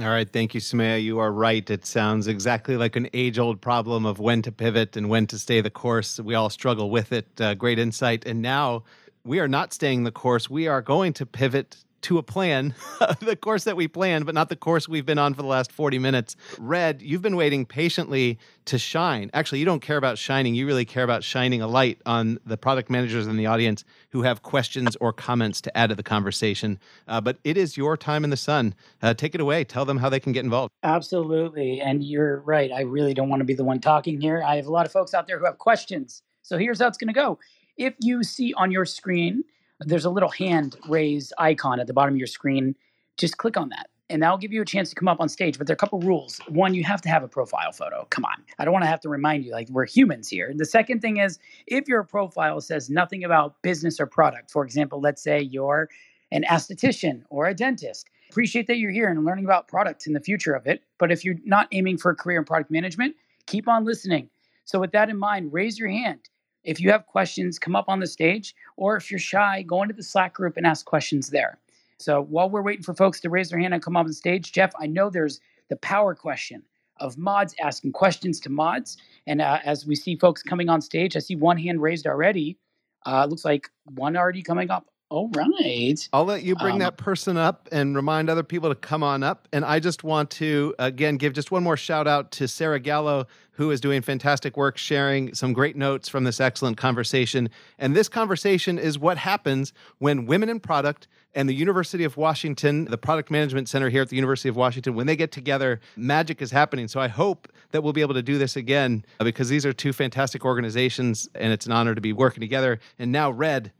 All 0.00 0.06
right. 0.06 0.30
Thank 0.32 0.54
you, 0.54 0.60
Sumaya. 0.60 1.02
You 1.02 1.18
are 1.18 1.30
right. 1.30 1.68
It 1.68 1.84
sounds 1.84 2.26
exactly 2.26 2.76
like 2.78 2.96
an 2.96 3.08
age 3.12 3.38
old 3.38 3.60
problem 3.60 4.06
of 4.06 4.18
when 4.18 4.40
to 4.42 4.52
pivot 4.52 4.96
and 4.96 5.10
when 5.10 5.26
to 5.26 5.38
stay 5.38 5.60
the 5.60 5.70
course. 5.84 6.18
We 6.18 6.34
all 6.34 6.48
struggle 6.48 6.88
with 6.88 7.12
it. 7.12 7.28
Uh, 7.38 7.54
great 7.54 7.78
insight. 7.78 8.24
And 8.24 8.40
now 8.40 8.84
we 9.24 9.38
are 9.38 9.48
not 9.48 9.74
staying 9.74 10.04
the 10.04 10.10
course. 10.10 10.48
We 10.48 10.66
are 10.66 10.80
going 10.80 11.12
to 11.14 11.26
pivot 11.26 11.84
to 12.02 12.18
a 12.18 12.22
plan, 12.22 12.74
the 13.20 13.36
course 13.36 13.64
that 13.64 13.76
we 13.76 13.88
planned, 13.88 14.26
but 14.26 14.34
not 14.34 14.48
the 14.48 14.56
course 14.56 14.88
we've 14.88 15.06
been 15.06 15.18
on 15.18 15.34
for 15.34 15.42
the 15.42 15.48
last 15.48 15.72
40 15.72 15.98
minutes. 15.98 16.36
Red, 16.58 17.02
you've 17.02 17.22
been 17.22 17.36
waiting 17.36 17.64
patiently 17.64 18.38
to 18.66 18.78
shine. 18.78 19.30
Actually, 19.32 19.60
you 19.60 19.64
don't 19.64 19.80
care 19.80 19.96
about 19.96 20.18
shining. 20.18 20.54
You 20.54 20.66
really 20.66 20.84
care 20.84 21.04
about 21.04 21.24
shining 21.24 21.62
a 21.62 21.66
light 21.66 22.00
on 22.06 22.38
the 22.44 22.56
product 22.56 22.90
managers 22.90 23.26
in 23.26 23.36
the 23.36 23.46
audience 23.46 23.84
who 24.10 24.22
have 24.22 24.42
questions 24.42 24.96
or 25.00 25.12
comments 25.12 25.60
to 25.62 25.76
add 25.76 25.90
to 25.90 25.94
the 25.94 26.02
conversation. 26.02 26.78
Uh, 27.08 27.20
but 27.20 27.38
it 27.44 27.56
is 27.56 27.76
your 27.76 27.96
time 27.96 28.24
in 28.24 28.30
the 28.30 28.36
sun. 28.36 28.74
Uh, 29.00 29.14
take 29.14 29.34
it 29.34 29.40
away. 29.40 29.64
Tell 29.64 29.84
them 29.84 29.98
how 29.98 30.08
they 30.08 30.20
can 30.20 30.32
get 30.32 30.44
involved. 30.44 30.72
Absolutely. 30.82 31.80
And 31.80 32.04
you're 32.04 32.40
right. 32.40 32.70
I 32.70 32.82
really 32.82 33.14
don't 33.14 33.28
want 33.28 33.40
to 33.40 33.44
be 33.44 33.54
the 33.54 33.64
one 33.64 33.80
talking 33.80 34.20
here. 34.20 34.42
I 34.44 34.56
have 34.56 34.66
a 34.66 34.72
lot 34.72 34.86
of 34.86 34.92
folks 34.92 35.14
out 35.14 35.26
there 35.26 35.38
who 35.38 35.44
have 35.44 35.58
questions. 35.58 36.22
So 36.42 36.58
here's 36.58 36.80
how 36.80 36.88
it's 36.88 36.98
going 36.98 37.12
to 37.12 37.14
go. 37.14 37.38
If 37.76 37.94
you 38.00 38.22
see 38.22 38.52
on 38.54 38.70
your 38.70 38.84
screen, 38.84 39.44
there's 39.86 40.04
a 40.04 40.10
little 40.10 40.30
hand 40.30 40.76
raised 40.88 41.32
icon 41.38 41.80
at 41.80 41.86
the 41.86 41.92
bottom 41.92 42.14
of 42.14 42.18
your 42.18 42.26
screen. 42.26 42.74
Just 43.16 43.38
click 43.38 43.56
on 43.56 43.68
that 43.70 43.88
and 44.12 44.22
that'll 44.22 44.36
give 44.36 44.52
you 44.52 44.60
a 44.60 44.64
chance 44.64 44.90
to 44.90 44.94
come 44.94 45.08
up 45.08 45.20
on 45.20 45.28
stage. 45.28 45.56
But 45.56 45.66
there 45.66 45.72
are 45.72 45.74
a 45.74 45.78
couple 45.78 45.98
rules. 46.00 46.38
One, 46.48 46.74
you 46.74 46.84
have 46.84 47.00
to 47.02 47.08
have 47.08 47.22
a 47.22 47.28
profile 47.28 47.72
photo. 47.72 48.06
Come 48.10 48.26
on. 48.26 48.44
I 48.58 48.64
don't 48.64 48.72
want 48.72 48.84
to 48.84 48.88
have 48.88 49.00
to 49.00 49.08
remind 49.08 49.44
you, 49.44 49.52
like, 49.52 49.70
we're 49.70 49.86
humans 49.86 50.28
here. 50.28 50.52
The 50.54 50.66
second 50.66 51.00
thing 51.00 51.16
is 51.16 51.38
if 51.66 51.88
your 51.88 52.02
profile 52.04 52.60
says 52.60 52.90
nothing 52.90 53.24
about 53.24 53.60
business 53.62 53.98
or 53.98 54.06
product, 54.06 54.50
for 54.50 54.64
example, 54.64 55.00
let's 55.00 55.22
say 55.22 55.40
you're 55.40 55.88
an 56.30 56.44
esthetician 56.44 57.22
or 57.30 57.46
a 57.46 57.54
dentist, 57.54 58.08
appreciate 58.30 58.66
that 58.66 58.76
you're 58.76 58.90
here 58.90 59.08
and 59.08 59.24
learning 59.24 59.46
about 59.46 59.66
products 59.66 60.06
and 60.06 60.14
the 60.14 60.20
future 60.20 60.52
of 60.52 60.66
it. 60.66 60.82
But 60.98 61.10
if 61.10 61.24
you're 61.24 61.36
not 61.46 61.68
aiming 61.72 61.96
for 61.96 62.10
a 62.10 62.14
career 62.14 62.38
in 62.38 62.44
product 62.44 62.70
management, 62.70 63.16
keep 63.46 63.66
on 63.66 63.84
listening. 63.84 64.28
So, 64.64 64.78
with 64.78 64.92
that 64.92 65.08
in 65.08 65.18
mind, 65.18 65.54
raise 65.54 65.78
your 65.78 65.88
hand. 65.88 66.20
If 66.64 66.80
you 66.80 66.90
have 66.90 67.06
questions, 67.06 67.58
come 67.58 67.74
up 67.74 67.86
on 67.88 68.00
the 68.00 68.06
stage, 68.06 68.54
or 68.76 68.96
if 68.96 69.10
you're 69.10 69.20
shy, 69.20 69.62
go 69.62 69.82
into 69.82 69.94
the 69.94 70.02
Slack 70.02 70.34
group 70.34 70.56
and 70.56 70.66
ask 70.66 70.86
questions 70.86 71.28
there. 71.28 71.58
So 71.98 72.22
while 72.22 72.50
we're 72.50 72.62
waiting 72.62 72.82
for 72.82 72.94
folks 72.94 73.20
to 73.20 73.30
raise 73.30 73.50
their 73.50 73.58
hand 73.58 73.74
and 73.74 73.82
come 73.82 73.96
up 73.96 74.06
on 74.06 74.12
stage, 74.12 74.52
Jeff, 74.52 74.72
I 74.80 74.86
know 74.86 75.10
there's 75.10 75.40
the 75.68 75.76
power 75.76 76.14
question 76.14 76.62
of 76.98 77.18
mods 77.18 77.54
asking 77.60 77.92
questions 77.92 78.40
to 78.40 78.50
mods. 78.50 78.96
And 79.26 79.40
uh, 79.40 79.58
as 79.64 79.86
we 79.86 79.96
see 79.96 80.16
folks 80.16 80.42
coming 80.42 80.68
on 80.68 80.80
stage, 80.80 81.16
I 81.16 81.20
see 81.20 81.36
one 81.36 81.58
hand 81.58 81.80
raised 81.82 82.06
already. 82.06 82.58
Uh, 83.06 83.26
looks 83.26 83.44
like 83.44 83.70
one 83.84 84.16
already 84.16 84.42
coming 84.42 84.70
up. 84.70 84.86
All 85.12 85.28
right. 85.28 86.08
I'll 86.14 86.24
let 86.24 86.42
you 86.42 86.56
bring 86.56 86.76
um, 86.76 86.78
that 86.78 86.96
person 86.96 87.36
up 87.36 87.68
and 87.70 87.94
remind 87.94 88.30
other 88.30 88.42
people 88.42 88.70
to 88.70 88.74
come 88.74 89.02
on 89.02 89.22
up. 89.22 89.46
And 89.52 89.62
I 89.62 89.78
just 89.78 90.04
want 90.04 90.30
to, 90.30 90.74
again, 90.78 91.18
give 91.18 91.34
just 91.34 91.50
one 91.50 91.62
more 91.62 91.76
shout 91.76 92.08
out 92.08 92.30
to 92.32 92.48
Sarah 92.48 92.80
Gallo, 92.80 93.26
who 93.50 93.70
is 93.70 93.78
doing 93.78 94.00
fantastic 94.00 94.56
work 94.56 94.78
sharing 94.78 95.34
some 95.34 95.52
great 95.52 95.76
notes 95.76 96.08
from 96.08 96.24
this 96.24 96.40
excellent 96.40 96.78
conversation. 96.78 97.50
And 97.78 97.94
this 97.94 98.08
conversation 98.08 98.78
is 98.78 98.98
what 98.98 99.18
happens 99.18 99.74
when 99.98 100.24
women 100.24 100.48
in 100.48 100.60
product 100.60 101.08
and 101.34 101.46
the 101.46 101.54
University 101.54 102.04
of 102.04 102.16
Washington, 102.16 102.86
the 102.86 102.96
Product 102.96 103.30
Management 103.30 103.68
Center 103.68 103.90
here 103.90 104.00
at 104.00 104.08
the 104.08 104.16
University 104.16 104.48
of 104.48 104.56
Washington, 104.56 104.94
when 104.94 105.06
they 105.06 105.16
get 105.16 105.30
together, 105.30 105.78
magic 105.94 106.40
is 106.40 106.50
happening. 106.50 106.88
So 106.88 107.00
I 107.00 107.08
hope 107.08 107.48
that 107.72 107.82
we'll 107.82 107.92
be 107.92 108.00
able 108.00 108.14
to 108.14 108.22
do 108.22 108.38
this 108.38 108.56
again 108.56 109.04
because 109.18 109.50
these 109.50 109.66
are 109.66 109.74
two 109.74 109.92
fantastic 109.92 110.46
organizations 110.46 111.28
and 111.34 111.52
it's 111.52 111.66
an 111.66 111.72
honor 111.72 111.94
to 111.94 112.00
be 112.00 112.14
working 112.14 112.40
together. 112.40 112.80
And 112.98 113.12
now, 113.12 113.30
Red, 113.30 113.72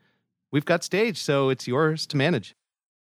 we've 0.52 0.64
got 0.64 0.84
stage, 0.84 1.18
so 1.18 1.48
it's 1.48 1.66
yours 1.66 2.06
to 2.06 2.16
manage. 2.16 2.54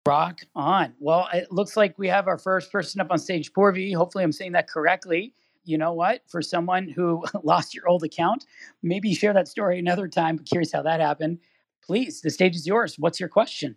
Rock 0.07 0.41
on. 0.55 0.95
Well, 0.99 1.29
it 1.33 1.51
looks 1.51 1.77
like 1.77 1.99
we 1.99 2.09
have 2.09 2.29
our 2.29 2.39
first 2.39 2.73
person 2.73 3.01
up 3.01 3.11
on 3.11 3.19
stage, 3.19 3.53
Purvi. 3.53 3.95
Hopefully, 3.95 4.25
I'm 4.25 4.33
saying 4.33 4.53
that 4.53 4.69
correctly. 4.69 5.35
You 5.65 5.79
know 5.79 5.93
what? 5.93 6.23
For 6.29 6.41
someone 6.41 6.89
who 6.89 7.25
lost 7.43 7.75
your 7.75 7.89
old 7.89 8.05
account, 8.05 8.47
maybe 8.83 9.15
share 9.15 9.35
that 9.35 9.49
story 9.49 9.79
another 9.79 10.09
time. 10.09 10.37
But 10.37 10.47
curious 10.47 10.73
how 10.73 10.83
that 10.83 11.01
happened. 11.01 11.39
Please, 11.85 12.21
the 12.21 12.31
stage 12.31 12.57
is 12.57 12.67
yours. 12.67 12.97
What's 12.99 13.21
your 13.21 13.29
question? 13.29 13.77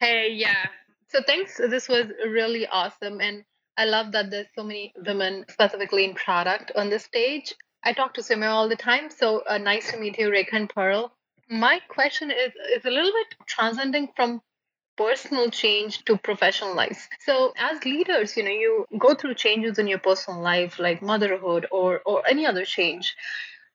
Hey, 0.00 0.32
yeah. 0.32 0.66
So 1.08 1.20
thanks. 1.26 1.56
This 1.56 1.88
was 1.88 2.06
really 2.24 2.66
awesome. 2.66 3.20
And 3.20 3.44
I 3.76 3.86
love 3.86 4.12
that 4.12 4.30
there's 4.30 4.46
so 4.54 4.62
many 4.62 4.92
women 5.04 5.44
specifically 5.50 6.04
in 6.04 6.14
product 6.14 6.72
on 6.76 6.90
the 6.90 6.98
stage. 6.98 7.54
I 7.82 7.92
talk 7.92 8.14
to 8.14 8.22
Sumaya 8.22 8.50
all 8.50 8.68
the 8.68 8.76
time, 8.76 9.10
so 9.10 9.42
uh, 9.46 9.58
nice 9.58 9.90
to 9.90 9.98
meet 9.98 10.18
you, 10.18 10.30
Rekha 10.30 10.54
and 10.54 10.72
Parul. 10.72 11.10
My 11.54 11.78
question 11.88 12.32
is 12.32 12.52
is 12.76 12.84
a 12.84 12.90
little 12.90 13.12
bit 13.12 13.36
transcending 13.46 14.08
from 14.16 14.42
personal 14.96 15.50
change 15.50 16.04
to 16.06 16.16
professional 16.16 16.74
life. 16.74 17.08
So 17.20 17.52
as 17.56 17.84
leaders, 17.84 18.36
you 18.36 18.42
know, 18.42 18.50
you 18.50 18.86
go 18.98 19.14
through 19.14 19.34
changes 19.34 19.78
in 19.78 19.86
your 19.86 20.00
personal 20.00 20.40
life 20.40 20.80
like 20.80 21.00
motherhood 21.00 21.66
or 21.70 22.00
or 22.04 22.26
any 22.26 22.44
other 22.44 22.64
change. 22.64 23.14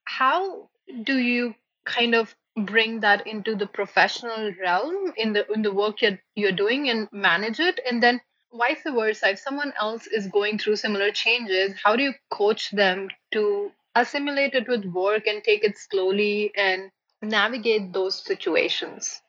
How 0.03 0.69
do 1.03 1.17
you 1.17 1.55
kind 1.85 2.15
of 2.15 2.35
bring 2.65 2.99
that 2.99 3.25
into 3.25 3.55
the 3.55 3.67
professional 3.67 4.53
realm 4.61 5.13
in 5.15 5.31
the 5.31 5.49
in 5.53 5.61
the 5.61 5.73
work 5.73 6.01
you're 6.01 6.19
you're 6.35 6.59
doing 6.63 6.89
and 6.89 7.07
manage 7.13 7.59
it 7.59 7.79
and 7.89 8.03
then 8.03 8.19
vice 8.53 8.83
versa 8.85 9.29
if 9.29 9.39
someone 9.39 9.71
else 9.79 10.07
is 10.07 10.27
going 10.27 10.57
through 10.57 10.75
similar 10.75 11.11
changes 11.11 11.73
how 11.83 11.95
do 11.95 12.03
you 12.03 12.13
coach 12.31 12.71
them 12.71 13.07
to 13.31 13.71
assimilate 13.95 14.53
it 14.55 14.67
with 14.67 14.83
work 14.85 15.27
and 15.27 15.43
take 15.43 15.63
it 15.63 15.77
slowly 15.77 16.51
and 16.55 16.91
navigate 17.21 17.93
those 17.93 18.23
situations 18.23 19.21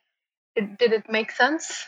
it, 0.55 0.77
did 0.77 0.91
it 0.93 1.09
make 1.09 1.31
sense 1.31 1.85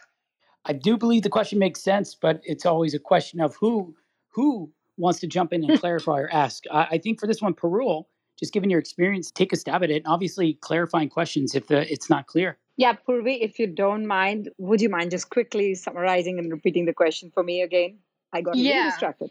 i 0.65 0.73
do 0.73 0.97
believe 0.97 1.23
the 1.23 1.29
question 1.29 1.59
makes 1.59 1.81
sense 1.81 2.15
but 2.15 2.41
it's 2.43 2.65
always 2.65 2.93
a 2.93 2.99
question 2.99 3.39
of 3.39 3.55
who 3.59 3.95
who 4.29 4.71
wants 4.97 5.19
to 5.19 5.27
jump 5.27 5.53
in 5.53 5.63
and 5.63 5.79
clarify 5.83 6.19
or 6.19 6.29
ask 6.31 6.63
I, 6.71 6.87
I 6.91 6.97
think 6.97 7.19
for 7.19 7.27
this 7.27 7.41
one 7.41 7.53
Parul 7.53 8.05
just 8.39 8.53
given 8.53 8.69
your 8.69 8.79
experience, 8.79 9.31
take 9.31 9.53
a 9.53 9.55
stab 9.55 9.83
at 9.83 9.91
it. 9.91 9.97
And 9.97 10.07
obviously, 10.07 10.55
clarifying 10.55 11.09
questions 11.09 11.55
if 11.55 11.67
the, 11.67 11.91
it's 11.91 12.09
not 12.09 12.27
clear. 12.27 12.57
Yeah, 12.75 12.93
Purvi, 13.07 13.37
if 13.41 13.59
you 13.59 13.67
don't 13.67 14.07
mind, 14.07 14.49
would 14.57 14.81
you 14.81 14.89
mind 14.89 15.11
just 15.11 15.29
quickly 15.29 15.75
summarizing 15.75 16.39
and 16.39 16.51
repeating 16.51 16.85
the 16.85 16.93
question 16.93 17.31
for 17.33 17.43
me 17.43 17.61
again? 17.61 17.99
I 18.33 18.41
got 18.41 18.55
yeah. 18.55 18.73
really 18.73 18.89
distracted. 18.89 19.29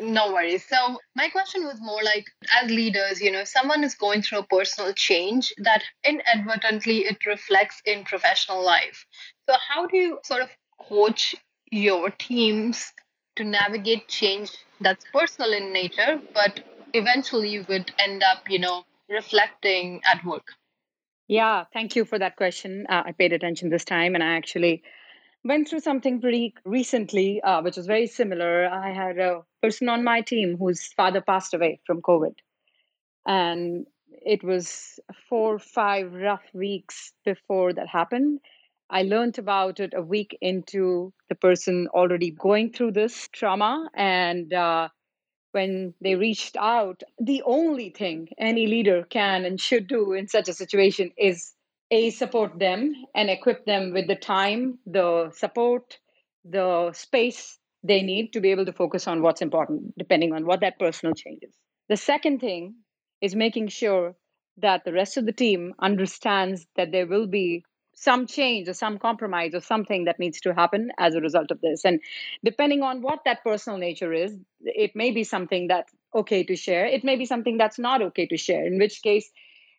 No 0.00 0.32
worries. 0.32 0.64
So, 0.66 0.98
my 1.16 1.28
question 1.28 1.64
was 1.64 1.80
more 1.80 2.02
like 2.02 2.26
as 2.60 2.70
leaders, 2.70 3.20
you 3.20 3.30
know, 3.32 3.40
if 3.40 3.48
someone 3.48 3.82
is 3.82 3.94
going 3.94 4.22
through 4.22 4.40
a 4.40 4.46
personal 4.46 4.92
change 4.92 5.52
that 5.58 5.82
inadvertently 6.04 7.04
it 7.04 7.24
reflects 7.26 7.80
in 7.84 8.04
professional 8.04 8.64
life. 8.64 9.06
So, 9.48 9.56
how 9.68 9.86
do 9.86 9.96
you 9.96 10.18
sort 10.24 10.42
of 10.42 10.50
coach 10.88 11.34
your 11.70 12.10
teams 12.10 12.92
to 13.36 13.44
navigate 13.44 14.08
change 14.08 14.50
that's 14.80 15.04
personal 15.12 15.52
in 15.52 15.72
nature, 15.72 16.20
but 16.34 16.60
eventually 16.94 17.50
you 17.50 17.64
would 17.68 17.92
end 17.98 18.22
up, 18.22 18.48
you 18.48 18.58
know, 18.58 18.84
reflecting 19.08 20.00
at 20.04 20.24
work? 20.24 20.46
Yeah, 21.26 21.64
thank 21.72 21.94
you 21.96 22.04
for 22.04 22.18
that 22.18 22.36
question. 22.36 22.86
Uh, 22.88 23.02
I 23.06 23.12
paid 23.12 23.32
attention 23.32 23.68
this 23.68 23.84
time 23.84 24.14
and 24.14 24.24
I 24.24 24.36
actually 24.36 24.82
went 25.44 25.68
through 25.68 25.80
something 25.80 26.20
pretty 26.20 26.54
recently, 26.64 27.40
uh, 27.42 27.62
which 27.62 27.76
was 27.76 27.86
very 27.86 28.06
similar. 28.06 28.68
I 28.68 28.92
had 28.92 29.18
a 29.18 29.42
person 29.62 29.88
on 29.88 30.04
my 30.04 30.20
team 30.20 30.56
whose 30.58 30.92
father 30.92 31.20
passed 31.20 31.54
away 31.54 31.80
from 31.86 32.02
COVID. 32.02 32.34
And 33.26 33.86
it 34.10 34.42
was 34.42 34.98
four, 35.28 35.54
or 35.54 35.58
five 35.58 36.12
rough 36.12 36.44
weeks 36.52 37.12
before 37.24 37.72
that 37.72 37.88
happened. 37.88 38.40
I 38.90 39.02
learned 39.02 39.38
about 39.38 39.80
it 39.80 39.92
a 39.94 40.02
week 40.02 40.36
into 40.40 41.12
the 41.28 41.34
person 41.34 41.88
already 41.88 42.30
going 42.30 42.72
through 42.72 42.92
this 42.92 43.28
trauma. 43.28 43.88
And 43.94 44.52
uh, 44.52 44.88
when 45.52 45.94
they 46.00 46.14
reached 46.14 46.56
out, 46.56 47.02
the 47.18 47.42
only 47.44 47.90
thing 47.90 48.28
any 48.38 48.66
leader 48.66 49.04
can 49.08 49.44
and 49.44 49.60
should 49.60 49.88
do 49.88 50.12
in 50.12 50.28
such 50.28 50.48
a 50.48 50.54
situation 50.54 51.12
is 51.18 51.52
a 51.90 52.10
support 52.10 52.58
them 52.58 52.92
and 53.14 53.30
equip 53.30 53.64
them 53.64 53.92
with 53.92 54.06
the 54.08 54.16
time, 54.16 54.78
the 54.86 55.30
support, 55.34 55.98
the 56.44 56.92
space 56.92 57.58
they 57.82 58.02
need 58.02 58.32
to 58.32 58.40
be 58.40 58.50
able 58.50 58.66
to 58.66 58.72
focus 58.72 59.06
on 59.06 59.22
what's 59.22 59.42
important, 59.42 59.94
depending 59.96 60.32
on 60.32 60.44
what 60.44 60.60
that 60.60 60.78
personal 60.78 61.14
change 61.14 61.40
is. 61.42 61.54
The 61.88 61.96
second 61.96 62.40
thing 62.40 62.74
is 63.20 63.34
making 63.34 63.68
sure 63.68 64.14
that 64.58 64.84
the 64.84 64.92
rest 64.92 65.16
of 65.16 65.24
the 65.24 65.32
team 65.32 65.74
understands 65.78 66.66
that 66.76 66.90
there 66.92 67.06
will 67.06 67.26
be 67.26 67.64
some 67.94 68.26
change 68.26 68.68
or 68.68 68.74
some 68.74 68.98
compromise 68.98 69.54
or 69.54 69.60
something 69.60 70.04
that 70.04 70.18
needs 70.18 70.40
to 70.40 70.54
happen 70.54 70.90
as 70.98 71.14
a 71.14 71.20
result 71.20 71.50
of 71.50 71.60
this. 71.60 71.84
And 71.84 72.00
depending 72.44 72.82
on 72.82 73.02
what 73.02 73.20
that 73.24 73.42
personal 73.42 73.78
nature 73.78 74.12
is, 74.12 74.36
it 74.60 74.92
may 74.94 75.10
be 75.10 75.24
something 75.24 75.68
that's 75.68 75.92
okay 76.14 76.44
to 76.44 76.56
share. 76.56 76.86
It 76.86 77.02
may 77.02 77.16
be 77.16 77.24
something 77.24 77.58
that's 77.58 77.78
not 77.78 78.02
okay 78.02 78.26
to 78.26 78.36
share, 78.36 78.66
in 78.66 78.78
which 78.78 79.02
case, 79.02 79.30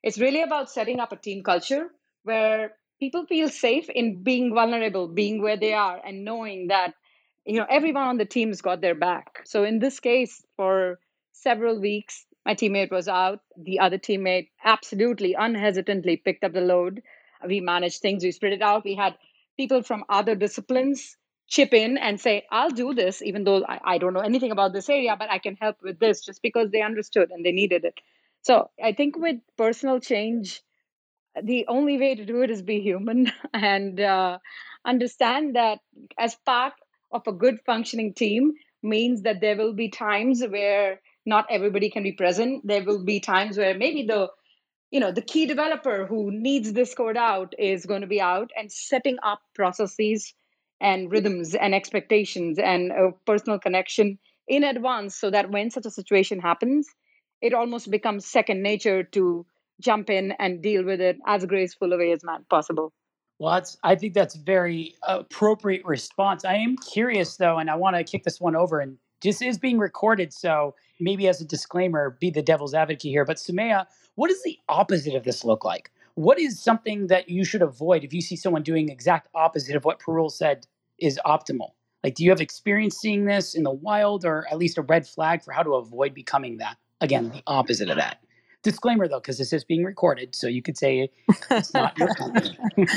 it's 0.04 0.20
really 0.20 0.42
about 0.42 0.70
setting 0.70 1.00
up 1.00 1.12
a 1.12 1.18
team 1.18 1.44
culture 1.44 1.90
where 2.24 2.74
people 3.00 3.26
feel 3.26 3.50
safe 3.50 3.90
in 3.90 4.24
being 4.24 4.54
vulnerable, 4.54 5.08
being 5.08 5.42
where 5.42 5.58
they 5.58 5.74
are, 5.74 6.00
and 6.06 6.26
knowing 6.26 6.68
that 6.68 6.94
you 7.46 7.58
know 7.58 7.68
everyone 7.70 8.08
on 8.08 8.18
the 8.18 8.26
team's 8.26 8.62
got 8.62 8.82
their 8.82 8.96
back. 8.96 9.42
So 9.46 9.64
in 9.64 9.80
this 9.80 10.00
case, 10.00 10.44
for 10.56 11.00
several 11.32 11.80
weeks, 11.80 12.26
my 12.46 12.56
teammate 12.56 12.92
was 12.92 13.08
out. 13.08 13.42
The 13.58 13.80
other 13.80 13.98
teammate 13.98 14.50
absolutely 14.64 15.36
unhesitantly 15.36 16.18
picked 16.18 16.44
up 16.44 16.54
the 16.54 16.62
load 16.62 17.02
we 17.48 17.62
managed 17.62 18.02
things, 18.02 18.24
we 18.24 18.32
spread 18.32 18.54
it 18.54 18.62
out. 18.62 18.84
We 18.84 18.96
had 18.96 19.18
people 19.58 19.84
from 19.84 20.04
other 20.10 20.36
disciplines 20.36 21.16
chip 21.48 21.74
in 21.74 21.98
and 21.98 22.20
say, 22.20 22.46
I'll 22.52 22.70
do 22.70 22.94
this, 22.94 23.22
even 23.22 23.44
though 23.44 23.66
I, 23.66 23.80
I 23.84 23.98
don't 23.98 24.14
know 24.14 24.20
anything 24.20 24.52
about 24.52 24.74
this 24.74 24.90
area, 24.90 25.16
but 25.18 25.32
I 25.32 25.40
can 25.40 25.56
help 25.56 25.78
with 25.82 26.00
this 26.00 26.22
just 26.22 26.42
because 26.42 26.70
they 26.72 26.82
understood 26.82 27.32
and 27.32 27.44
they 27.44 27.52
needed 27.52 27.86
it. 27.86 28.00
So 28.42 28.70
I 28.84 28.94
think 28.94 29.18
with 29.18 29.38
personal 29.58 30.00
change, 30.00 30.62
the 31.44 31.66
only 31.68 31.98
way 31.98 32.16
to 32.16 32.26
do 32.26 32.42
it 32.42 32.52
is 32.52 32.62
be 32.62 32.82
human 32.82 33.32
and 33.54 34.00
uh, 34.00 34.38
understand 34.86 35.56
that 35.56 35.80
as 36.18 36.36
part 36.46 36.74
of 37.12 37.24
a 37.28 37.32
good 37.32 37.60
functioning 37.66 38.14
team 38.14 38.54
means 38.82 39.24
that 39.24 39.42
there 39.42 39.58
will 39.58 39.74
be 39.74 39.90
times 39.90 40.44
where 40.44 41.02
not 41.26 41.46
everybody 41.50 41.90
can 41.90 42.04
be 42.04 42.14
present. 42.14 42.66
There 42.66 42.84
will 42.84 43.04
be 43.04 43.20
times 43.20 43.58
where 43.58 43.78
maybe 43.78 44.04
the 44.04 44.30
you 44.92 45.00
know 45.00 45.12
the 45.12 45.22
key 45.22 45.46
developer 45.46 46.06
who 46.06 46.32
needs 46.32 46.74
this 46.74 46.94
code 46.96 47.18
out 47.18 47.54
is 47.60 47.86
going 47.86 48.02
to 48.02 48.08
be 48.08 48.22
out 48.22 48.52
and 48.58 48.72
setting 48.72 49.18
up 49.22 49.40
processes 49.54 50.34
and 50.82 51.12
rhythms 51.12 51.54
and 51.56 51.76
expectations 51.76 52.58
and 52.58 52.92
a 52.92 53.12
personal 53.26 53.60
connection 53.60 54.18
in 54.48 54.64
advance 54.64 55.16
so 55.16 55.30
that 55.30 55.52
when 55.52 55.70
such 55.70 55.86
a 55.86 55.92
situation 55.92 56.40
happens 56.40 56.88
it 57.42 57.54
almost 57.54 57.92
becomes 57.92 58.26
second 58.26 58.64
nature 58.64 59.04
to 59.04 59.46
jump 59.80 60.10
in 60.10 60.34
and 60.40 60.62
deal 60.62 60.84
with 60.84 61.02
it 61.02 61.18
as 61.26 61.46
graceful 61.46 61.92
a 61.94 61.98
way 61.98 62.12
as 62.12 62.22
possible 62.50 62.92
well 63.40 63.54
that's 63.54 63.78
i 63.84 63.96
think 63.96 64.14
that's 64.14 64.36
very 64.36 64.96
appropriate 65.04 65.84
response 65.86 66.46
i 66.46 66.56
am 66.56 66.76
curious 66.78 67.38
though 67.38 67.58
and 67.58 67.70
i 67.70 67.76
want 67.76 67.96
to 67.96 68.04
kick 68.04 68.24
this 68.24 68.40
one 68.40 68.56
over 68.56 68.80
and 68.80 68.98
this 69.22 69.42
is 69.42 69.58
being 69.58 69.78
recorded 69.78 70.32
so 70.32 70.74
maybe 71.00 71.28
as 71.28 71.42
a 71.42 71.46
disclaimer 71.46 72.18
be 72.20 72.30
the 72.30 72.42
devil's 72.42 72.74
advocate 72.74 73.12
here 73.12 73.26
but 73.26 73.38
Sumaya 73.38 73.86
what 74.20 74.28
does 74.28 74.44
the 74.44 74.60
opposite 74.68 75.16
of 75.16 75.24
this 75.24 75.46
look 75.46 75.64
like? 75.64 75.92
What 76.16 76.38
is 76.38 76.60
something 76.60 77.08
that 77.08 77.30
you 77.30 77.46
should 77.46 77.62
avoid 77.62 78.04
if 78.04 78.14
you 78.14 78.20
see 78.20 78.36
someone 78.36 78.64
doing 78.64 78.90
exact 78.90 79.30
opposite 79.34 79.78
of 79.78 79.86
what 79.86 80.02
Parul 80.02 80.30
said 80.30 80.68
is 80.98 81.18
optimal? 81.26 81.70
Like, 82.04 82.16
do 82.16 82.26
you 82.26 82.30
have 82.30 82.42
experience 82.42 82.98
seeing 82.98 83.24
this 83.24 83.56
in 83.56 83.64
the 83.64 83.72
wild 83.72 84.26
or 84.26 84.46
at 84.52 84.58
least 84.58 84.78
a 84.78 84.82
red 84.82 85.08
flag 85.08 85.42
for 85.42 85.54
how 85.54 85.64
to 85.64 85.76
avoid 85.76 86.14
becoming 86.14 86.58
that? 86.58 86.76
Again, 87.00 87.30
the 87.30 87.42
opposite 87.48 87.90
of 87.90 87.96
that. 87.96 88.22
Disclaimer 88.62 89.08
though, 89.08 89.20
because 89.20 89.38
this 89.38 89.54
is 89.54 89.64
being 89.64 89.84
recorded, 89.84 90.36
so 90.36 90.48
you 90.48 90.62
could 90.62 90.78
say 90.78 91.10
it's 91.50 91.74
not 91.74 91.98
your 91.98 92.14
company. 92.16 92.58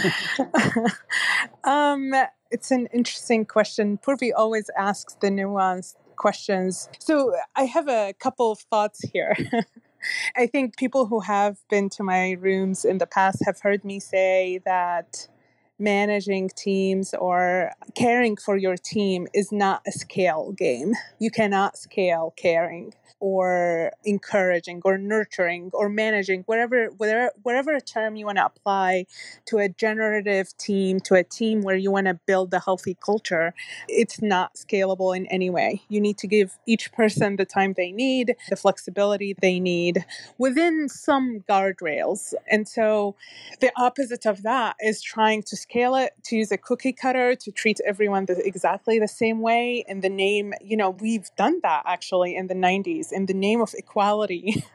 um, 1.64 2.12
it's 2.50 2.70
an 2.70 2.88
interesting 2.92 3.46
question. 3.46 3.98
Purvi 3.98 4.30
always 4.36 4.70
asks 4.76 5.14
the 5.20 5.28
nuanced 5.28 5.94
questions. 6.16 6.88
So 6.98 7.34
I 7.54 7.64
have 7.64 7.88
a 7.88 8.12
couple 8.18 8.52
of 8.52 8.58
thoughts 8.58 9.00
here. 9.12 9.36
I 10.36 10.46
think 10.46 10.76
people 10.76 11.06
who 11.06 11.20
have 11.20 11.58
been 11.70 11.88
to 11.90 12.02
my 12.02 12.32
rooms 12.32 12.84
in 12.84 12.98
the 12.98 13.06
past 13.06 13.42
have 13.44 13.60
heard 13.60 13.84
me 13.84 14.00
say 14.00 14.60
that 14.64 15.28
managing 15.78 16.50
teams 16.56 17.14
or 17.14 17.72
caring 17.94 18.36
for 18.36 18.56
your 18.56 18.76
team 18.76 19.26
is 19.34 19.52
not 19.52 19.82
a 19.86 19.92
scale 19.92 20.52
game. 20.52 20.94
You 21.18 21.30
cannot 21.30 21.76
scale 21.76 22.32
caring 22.36 22.94
or 23.20 23.92
encouraging 24.04 24.82
or 24.84 24.98
nurturing 24.98 25.70
or 25.74 25.88
managing 25.88 26.42
whatever 26.46 26.86
whatever 26.96 27.30
whatever 27.44 27.78
term 27.78 28.16
you 28.16 28.26
want 28.26 28.36
to 28.36 28.44
apply 28.44 29.06
to 29.46 29.58
a 29.58 29.68
generative 29.68 30.56
team 30.58 30.98
to 30.98 31.14
a 31.14 31.22
team 31.22 31.62
where 31.62 31.76
you 31.76 31.88
want 31.88 32.06
to 32.08 32.18
build 32.26 32.52
a 32.52 32.58
healthy 32.58 32.96
culture 33.04 33.54
it's 33.88 34.20
not 34.20 34.54
scalable 34.54 35.16
in 35.16 35.24
any 35.26 35.48
way 35.48 35.80
you 35.88 36.00
need 36.00 36.18
to 36.18 36.26
give 36.26 36.58
each 36.66 36.90
person 36.90 37.36
the 37.36 37.44
time 37.44 37.74
they 37.76 37.92
need 37.92 38.34
the 38.50 38.56
flexibility 38.56 39.36
they 39.40 39.60
need 39.60 40.04
within 40.38 40.88
some 40.88 41.44
guardrails 41.48 42.34
and 42.50 42.66
so 42.66 43.14
the 43.60 43.70
opposite 43.76 44.26
of 44.26 44.42
that 44.42 44.74
is 44.80 45.00
trying 45.00 45.44
to 45.44 45.56
scale 45.62 45.94
it 45.94 46.12
to 46.24 46.36
use 46.36 46.50
a 46.52 46.58
cookie 46.58 46.92
cutter 46.92 47.34
to 47.34 47.50
treat 47.50 47.78
everyone 47.86 48.26
the, 48.26 48.36
exactly 48.46 48.98
the 48.98 49.12
same 49.22 49.40
way 49.40 49.84
in 49.88 50.00
the 50.00 50.08
name 50.08 50.52
you 50.60 50.76
know 50.76 50.90
we've 50.90 51.30
done 51.36 51.56
that 51.62 51.82
actually 51.86 52.34
in 52.40 52.46
the 52.48 52.54
90s 52.54 53.12
in 53.12 53.26
the 53.26 53.34
name 53.34 53.60
of 53.60 53.74
equality. 53.74 54.64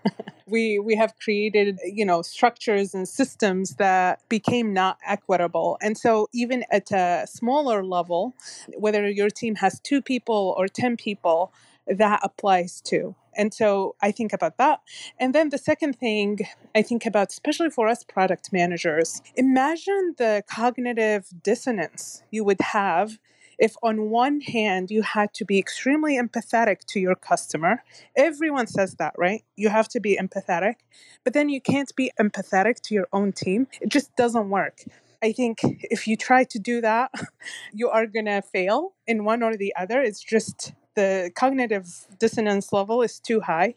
We 0.49 0.79
we 0.79 0.95
have 0.95 1.13
created 1.19 1.77
you 1.83 2.05
know 2.05 2.21
structures 2.21 2.93
and 2.95 3.05
systems 3.05 3.75
that 3.83 4.21
became 4.29 4.71
not 4.71 4.97
equitable. 5.05 5.77
And 5.81 5.97
so 5.97 6.29
even 6.33 6.63
at 6.71 6.89
a 6.91 7.27
smaller 7.27 7.83
level 7.83 8.33
whether 8.77 9.09
your 9.09 9.29
team 9.29 9.55
has 9.55 9.81
two 9.81 10.01
people 10.01 10.55
or 10.57 10.69
10 10.69 10.95
people 10.95 11.51
that 11.87 12.19
applies 12.23 12.81
to. 12.81 13.15
And 13.35 13.53
so 13.53 13.95
I 14.01 14.11
think 14.11 14.33
about 14.33 14.57
that. 14.57 14.79
And 15.19 15.33
then 15.33 15.49
the 15.49 15.59
second 15.59 15.93
thing 15.99 16.39
I 16.75 16.81
think 16.81 17.05
about, 17.05 17.29
especially 17.29 17.69
for 17.69 17.87
us 17.87 18.03
product 18.03 18.51
managers, 18.51 19.21
imagine 19.35 20.15
the 20.17 20.43
cognitive 20.49 21.27
dissonance 21.43 22.23
you 22.31 22.43
would 22.43 22.61
have 22.61 23.19
if 23.59 23.75
on 23.81 24.09
one 24.09 24.41
hand 24.41 24.91
you 24.91 25.01
had 25.01 25.33
to 25.33 25.45
be 25.45 25.57
extremely 25.57 26.17
empathetic 26.17 26.85
to 26.87 26.99
your 26.99 27.15
customer. 27.15 27.83
Everyone 28.15 28.67
says 28.67 28.95
that 28.95 29.13
right? 29.17 29.43
You 29.55 29.69
have 29.69 29.87
to 29.89 29.99
be 29.99 30.17
empathetic 30.17 30.75
but 31.23 31.33
then 31.33 31.49
you 31.49 31.61
can't 31.61 31.95
be 31.95 32.11
empathetic 32.19 32.81
to 32.81 32.93
your 32.93 33.07
own 33.13 33.31
team. 33.31 33.67
It 33.81 33.89
just 33.89 34.15
doesn't 34.15 34.49
work. 34.49 34.83
I 35.23 35.31
think 35.31 35.59
if 35.63 36.07
you 36.07 36.15
try 36.15 36.43
to 36.45 36.59
do 36.59 36.81
that 36.81 37.11
you 37.73 37.89
are 37.89 38.05
going 38.05 38.25
to 38.25 38.41
fail 38.41 38.93
in 39.07 39.25
one 39.25 39.43
or 39.43 39.57
the 39.57 39.73
other. 39.79 40.01
It's 40.01 40.23
just 40.23 40.73
the 40.97 41.31
cognitive 41.35 42.07
dissonance 42.19 42.73
level 42.73 43.03
is 43.03 43.19
too 43.19 43.41
high. 43.41 43.75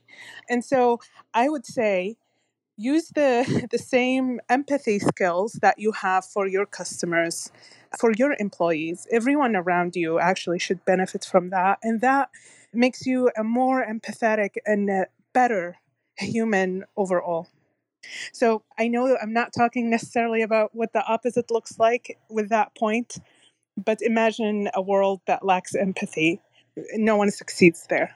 And 0.49 0.65
so 0.65 0.99
I 1.35 1.49
would 1.51 1.67
say 1.67 2.17
use 2.77 3.09
the 3.15 3.69
the 3.71 3.79
same 3.79 4.41
empathy 4.49 4.99
skills 4.99 5.53
that 5.63 5.79
you 5.79 5.93
have 5.93 6.25
for 6.25 6.49
your 6.49 6.67
customers 6.67 7.53
for 8.01 8.11
your 8.17 8.35
employees. 8.39 9.07
Everyone 9.13 9.55
around 9.55 9.95
you 9.97 10.19
actually 10.19 10.59
should 10.59 10.85
benefit 10.85 11.25
from 11.25 11.51
that 11.51 11.79
and 11.83 12.01
that 12.01 12.31
makes 12.73 13.05
you 13.05 13.31
a 13.37 13.45
more 13.45 13.85
empathetic 13.85 14.53
and 14.65 15.07
better 15.35 15.77
human 16.17 16.85
overall. 16.97 17.49
So 18.33 18.63
i 18.79 18.89
know 18.89 19.05
i'm 19.23 19.35
not 19.41 19.53
talking 19.53 19.91
necessarily 19.91 20.41
about 20.43 20.75
what 20.75 20.93
the 20.95 21.05
opposite 21.05 21.51
looks 21.51 21.79
like 21.79 22.19
with 22.31 22.49
that 22.49 22.75
point 22.75 23.19
but 23.77 23.99
imagine 24.03 24.69
a 24.75 24.83
world 24.83 25.21
that 25.27 25.45
lacks 25.45 25.75
empathy 25.75 26.41
no 26.95 27.17
one 27.17 27.31
succeeds 27.31 27.87
there. 27.89 28.15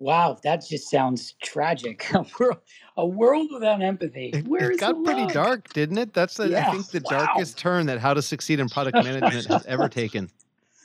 Wow, 0.00 0.38
that 0.44 0.64
just 0.64 0.90
sounds 0.90 1.34
tragic. 1.42 2.08
A 2.14 2.24
world, 2.38 2.58
a 2.96 3.06
world 3.06 3.48
without 3.52 3.82
empathy. 3.82 4.42
Where 4.46 4.70
it 4.70 4.80
got 4.80 5.02
pretty 5.04 5.22
love? 5.22 5.32
dark, 5.32 5.72
didn't 5.72 5.98
it? 5.98 6.14
That's 6.14 6.36
the, 6.36 6.48
yeah. 6.48 6.68
I 6.68 6.72
think 6.72 6.88
the 6.90 7.02
wow. 7.10 7.26
darkest 7.26 7.58
turn 7.58 7.86
that 7.86 7.98
How 7.98 8.14
to 8.14 8.22
Succeed 8.22 8.60
in 8.60 8.68
Product 8.68 8.94
Management 8.94 9.46
has 9.46 9.66
ever 9.66 9.88
taken. 9.88 10.30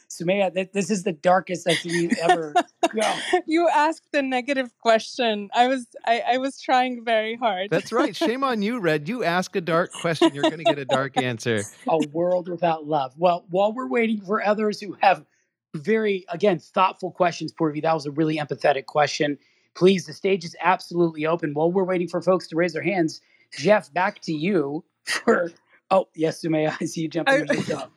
Sumaya, 0.10 0.54
this 0.74 0.92
is 0.92 1.04
the 1.04 1.12
darkest 1.12 1.68
I've 1.68 1.78
seen 1.78 2.10
you 2.10 2.12
ever 2.22 2.54
go. 2.96 3.14
you 3.48 3.68
asked 3.68 4.12
the 4.12 4.22
negative 4.22 4.70
question. 4.80 5.50
I 5.56 5.68
was 5.68 5.88
I, 6.06 6.22
I 6.34 6.38
was 6.38 6.62
trying 6.62 7.04
very 7.04 7.36
hard. 7.36 7.70
That's 7.72 7.92
right. 7.92 8.16
Shame 8.16 8.44
on 8.44 8.62
you, 8.62 8.80
Red. 8.80 9.10
You 9.10 9.24
ask 9.24 9.56
a 9.56 9.62
dark 9.62 9.92
question, 9.92 10.34
you're 10.34 10.44
going 10.44 10.58
to 10.58 10.64
get 10.64 10.78
a 10.78 10.86
dark 10.86 11.18
answer. 11.18 11.64
A 11.88 11.98
world 12.12 12.48
without 12.48 12.86
love. 12.86 13.14
Well, 13.18 13.46
while 13.50 13.74
we're 13.74 13.88
waiting 13.88 14.22
for 14.22 14.46
others 14.46 14.80
who 14.80 14.96
have 15.02 15.26
very 15.74 16.26
again 16.30 16.60
thoughtful 16.60 17.12
questions 17.12 17.54
Purvi. 17.54 17.82
that 17.82 17.94
was 17.94 18.06
a 18.06 18.12
really 18.12 18.38
empathetic 18.38 18.86
question 18.86 19.38
please 19.76 20.06
the 20.06 20.14
stage 20.14 20.46
is 20.46 20.56
absolutely 20.62 21.26
open 21.26 21.54
while 21.54 21.72
we're 21.72 21.84
waiting 21.84 22.08
for 22.08 22.22
folks 22.22 22.48
to 22.48 22.56
raise 22.56 22.74
their 22.74 22.84
hands 22.84 23.22
jeff 23.58 23.92
back 23.94 24.20
to 24.22 24.34
you 24.34 24.84
for 25.06 25.52
oh 25.92 26.08
yes 26.16 26.42
sumaya 26.42 26.76
i 26.80 26.86
see 26.86 27.02
you 27.02 27.08
jumping 27.08 27.50
I, 27.50 27.88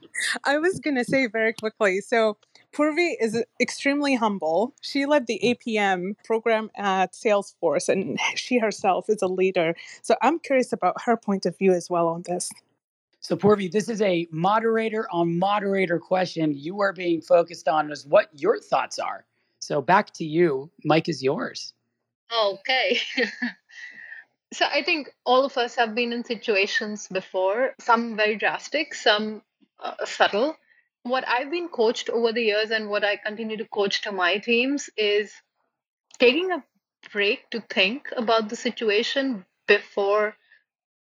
I 0.45 0.59
was 0.59 0.81
going 0.81 0.97
to 0.97 1.05
say 1.05 1.27
very 1.27 1.53
quickly 1.53 2.01
so 2.01 2.39
Purvi 2.77 3.14
is 3.18 3.43
extremely 3.59 4.16
humble. 4.16 4.74
She 4.83 5.07
led 5.07 5.27
the 5.27 5.41
mm. 5.43 5.57
APM 5.57 6.14
program 6.24 6.70
at 6.77 7.14
Salesforce, 7.14 7.89
and 7.89 8.18
she 8.35 8.59
herself 8.59 9.09
is 9.09 9.22
a 9.22 9.27
leader. 9.27 9.74
So 10.03 10.14
I'm 10.20 10.39
curious 10.39 10.74
about 10.74 11.01
her 11.07 11.16
point 11.16 11.47
of 11.47 11.57
view 11.57 11.72
as 11.72 11.89
well 11.89 12.09
on 12.09 12.22
this. 12.27 12.51
So, 13.27 13.37
Purvi, 13.37 13.68
this 13.68 13.89
is 13.89 14.01
a 14.03 14.29
moderator 14.31 15.09
on 15.11 15.37
moderator 15.37 15.99
question. 15.99 16.55
You 16.55 16.81
are 16.81 16.93
being 16.93 17.20
focused 17.20 17.66
on 17.66 17.91
is 17.91 18.07
what 18.07 18.29
your 18.33 18.61
thoughts 18.61 19.01
are. 19.01 19.24
So, 19.59 19.83
back 19.83 20.12
to 20.14 20.24
you. 20.24 20.70
Mike 20.85 21.09
is 21.09 21.24
yours. 21.24 21.74
Okay. 22.33 23.01
so, 24.53 24.66
I 24.66 24.85
think 24.85 25.09
all 25.24 25.45
of 25.45 25.59
us 25.59 25.74
have 25.74 25.93
been 25.93 26.12
in 26.12 26.24
situations 26.24 27.09
before, 27.09 27.74
some 27.81 28.14
very 28.14 28.37
drastic, 28.37 28.95
some 28.95 29.43
uh, 29.81 30.05
subtle. 30.05 30.55
What 31.03 31.27
I've 31.27 31.51
been 31.51 31.66
coached 31.68 32.09
over 32.09 32.33
the 32.33 32.45
years 32.45 32.70
and 32.70 32.89
what 32.89 33.03
I 33.03 33.16
continue 33.16 33.57
to 33.57 33.64
coach 33.64 34.03
to 34.03 34.12
my 34.12 34.39
teams 34.39 34.89
is 34.97 35.33
taking 36.20 36.53
a 36.53 36.62
break 37.12 37.51
to 37.51 37.61
think 37.61 38.09
about 38.16 38.51
the 38.51 38.57
situation 38.57 39.45
before 39.66 40.37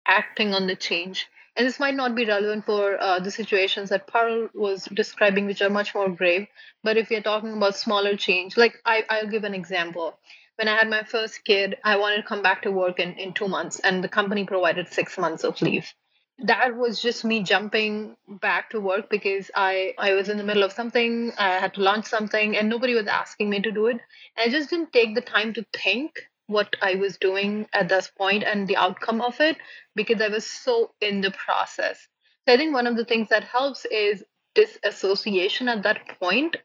acting 0.08 0.54
on 0.54 0.68
the 0.68 0.78
change 0.78 1.28
and 1.56 1.68
this 1.68 1.80
might 1.80 1.96
not 1.96 2.16
be 2.16 2.26
relevant 2.26 2.66
for 2.66 3.00
uh, 3.00 3.20
the 3.20 3.30
situations 3.30 3.90
that 3.90 4.08
Parul 4.08 4.50
was 4.56 4.86
describing, 4.86 5.46
which 5.46 5.62
are 5.62 5.70
much 5.70 5.94
more 5.94 6.10
grave. 6.10 6.48
But 6.84 6.98
if 6.98 7.12
you're 7.12 7.22
talking 7.22 7.54
about 7.54 7.78
smaller 7.78 8.16
change, 8.18 8.58
like 8.58 8.82
I, 8.86 9.04
I'll 9.10 9.28
give 9.28 9.44
an 9.44 9.54
example. 9.54 10.18
When 10.56 10.68
I 10.68 10.76
had 10.76 10.90
my 10.90 11.04
first 11.04 11.44
kid, 11.46 11.78
I 11.84 11.98
wanted 11.98 12.18
to 12.18 12.28
come 12.28 12.42
back 12.42 12.64
to 12.64 12.72
work 12.72 13.00
in, 13.00 13.14
in 13.14 13.34
two 13.34 13.48
months, 13.48 13.80
and 13.80 14.04
the 14.04 14.10
company 14.10 14.46
provided 14.46 14.88
six 14.88 15.18
months 15.18 15.44
of 15.44 15.62
leave. 15.62 15.94
That 16.40 16.76
was 16.76 17.00
just 17.00 17.24
me 17.24 17.44
jumping 17.44 18.16
back 18.28 18.72
to 18.72 18.80
work 18.80 19.10
because 19.10 19.52
I, 19.54 19.94
I 20.00 20.14
was 20.14 20.30
in 20.30 20.38
the 20.38 20.44
middle 20.44 20.64
of 20.64 20.74
something, 20.74 21.32
I 21.38 21.50
had 21.60 21.76
to 21.76 21.82
launch 21.82 22.06
something, 22.06 22.58
and 22.58 22.70
nobody 22.70 22.96
was 22.96 23.08
asking 23.08 23.52
me 23.52 23.62
to 23.62 23.72
do 23.72 23.88
it. 23.88 24.00
And 24.38 24.50
I 24.50 24.50
just 24.50 24.72
didn't 24.72 24.92
take 24.92 25.14
the 25.14 25.22
time 25.22 25.54
to 25.54 25.66
think 25.72 26.28
what 26.48 26.76
I 26.82 26.96
was 26.96 27.18
doing 27.18 27.68
at 27.74 27.90
this 27.90 28.10
point 28.10 28.44
and 28.44 28.68
the 28.68 28.78
outcome 28.78 29.22
of 29.22 29.40
it 29.40 29.58
because 29.96 30.22
I 30.22 30.28
was 30.28 30.46
so 30.46 30.92
in 31.02 31.22
the 31.22 31.32
process. 31.32 32.08
So 32.48 32.54
I 32.54 32.58
think 32.58 32.74
one 32.74 32.88
of 32.88 32.98
the 32.98 33.06
things 33.06 33.30
that 33.30 33.44
helps 33.44 33.86
is 33.86 34.24
disassociation 34.56 35.70
at 35.70 35.84
that 35.84 36.20
point 36.20 36.58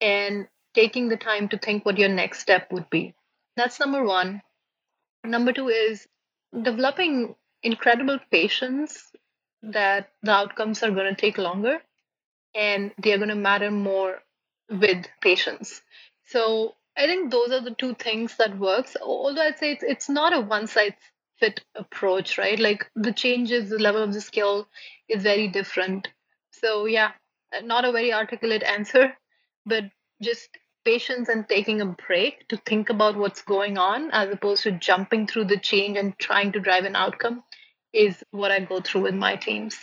and 0.00 0.46
taking 0.74 1.08
the 1.08 1.16
time 1.16 1.48
to 1.48 1.58
think 1.58 1.84
what 1.84 1.98
your 1.98 2.08
next 2.08 2.40
step 2.40 2.70
would 2.72 2.90
be. 2.90 3.14
That's 3.56 3.80
number 3.80 4.04
one. 4.04 4.42
Number 5.24 5.52
two 5.52 5.68
is 5.68 6.06
developing 6.62 7.34
incredible 7.62 8.18
patience 8.30 9.10
that 9.62 10.10
the 10.22 10.32
outcomes 10.32 10.82
are 10.82 10.90
going 10.90 11.14
to 11.14 11.20
take 11.20 11.38
longer 11.38 11.78
and 12.54 12.92
they're 12.98 13.16
going 13.16 13.30
to 13.30 13.34
matter 13.34 13.70
more 13.70 14.18
with 14.68 15.06
patience. 15.20 15.80
So 16.26 16.74
I 16.96 17.06
think 17.06 17.30
those 17.30 17.50
are 17.50 17.60
the 17.60 17.74
two 17.74 17.94
things 17.94 18.36
that 18.36 18.58
works. 18.58 18.96
Although 19.02 19.42
I'd 19.42 19.58
say 19.58 19.72
it's, 19.72 19.82
it's 19.82 20.08
not 20.08 20.34
a 20.34 20.40
one 20.40 20.66
size 20.66 20.92
fit 21.38 21.60
approach, 21.74 22.38
right? 22.38 22.58
Like 22.58 22.86
the 22.94 23.12
changes, 23.12 23.70
the 23.70 23.78
level 23.78 24.02
of 24.02 24.12
the 24.12 24.20
skill 24.20 24.68
is 25.08 25.22
very 25.22 25.48
different. 25.48 26.08
So 26.52 26.86
yeah, 26.86 27.12
not 27.62 27.84
a 27.84 27.92
very 27.92 28.12
articulate 28.12 28.62
answer, 28.62 29.12
but 29.66 29.84
just 30.22 30.48
patience 30.84 31.28
and 31.28 31.48
taking 31.48 31.80
a 31.80 31.86
break 31.86 32.46
to 32.48 32.56
think 32.58 32.90
about 32.90 33.16
what's 33.16 33.42
going 33.42 33.78
on 33.78 34.10
as 34.12 34.30
opposed 34.30 34.62
to 34.62 34.72
jumping 34.72 35.26
through 35.26 35.46
the 35.46 35.58
change 35.58 35.96
and 35.96 36.16
trying 36.18 36.52
to 36.52 36.60
drive 36.60 36.84
an 36.84 36.94
outcome 36.94 37.42
is 37.92 38.22
what 38.30 38.50
I 38.50 38.60
go 38.60 38.80
through 38.80 39.02
with 39.02 39.14
my 39.14 39.36
teams. 39.36 39.76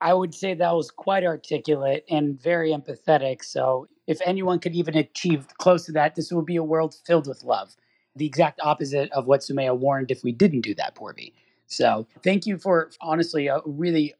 I 0.00 0.12
would 0.12 0.34
say 0.34 0.54
that 0.54 0.74
was 0.74 0.90
quite 0.90 1.24
articulate 1.24 2.04
and 2.10 2.40
very 2.40 2.72
empathetic. 2.72 3.42
So, 3.42 3.86
if 4.06 4.20
anyone 4.24 4.58
could 4.58 4.74
even 4.74 4.96
achieve 4.96 5.46
close 5.58 5.84
to 5.86 5.92
that, 5.92 6.14
this 6.14 6.32
would 6.32 6.46
be 6.46 6.56
a 6.56 6.62
world 6.62 6.96
filled 7.04 7.26
with 7.26 7.42
love. 7.44 7.76
The 8.14 8.26
exact 8.26 8.60
opposite 8.62 9.10
of 9.12 9.26
what 9.26 9.40
Sumaya 9.40 9.76
warned 9.76 10.10
if 10.10 10.22
we 10.24 10.32
didn't 10.32 10.62
do 10.62 10.74
that, 10.76 10.94
Purvi. 10.94 11.32
So, 11.66 12.06
thank 12.22 12.46
you 12.46 12.58
for 12.58 12.90
honestly 13.00 13.48
a 13.48 13.60
really 13.64 14.14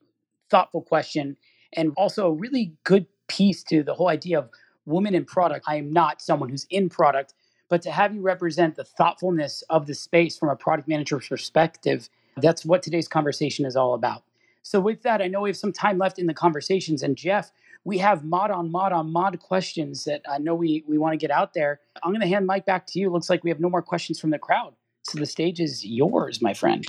thoughtful 0.50 0.82
question 0.82 1.36
and 1.72 1.92
also 1.96 2.26
a 2.26 2.32
really 2.32 2.72
good 2.84 3.06
piece 3.28 3.62
to 3.64 3.82
the 3.82 3.94
whole 3.94 4.08
idea 4.08 4.38
of 4.38 4.50
women 4.84 5.14
in 5.14 5.24
product. 5.24 5.64
I 5.68 5.76
am 5.76 5.92
not 5.92 6.20
someone 6.20 6.48
who's 6.48 6.66
in 6.70 6.88
product, 6.88 7.34
but 7.68 7.82
to 7.82 7.90
have 7.90 8.14
you 8.14 8.20
represent 8.20 8.76
the 8.76 8.84
thoughtfulness 8.84 9.62
of 9.70 9.86
the 9.86 9.94
space 9.94 10.38
from 10.38 10.48
a 10.48 10.56
product 10.56 10.88
manager's 10.88 11.28
perspective, 11.28 12.08
that's 12.36 12.64
what 12.64 12.82
today's 12.82 13.08
conversation 13.08 13.64
is 13.64 13.76
all 13.76 13.94
about. 13.94 14.22
So 14.62 14.80
with 14.80 15.02
that, 15.02 15.22
I 15.22 15.28
know 15.28 15.42
we 15.42 15.50
have 15.50 15.56
some 15.56 15.72
time 15.72 15.98
left 15.98 16.18
in 16.18 16.26
the 16.26 16.34
conversations. 16.34 17.02
And 17.02 17.16
Jeff, 17.16 17.52
we 17.86 17.98
have 17.98 18.24
mod 18.24 18.50
on 18.50 18.70
mod 18.70 18.92
on 18.92 19.12
mod 19.12 19.38
questions 19.38 20.04
that 20.04 20.20
I 20.28 20.38
know 20.38 20.56
we, 20.56 20.84
we 20.88 20.98
want 20.98 21.12
to 21.12 21.16
get 21.16 21.30
out 21.30 21.54
there. 21.54 21.80
I'm 22.02 22.10
going 22.10 22.20
to 22.20 22.26
hand 22.26 22.44
Mike 22.44 22.66
back 22.66 22.84
to 22.88 22.98
you. 22.98 23.10
Looks 23.10 23.30
like 23.30 23.44
we 23.44 23.50
have 23.50 23.60
no 23.60 23.70
more 23.70 23.80
questions 23.80 24.18
from 24.18 24.30
the 24.30 24.40
crowd. 24.40 24.74
So 25.02 25.20
the 25.20 25.26
stage 25.26 25.60
is 25.60 25.86
yours, 25.86 26.42
my 26.42 26.52
friend. 26.52 26.84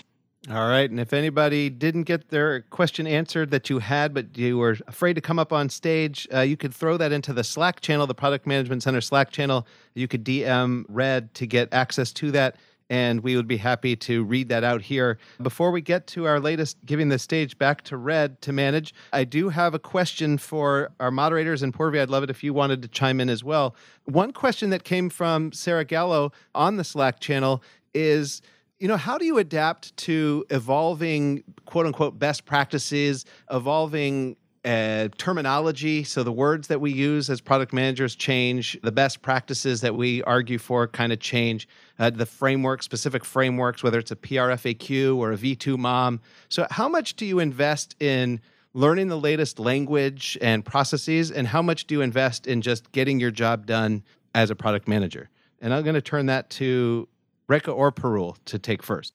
All 0.49 0.67
right. 0.67 0.89
And 0.89 0.99
if 0.99 1.13
anybody 1.13 1.69
didn't 1.69 2.03
get 2.03 2.29
their 2.29 2.61
question 2.61 3.05
answered 3.05 3.51
that 3.51 3.69
you 3.69 3.77
had, 3.77 4.11
but 4.11 4.35
you 4.35 4.57
were 4.57 4.75
afraid 4.87 5.13
to 5.13 5.21
come 5.21 5.37
up 5.37 5.53
on 5.53 5.69
stage, 5.69 6.27
uh, 6.33 6.39
you 6.39 6.57
could 6.57 6.73
throw 6.73 6.97
that 6.97 7.11
into 7.11 7.31
the 7.31 7.43
Slack 7.43 7.79
channel, 7.81 8.07
the 8.07 8.15
Product 8.15 8.47
Management 8.47 8.81
Center 8.81 9.01
Slack 9.01 9.29
channel. 9.29 9.67
You 9.93 10.07
could 10.07 10.25
DM 10.25 10.85
Red 10.89 11.31
to 11.35 11.45
get 11.45 11.71
access 11.73 12.11
to 12.13 12.31
that 12.31 12.55
and 12.89 13.21
we 13.21 13.35
would 13.35 13.47
be 13.47 13.57
happy 13.57 13.95
to 13.95 14.23
read 14.23 14.49
that 14.49 14.63
out 14.63 14.81
here. 14.81 15.17
Before 15.41 15.71
we 15.71 15.81
get 15.81 16.07
to 16.07 16.25
our 16.25 16.39
latest, 16.39 16.77
giving 16.85 17.09
the 17.09 17.19
stage 17.19 17.57
back 17.57 17.83
to 17.83 17.97
Red 17.97 18.41
to 18.41 18.53
manage, 18.53 18.93
I 19.13 19.23
do 19.23 19.49
have 19.49 19.73
a 19.73 19.79
question 19.79 20.37
for 20.37 20.91
our 20.99 21.11
moderators 21.11 21.63
and 21.63 21.73
Purvi. 21.73 22.01
I'd 22.01 22.09
love 22.09 22.23
it 22.23 22.29
if 22.29 22.43
you 22.43 22.53
wanted 22.53 22.81
to 22.83 22.87
chime 22.87 23.19
in 23.19 23.29
as 23.29 23.43
well. 23.43 23.75
One 24.05 24.31
question 24.31 24.69
that 24.69 24.83
came 24.83 25.09
from 25.09 25.51
Sarah 25.51 25.85
Gallo 25.85 26.31
on 26.55 26.77
the 26.77 26.83
Slack 26.83 27.19
channel 27.19 27.61
is 27.93 28.41
you 28.79 28.87
know, 28.87 28.97
how 28.97 29.17
do 29.17 29.25
you 29.25 29.39
adapt 29.39 29.95
to 29.97 30.45
evolving 30.51 31.43
quote 31.65 31.87
unquote 31.87 32.19
best 32.19 32.45
practices, 32.45 33.25
evolving 33.49 34.37
uh, 34.67 35.07
terminology. 35.17 36.03
So 36.03 36.23
the 36.23 36.31
words 36.31 36.67
that 36.67 36.81
we 36.81 36.91
use 36.91 37.29
as 37.29 37.39
product 37.39 37.71
managers 37.71 38.15
change. 38.15 38.77
The 38.83 38.91
best 38.91 39.21
practices 39.21 39.81
that 39.81 39.95
we 39.95 40.21
argue 40.23 40.57
for 40.57 40.87
kind 40.87 41.13
of 41.13 41.19
change. 41.19 41.67
Uh, 41.97 42.09
the 42.09 42.25
framework, 42.25 42.83
specific 42.83 43.23
frameworks, 43.23 43.81
whether 43.81 43.97
it's 43.97 44.11
a 44.11 44.15
PRFAQ 44.15 45.15
or 45.15 45.31
a 45.31 45.37
V2 45.37 45.77
MOM. 45.77 46.19
So 46.49 46.67
how 46.69 46.89
much 46.89 47.15
do 47.15 47.25
you 47.25 47.39
invest 47.39 47.95
in 48.01 48.41
learning 48.73 49.07
the 49.07 49.17
latest 49.17 49.57
language 49.57 50.37
and 50.41 50.63
processes, 50.63 51.31
and 51.31 51.47
how 51.47 51.61
much 51.61 51.87
do 51.87 51.95
you 51.95 52.01
invest 52.01 52.45
in 52.45 52.61
just 52.61 52.91
getting 52.91 53.19
your 53.19 53.31
job 53.31 53.65
done 53.65 54.03
as 54.35 54.51
a 54.51 54.55
product 54.55 54.87
manager? 54.87 55.29
And 55.61 55.73
I'm 55.73 55.83
going 55.83 55.95
to 55.95 56.01
turn 56.01 56.27
that 56.27 56.49
to 56.51 57.07
Rekha 57.49 57.75
or 57.75 57.91
Parul 57.91 58.35
to 58.45 58.59
take 58.59 58.83
first. 58.83 59.13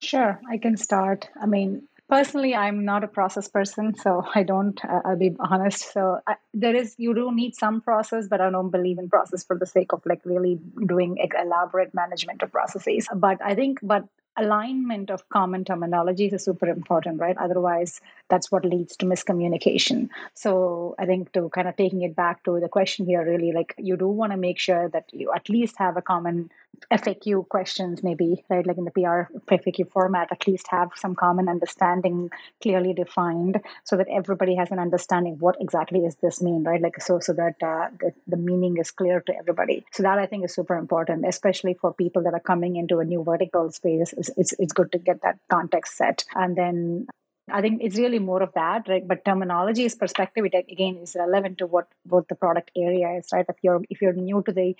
Sure, 0.00 0.40
I 0.50 0.58
can 0.58 0.76
start. 0.76 1.28
I 1.40 1.46
mean, 1.46 1.82
personally 2.12 2.54
i'm 2.54 2.84
not 2.84 3.04
a 3.04 3.08
process 3.08 3.48
person 3.48 3.94
so 3.94 4.22
i 4.34 4.42
don't 4.42 4.84
uh, 4.84 5.00
i'll 5.06 5.16
be 5.16 5.34
honest. 5.50 5.92
So 5.92 6.20
I, 6.26 6.34
there 6.52 6.76
is 6.76 6.94
you 6.98 7.14
do 7.14 7.34
need 7.34 7.54
some 7.54 7.80
process 7.80 8.28
but 8.28 8.40
i 8.40 8.50
don't 8.50 8.70
believe 8.70 8.98
in 8.98 9.08
process 9.08 9.44
for 9.44 9.56
the 9.58 9.66
sake 9.66 9.92
of 9.94 10.02
like 10.04 10.20
really 10.24 10.58
doing 10.86 11.16
elaborate 11.44 11.94
management 11.94 12.42
of 12.42 12.52
processes. 12.52 13.08
But 13.14 13.38
i 13.42 13.54
think 13.54 13.78
but 13.82 14.04
alignment 14.38 15.10
of 15.10 15.26
common 15.28 15.64
terminologies 15.64 16.32
is 16.32 16.44
super 16.44 16.68
important 16.68 17.20
right? 17.20 17.36
Otherwise 17.36 18.00
that's 18.32 18.50
what 18.50 18.64
leads 18.64 18.96
to 18.96 19.06
miscommunication 19.12 20.08
so 20.34 20.94
i 20.98 21.06
think 21.10 21.30
to 21.32 21.48
kind 21.56 21.68
of 21.68 21.76
taking 21.76 22.02
it 22.08 22.16
back 22.16 22.42
to 22.42 22.58
the 22.64 22.72
question 22.78 23.06
here 23.12 23.24
really 23.30 23.52
like 23.52 23.74
you 23.90 23.96
do 23.96 24.08
want 24.08 24.32
to 24.32 24.38
make 24.48 24.58
sure 24.58 24.88
that 24.88 25.04
you 25.12 25.30
at 25.38 25.48
least 25.56 25.74
have 25.78 25.96
a 25.96 26.02
common 26.02 26.50
FAQ 26.90 27.48
questions, 27.48 28.02
maybe, 28.02 28.44
right? 28.48 28.66
Like 28.66 28.78
in 28.78 28.84
the 28.84 28.90
PR 28.90 29.32
FAQ 29.46 29.90
format, 29.90 30.28
at 30.30 30.46
least 30.46 30.66
have 30.68 30.90
some 30.96 31.14
common 31.14 31.48
understanding 31.48 32.30
clearly 32.60 32.92
defined 32.92 33.60
so 33.84 33.96
that 33.96 34.08
everybody 34.08 34.54
has 34.56 34.70
an 34.70 34.78
understanding 34.78 35.36
what 35.38 35.56
exactly 35.60 36.00
is 36.00 36.16
this 36.16 36.42
mean, 36.42 36.64
right? 36.64 36.80
Like, 36.80 37.00
so, 37.00 37.20
so 37.20 37.32
that 37.34 37.54
uh, 37.62 37.88
the, 38.00 38.12
the 38.26 38.36
meaning 38.36 38.76
is 38.78 38.90
clear 38.90 39.20
to 39.20 39.36
everybody. 39.36 39.84
So 39.92 40.02
that 40.02 40.18
I 40.18 40.26
think 40.26 40.44
is 40.44 40.54
super 40.54 40.76
important, 40.76 41.26
especially 41.26 41.74
for 41.74 41.94
people 41.94 42.22
that 42.24 42.34
are 42.34 42.40
coming 42.40 42.76
into 42.76 42.98
a 42.98 43.04
new 43.04 43.22
vertical 43.22 43.70
space. 43.70 44.12
It's, 44.16 44.30
it's, 44.36 44.54
it's 44.58 44.72
good 44.72 44.92
to 44.92 44.98
get 44.98 45.22
that 45.22 45.38
context 45.50 45.96
set. 45.96 46.24
And 46.34 46.56
then 46.56 47.06
I 47.50 47.60
think 47.60 47.82
it's 47.82 47.98
really 47.98 48.20
more 48.20 48.42
of 48.42 48.52
that, 48.54 48.88
right? 48.88 49.06
But 49.06 49.24
terminology 49.24 49.84
is 49.84 49.96
perspective, 49.96 50.44
it 50.44 50.54
again 50.70 50.98
is 50.98 51.16
relevant 51.18 51.58
to 51.58 51.66
what 51.66 51.88
what 52.08 52.28
the 52.28 52.36
product 52.36 52.70
area 52.76 53.18
is, 53.18 53.28
right? 53.32 53.44
If 53.48 53.56
you're 53.62 53.82
if 53.90 54.00
you're 54.00 54.12
new 54.12 54.42
to 54.42 54.52
the 54.52 54.76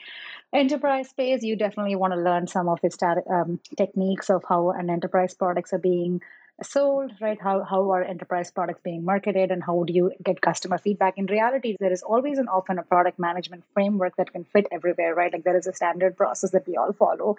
enterprise 0.52 1.08
space, 1.08 1.42
you 1.42 1.56
definitely 1.56 1.96
want 1.96 2.12
to 2.14 2.20
learn 2.20 2.46
some 2.46 2.68
of 2.68 2.80
the 2.80 2.90
stat- 2.90 3.26
um, 3.28 3.58
techniques 3.76 4.30
of 4.30 4.44
how 4.48 4.70
an 4.70 4.90
enterprise 4.90 5.34
products 5.34 5.72
are 5.72 5.78
being 5.78 6.22
sold, 6.62 7.12
right? 7.20 7.40
How 7.40 7.64
how 7.64 7.90
are 7.90 8.04
enterprise 8.04 8.52
products 8.52 8.80
being 8.84 9.04
marketed, 9.04 9.50
and 9.50 9.64
how 9.64 9.82
do 9.82 9.92
you 9.92 10.12
get 10.22 10.40
customer 10.40 10.78
feedback? 10.78 11.18
In 11.18 11.26
reality, 11.26 11.76
there 11.80 11.92
is 11.92 12.02
always 12.02 12.38
and 12.38 12.48
often 12.48 12.78
a 12.78 12.84
product 12.84 13.18
management 13.18 13.64
framework 13.74 14.14
that 14.16 14.32
can 14.32 14.44
fit 14.44 14.66
everywhere, 14.70 15.16
right? 15.16 15.32
Like 15.32 15.42
there 15.42 15.56
is 15.56 15.66
a 15.66 15.72
standard 15.72 16.16
process 16.16 16.50
that 16.52 16.68
we 16.68 16.76
all 16.76 16.92
follow 16.92 17.36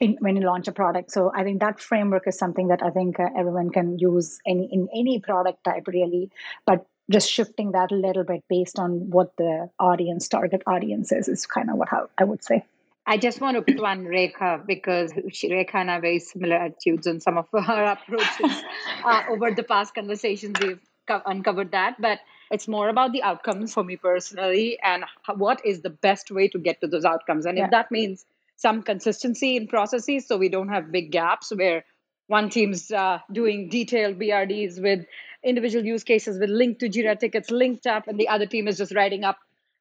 in, 0.00 0.16
when 0.20 0.36
you 0.36 0.42
launch 0.42 0.68
a 0.68 0.72
product. 0.72 1.10
So 1.10 1.30
I 1.34 1.44
think 1.44 1.60
that 1.60 1.80
framework 1.80 2.26
is 2.26 2.38
something 2.38 2.68
that 2.68 2.82
I 2.82 2.90
think 2.90 3.20
uh, 3.20 3.28
everyone 3.36 3.70
can 3.70 3.98
use 3.98 4.38
any 4.46 4.68
in 4.72 4.88
any 4.92 5.20
product 5.20 5.64
type 5.64 5.86
really, 5.86 6.30
but 6.66 6.86
just 7.10 7.30
shifting 7.30 7.72
that 7.72 7.92
a 7.92 7.94
little 7.94 8.24
bit 8.24 8.44
based 8.48 8.78
on 8.78 9.10
what 9.10 9.36
the 9.36 9.68
audience 9.78 10.28
target 10.28 10.62
audience 10.66 11.12
is 11.12 11.28
is 11.28 11.46
kind 11.46 11.70
of 11.70 11.76
what 11.76 11.88
how 11.88 12.08
I 12.18 12.24
would 12.24 12.42
say. 12.42 12.64
I 13.06 13.18
just 13.18 13.40
want 13.40 13.56
to 13.56 13.62
put 13.62 13.82
one 13.82 14.06
Rekha 14.06 14.66
because 14.66 15.12
she, 15.30 15.50
Rekha 15.50 15.74
and 15.74 15.90
I 15.90 15.94
have 15.94 16.02
very 16.02 16.20
similar 16.20 16.56
attitudes 16.56 17.06
on 17.06 17.20
some 17.20 17.36
of 17.36 17.46
our 17.52 17.84
approaches. 17.84 18.62
uh, 19.04 19.24
over 19.28 19.50
the 19.50 19.62
past 19.62 19.94
conversations, 19.94 20.56
we've 20.58 20.80
co- 21.06 21.20
uncovered 21.26 21.72
that, 21.72 22.00
but 22.00 22.20
it's 22.50 22.66
more 22.66 22.88
about 22.88 23.12
the 23.12 23.22
outcomes 23.22 23.74
for 23.74 23.84
me 23.84 23.96
personally 23.96 24.78
and 24.82 25.04
what 25.36 25.64
is 25.66 25.82
the 25.82 25.90
best 25.90 26.30
way 26.30 26.48
to 26.48 26.58
get 26.58 26.80
to 26.80 26.86
those 26.86 27.04
outcomes. 27.04 27.44
And 27.44 27.58
yeah. 27.58 27.66
if 27.66 27.70
that 27.72 27.90
means 27.90 28.24
some 28.56 28.82
consistency 28.82 29.56
in 29.56 29.66
processes 29.66 30.26
so 30.26 30.36
we 30.36 30.48
don't 30.48 30.68
have 30.68 30.92
big 30.92 31.10
gaps 31.10 31.52
where 31.54 31.84
one 32.26 32.48
team's 32.48 32.90
uh, 32.90 33.18
doing 33.32 33.68
detailed 33.68 34.18
BRDs 34.18 34.80
with 34.80 35.06
individual 35.42 35.84
use 35.84 36.04
cases 36.04 36.38
with 36.38 36.48
linked 36.48 36.80
to 36.80 36.88
Jira 36.88 37.18
tickets 37.18 37.50
linked 37.50 37.86
up, 37.86 38.08
and 38.08 38.18
the 38.18 38.28
other 38.28 38.46
team 38.46 38.66
is 38.66 38.78
just 38.78 38.94
writing 38.94 39.24
up 39.24 39.38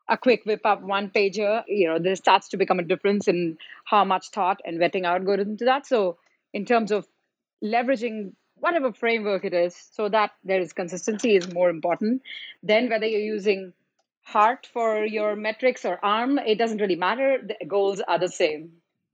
a 0.10 0.18
quick 0.18 0.44
whip 0.46 0.66
up 0.66 0.82
one 0.82 1.10
pager. 1.10 1.64
You 1.68 1.88
know, 1.88 2.00
there 2.00 2.16
starts 2.16 2.50
to 2.50 2.58
become 2.58 2.80
a 2.80 2.84
difference 2.84 3.28
in 3.28 3.58
how 3.86 4.04
much 4.04 4.30
thought 4.30 4.60
and 4.66 4.80
vetting 4.80 5.06
out 5.06 5.26
goes 5.26 5.40
into 5.40 5.66
that. 5.66 5.86
So, 5.88 6.18
in 6.54 6.66
terms 6.66 6.92
of 6.92 7.08
leveraging 7.64 8.34
whatever 8.56 8.92
framework 8.92 9.46
it 9.46 9.54
is, 9.54 9.76
so 9.92 10.10
that 10.10 10.32
there 10.44 10.60
is 10.60 10.74
consistency 10.74 11.36
is 11.38 11.54
more 11.54 11.70
important 11.70 12.22
than 12.62 12.90
whether 12.90 13.06
you're 13.06 13.22
using 13.22 13.74
heart 14.24 14.68
for 14.72 15.06
your 15.06 15.36
metrics 15.36 15.86
or 15.86 16.00
arm, 16.04 16.40
it 16.40 16.58
doesn't 16.58 16.80
really 16.80 16.96
matter. 16.96 17.40
The 17.46 17.66
goals 17.66 18.02
are 18.08 18.20
the 18.20 18.30
same. 18.30 18.72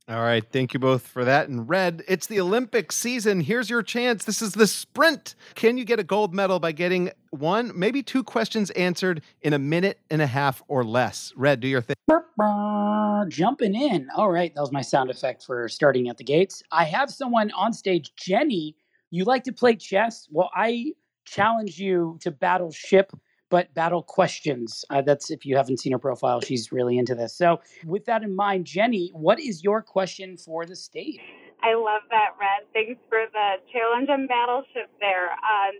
All 0.10 0.22
right. 0.22 0.44
Thank 0.52 0.74
you 0.74 0.80
both 0.80 1.06
for 1.06 1.24
that. 1.24 1.50
And 1.50 1.70
Red, 1.70 2.04
it's 2.08 2.26
the 2.26 2.40
Olympic 2.40 2.92
season. 2.92 3.42
Here's 3.42 3.70
your 3.70 3.84
chance. 3.84 4.26
This 4.26 4.42
is 4.42 4.54
the 4.54 4.66
sprint. 4.66 5.36
Can 5.54 5.78
you 5.78 5.86
get 5.86 6.00
a 6.00 6.04
gold 6.04 6.34
medal 6.34 6.60
by 6.60 6.72
getting 6.72 7.12
one, 7.30 7.72
maybe 7.76 8.02
two 8.02 8.24
questions 8.24 8.72
answered 8.72 9.22
in 9.44 9.54
a 9.54 9.60
minute 9.60 10.00
and 10.10 10.20
a 10.20 10.26
half 10.26 10.64
or 10.68 10.84
less? 10.84 11.32
Red, 11.36 11.60
do 11.60 11.68
your 11.68 11.82
thing. 11.82 11.96
Jumping 13.30 13.76
in. 13.76 14.08
All 14.16 14.32
right. 14.32 14.52
That 14.56 14.62
was 14.62 14.72
my 14.72 14.82
sound 14.82 15.12
effect 15.12 15.44
for 15.44 15.70
starting 15.70 16.10
at 16.10 16.18
the 16.18 16.24
gates. 16.24 16.64
I 16.72 16.86
have 16.86 17.12
someone 17.12 17.52
on 17.52 17.72
stage. 17.72 18.12
Jenny, 18.16 18.76
you 19.12 19.26
like 19.26 19.44
to 19.44 19.54
play 19.54 19.76
chess? 19.76 20.28
Well, 20.32 20.50
I 20.56 20.94
challenge 21.26 21.78
you 21.78 22.18
to 22.22 22.32
battle 22.32 22.72
ship 22.72 23.12
but 23.50 23.74
battle 23.74 24.04
questions. 24.04 24.86
Uh, 24.90 25.02
that's 25.02 25.32
if 25.32 25.46
you 25.46 25.58
haven't 25.58 25.80
seen 25.80 25.92
her 25.92 26.00
profile, 26.00 26.42
she's 26.42 26.72
really 26.72 26.98
into 26.98 27.16
this. 27.16 27.36
So, 27.36 27.60
with 27.86 28.06
that 28.06 28.24
in 28.24 28.36
mind, 28.36 28.66
Jenny, 28.66 29.10
what 29.14 29.40
is 29.40 29.64
your 29.64 29.82
question 29.82 30.38
for 30.38 30.66
the 30.66 30.76
state? 30.76 31.20
I 31.62 31.76
love 31.76 32.04
that, 32.10 32.36
Red. 32.40 32.68
Thanks 32.74 33.02
for 33.10 33.26
the 33.34 33.56
challenge 33.74 34.08
and 34.10 34.28
battleship 34.28 34.90
there. 35.00 35.32
Um, 35.32 35.76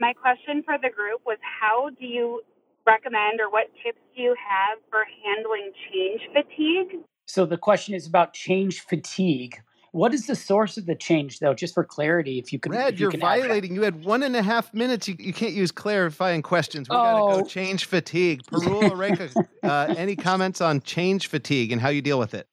my 0.00 0.12
question 0.12 0.62
for 0.64 0.76
the 0.80 0.88
group 0.88 1.20
was 1.26 1.38
how 1.42 1.90
do 1.90 2.06
you 2.06 2.42
recommend 2.86 3.40
or 3.40 3.50
what 3.50 3.66
tips 3.84 4.00
do 4.16 4.22
you 4.22 4.34
have 4.38 4.78
for 4.88 5.04
handling 5.24 5.72
change 5.92 6.20
fatigue? 6.32 7.04
So, 7.26 7.44
the 7.44 7.58
question 7.58 7.94
is 7.94 8.06
about 8.06 8.32
change 8.32 8.80
fatigue. 8.80 9.60
What 9.98 10.14
is 10.14 10.28
the 10.28 10.36
source 10.36 10.78
of 10.78 10.86
the 10.86 10.94
change, 10.94 11.40
though? 11.40 11.54
Just 11.54 11.74
for 11.74 11.82
clarity, 11.82 12.38
if 12.38 12.52
you 12.52 12.60
could. 12.60 12.70
Red, 12.70 12.94
if 12.94 13.00
you 13.00 13.08
are 13.08 13.16
violating. 13.18 13.74
You 13.74 13.82
had 13.82 14.04
one 14.04 14.22
and 14.22 14.36
a 14.36 14.42
half 14.42 14.72
minutes. 14.72 15.08
You, 15.08 15.16
you 15.18 15.32
can't 15.32 15.54
use 15.54 15.72
clarifying 15.72 16.40
questions. 16.40 16.88
We 16.88 16.94
oh. 16.94 16.98
got 17.02 17.36
to 17.36 17.42
go 17.42 17.48
change 17.48 17.84
fatigue. 17.86 18.44
Parul 18.44 18.92
Rekha, 18.92 19.34
uh, 19.64 19.94
any 19.98 20.14
comments 20.28 20.60
on 20.60 20.82
change 20.82 21.26
fatigue 21.26 21.72
and 21.72 21.80
how 21.80 21.88
you 21.88 22.00
deal 22.00 22.16
with 22.16 22.32
it? 22.32 22.46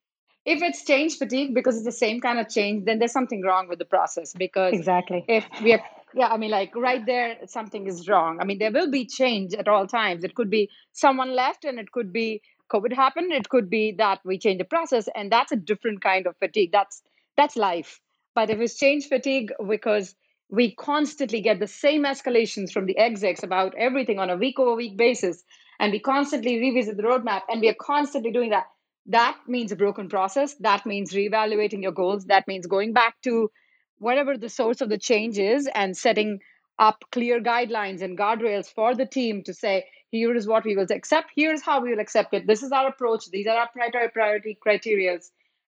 If 0.43 0.63
it's 0.63 0.83
change 0.85 1.19
fatigue 1.19 1.53
because 1.53 1.75
it's 1.75 1.85
the 1.85 1.91
same 1.91 2.19
kind 2.19 2.39
of 2.39 2.49
change, 2.49 2.85
then 2.85 2.97
there's 2.97 3.11
something 3.11 3.43
wrong 3.43 3.67
with 3.67 3.77
the 3.77 3.85
process. 3.85 4.33
Because 4.33 4.73
exactly, 4.73 5.23
if 5.27 5.45
we 5.61 5.73
are, 5.73 5.83
yeah, 6.15 6.29
I 6.29 6.37
mean, 6.37 6.49
like 6.49 6.75
right 6.75 7.05
there, 7.05 7.37
something 7.45 7.85
is 7.85 8.09
wrong. 8.09 8.39
I 8.41 8.45
mean, 8.45 8.57
there 8.57 8.71
will 8.71 8.89
be 8.89 9.05
change 9.05 9.53
at 9.53 9.67
all 9.67 9.85
times. 9.85 10.23
It 10.23 10.33
could 10.33 10.49
be 10.49 10.71
someone 10.93 11.35
left, 11.35 11.63
and 11.63 11.77
it 11.77 11.91
could 11.91 12.11
be 12.11 12.41
COVID 12.73 12.91
happened. 12.93 13.31
It 13.31 13.49
could 13.49 13.69
be 13.69 13.91
that 13.99 14.21
we 14.25 14.39
change 14.39 14.57
the 14.57 14.65
process, 14.65 15.07
and 15.13 15.31
that's 15.31 15.51
a 15.51 15.55
different 15.55 16.01
kind 16.01 16.25
of 16.25 16.35
fatigue. 16.37 16.71
That's 16.71 17.03
that's 17.37 17.55
life. 17.55 17.99
But 18.33 18.49
if 18.49 18.59
it's 18.59 18.77
change 18.77 19.07
fatigue 19.07 19.53
because 19.67 20.15
we 20.49 20.75
constantly 20.75 21.41
get 21.41 21.59
the 21.59 21.67
same 21.67 22.03
escalations 22.03 22.71
from 22.71 22.85
the 22.85 22.97
execs 22.97 23.43
about 23.43 23.73
everything 23.77 24.19
on 24.19 24.29
a 24.29 24.37
week 24.37 24.59
over 24.59 24.75
week 24.75 24.97
basis, 24.97 25.43
and 25.79 25.91
we 25.91 25.99
constantly 25.99 26.59
revisit 26.59 26.97
the 26.97 27.03
roadmap, 27.03 27.41
and 27.49 27.61
we 27.61 27.69
are 27.69 27.75
constantly 27.79 28.31
doing 28.31 28.51
that, 28.51 28.65
that 29.07 29.37
means 29.47 29.71
a 29.71 29.75
broken 29.75 30.09
process. 30.09 30.55
That 30.59 30.85
means 30.85 31.13
reevaluating 31.13 31.81
your 31.81 31.91
goals. 31.91 32.25
That 32.25 32.47
means 32.47 32.65
going 32.65 32.93
back 32.93 33.15
to 33.23 33.51
whatever 33.97 34.37
the 34.37 34.49
source 34.49 34.81
of 34.81 34.89
the 34.89 34.97
change 34.97 35.37
is 35.37 35.69
and 35.73 35.95
setting 35.95 36.39
up 36.79 37.03
clear 37.11 37.41
guidelines 37.41 38.01
and 38.01 38.17
guardrails 38.17 38.67
for 38.67 38.95
the 38.95 39.05
team 39.05 39.43
to 39.43 39.53
say, 39.53 39.85
here 40.11 40.35
is 40.35 40.47
what 40.47 40.65
we 40.65 40.75
will 40.75 40.87
accept, 40.89 41.31
here's 41.35 41.61
how 41.61 41.81
we 41.81 41.91
will 41.91 41.99
accept 41.99 42.33
it. 42.33 42.47
This 42.47 42.63
is 42.63 42.71
our 42.71 42.87
approach, 42.87 43.29
these 43.31 43.47
are 43.47 43.57
our 43.57 43.69
priority 43.71 44.11
priority 44.13 44.57
criteria 44.61 45.19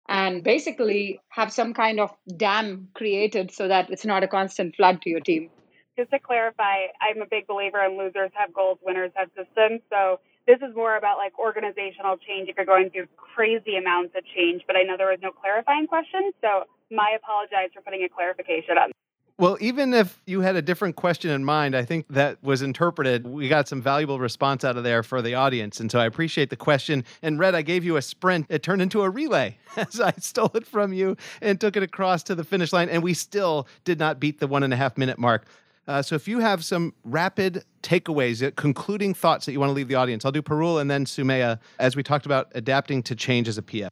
and 0.08 0.44
basically 0.44 1.20
have 1.30 1.52
some 1.52 1.74
kind 1.74 2.00
of 2.00 2.12
dam 2.36 2.90
created 2.94 3.52
so 3.52 3.68
that 3.68 3.90
it's 3.90 4.06
not 4.06 4.24
a 4.24 4.28
constant 4.28 4.76
flood 4.76 5.02
to 5.02 5.10
your 5.10 5.20
team. 5.20 5.50
Just 5.98 6.12
to 6.12 6.20
clarify, 6.20 6.88
I'm 7.02 7.22
a 7.22 7.26
big 7.26 7.48
believer 7.48 7.84
in 7.84 7.98
losers 7.98 8.32
have 8.36 8.54
goals, 8.54 8.78
winners 8.84 9.12
have 9.16 9.30
systems. 9.36 9.82
So 9.90 10.20
this 10.46 10.58
is 10.58 10.76
more 10.76 10.96
about 10.96 11.18
like 11.18 11.38
organizational 11.38 12.18
change 12.18 12.50
if 12.50 12.56
you're 12.56 12.66
going 12.66 12.90
through 12.90 13.08
crazy 13.18 13.76
amounts 13.76 14.16
of 14.16 14.24
change, 14.36 14.64
but 14.68 14.76
I 14.76 14.84
know 14.84 14.96
there 14.98 15.10
was 15.10 15.20
no 15.22 15.32
clarifying 15.32 15.88
question. 15.88 16.32
So 16.42 16.64
my 16.90 17.18
apologize 17.18 17.70
for 17.74 17.82
putting 17.82 18.04
a 18.04 18.10
clarification 18.10 18.78
on. 18.78 18.92
Well, 19.40 19.56
even 19.62 19.94
if 19.94 20.20
you 20.26 20.42
had 20.42 20.56
a 20.56 20.64
different 20.64 20.96
question 20.96 21.30
in 21.30 21.46
mind, 21.46 21.76
I 21.76 21.86
think 21.86 22.08
that 22.10 22.42
was 22.42 22.64
interpreted. 22.64 23.28
We 23.28 23.48
got 23.48 23.68
some 23.68 23.84
valuable 23.84 24.20
response 24.20 24.64
out 24.64 24.78
of 24.78 24.84
there 24.84 25.04
for 25.04 25.22
the 25.22 25.36
audience. 25.36 25.80
And 25.80 25.92
so 25.92 26.00
I 26.00 26.08
appreciate 26.08 26.50
the 26.50 26.56
question. 26.56 27.06
And 27.22 27.38
Red, 27.38 27.54
I 27.54 27.62
gave 27.62 27.84
you 27.86 27.98
a 27.98 28.02
sprint. 28.02 28.48
It 28.50 28.64
turned 28.64 28.82
into 28.82 29.04
a 29.04 29.10
relay 29.12 29.60
as 29.78 30.02
I 30.02 30.12
stole 30.18 30.50
it 30.56 30.66
from 30.66 30.92
you 30.92 31.18
and 31.40 31.62
took 31.62 31.78
it 31.78 31.84
across 31.84 32.24
to 32.24 32.36
the 32.36 32.44
finish 32.44 32.74
line. 32.74 32.90
And 32.90 33.04
we 33.04 33.14
still 33.14 33.68
did 33.84 34.00
not 34.00 34.20
beat 34.20 34.40
the 34.40 34.48
one 34.48 34.64
and 34.64 34.74
a 34.74 34.76
half 34.76 34.98
minute 34.98 35.20
mark. 35.20 35.46
Uh, 35.88 36.02
so 36.02 36.16
if 36.16 36.28
you 36.28 36.40
have 36.40 36.66
some 36.66 36.96
rapid 37.04 37.64
takeaways, 37.84 38.46
uh, 38.46 38.50
concluding 38.56 39.14
thoughts 39.14 39.46
that 39.46 39.52
you 39.52 39.60
want 39.60 39.70
to 39.70 39.74
leave 39.74 39.88
the 39.88 39.96
audience, 39.96 40.26
I'll 40.26 40.32
do 40.32 40.42
Parul 40.42 40.82
and 40.82 40.90
then 40.90 41.06
Sumaya 41.06 41.60
as 41.80 41.96
we 41.96 42.02
talked 42.02 42.26
about 42.26 42.52
adapting 42.56 43.04
to 43.04 43.16
change 43.16 43.48
as 43.48 43.60
a 43.60 43.62
PF. 43.62 43.90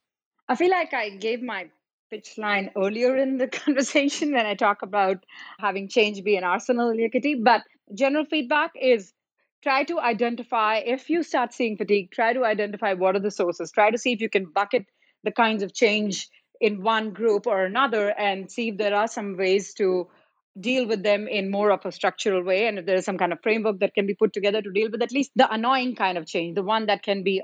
I 0.49 0.55
feel 0.55 0.71
like 0.71 0.93
I 0.93 1.09
gave 1.09 1.41
my 1.41 1.69
pitch 2.10 2.38
line 2.38 2.72
earlier 2.78 3.16
in 3.18 3.38
the 3.38 3.47
conversation 3.64 4.34
when 4.34 4.45
I 4.45 4.56
talk 4.56 4.82
about 4.82 5.26
having 5.60 5.88
change 5.88 6.24
be 6.24 6.36
an 6.36 6.43
arsenal 6.43 6.93
kitty. 7.12 7.36
But 7.36 7.64
general 7.93 8.26
feedback 8.26 8.72
is 8.80 9.14
try 9.64 9.84
to 9.86 9.99
identify 9.99 10.78
if 10.78 11.10
you 11.10 11.24
start 11.24 11.53
seeing 11.53 11.78
fatigue, 11.78 12.12
try 12.12 12.34
to 12.34 12.45
identify 12.45 12.93
what 12.93 13.16
are 13.16 13.20
the 13.20 13.32
sources, 13.32 13.72
try 13.72 13.91
to 13.91 13.97
see 13.97 14.12
if 14.12 14.22
you 14.22 14.30
can 14.30 14.45
bucket 14.45 14.86
the 15.24 15.32
kinds 15.32 15.64
of 15.64 15.74
change 15.74 16.30
in 16.62 16.84
one 16.84 17.12
group 17.12 17.47
or 17.47 17.66
another 17.66 18.10
and 18.18 18.51
see 18.51 18.70
if 18.70 18.78
there 18.78 18.95
are 18.95 19.08
some 19.08 19.36
ways 19.38 19.74
to 19.74 20.08
deal 20.60 20.88
with 20.88 21.03
them 21.03 21.28
in 21.28 21.51
more 21.51 21.72
of 21.72 21.86
a 21.86 21.91
structural 21.91 22.41
way 22.41 22.68
and 22.68 22.80
if 22.80 22.86
there 22.86 22.95
is 22.95 23.03
some 23.03 23.18
kind 23.18 23.34
of 23.34 23.39
framework 23.43 23.80
that 23.80 23.93
can 23.93 24.06
be 24.06 24.14
put 24.14 24.32
together 24.32 24.62
to 24.62 24.72
deal 24.72 24.89
with 24.89 25.01
at 25.01 25.12
least 25.12 25.32
the 25.36 25.51
annoying 25.51 25.95
kind 25.95 26.18
of 26.18 26.26
change 26.26 26.56
the 26.56 26.64
one 26.64 26.86
that 26.86 27.03
can 27.03 27.24
be 27.24 27.41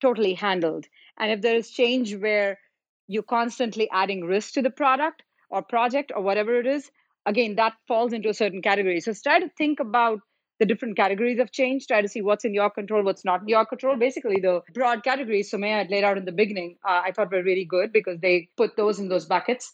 totally 0.00 0.32
handled 0.32 0.86
and 1.18 1.30
if 1.30 1.42
there 1.42 1.56
is 1.56 1.70
change 1.70 2.14
where 2.14 2.58
you're 3.06 3.22
constantly 3.22 3.88
adding 3.92 4.24
risk 4.24 4.54
to 4.54 4.62
the 4.62 4.70
product 4.70 5.22
or 5.50 5.62
project 5.62 6.12
or 6.14 6.22
whatever 6.22 6.58
it 6.60 6.66
is 6.66 6.90
again 7.24 7.56
that 7.56 7.74
falls 7.88 8.12
into 8.12 8.28
a 8.28 8.34
certain 8.34 8.62
category 8.62 9.00
so 9.00 9.12
try 9.22 9.38
to 9.40 9.48
think 9.56 9.80
about 9.80 10.20
the 10.58 10.66
different 10.66 10.96
categories 10.96 11.38
of 11.38 11.52
change, 11.52 11.86
try 11.86 12.00
to 12.00 12.08
see 12.08 12.22
what's 12.22 12.44
in 12.44 12.54
your 12.54 12.70
control, 12.70 13.04
what's 13.04 13.24
not 13.24 13.42
in 13.42 13.48
your 13.48 13.66
control. 13.66 13.96
Basically, 13.96 14.40
the 14.40 14.62
broad 14.72 15.04
categories 15.04 15.50
Sumaya 15.50 15.78
had 15.78 15.90
laid 15.90 16.04
out 16.04 16.16
in 16.16 16.24
the 16.24 16.32
beginning, 16.32 16.76
uh, 16.86 17.02
I 17.04 17.12
thought 17.12 17.30
were 17.30 17.42
really 17.42 17.64
good 17.64 17.92
because 17.92 18.18
they 18.20 18.48
put 18.56 18.76
those 18.76 18.98
in 18.98 19.08
those 19.08 19.26
buckets. 19.26 19.72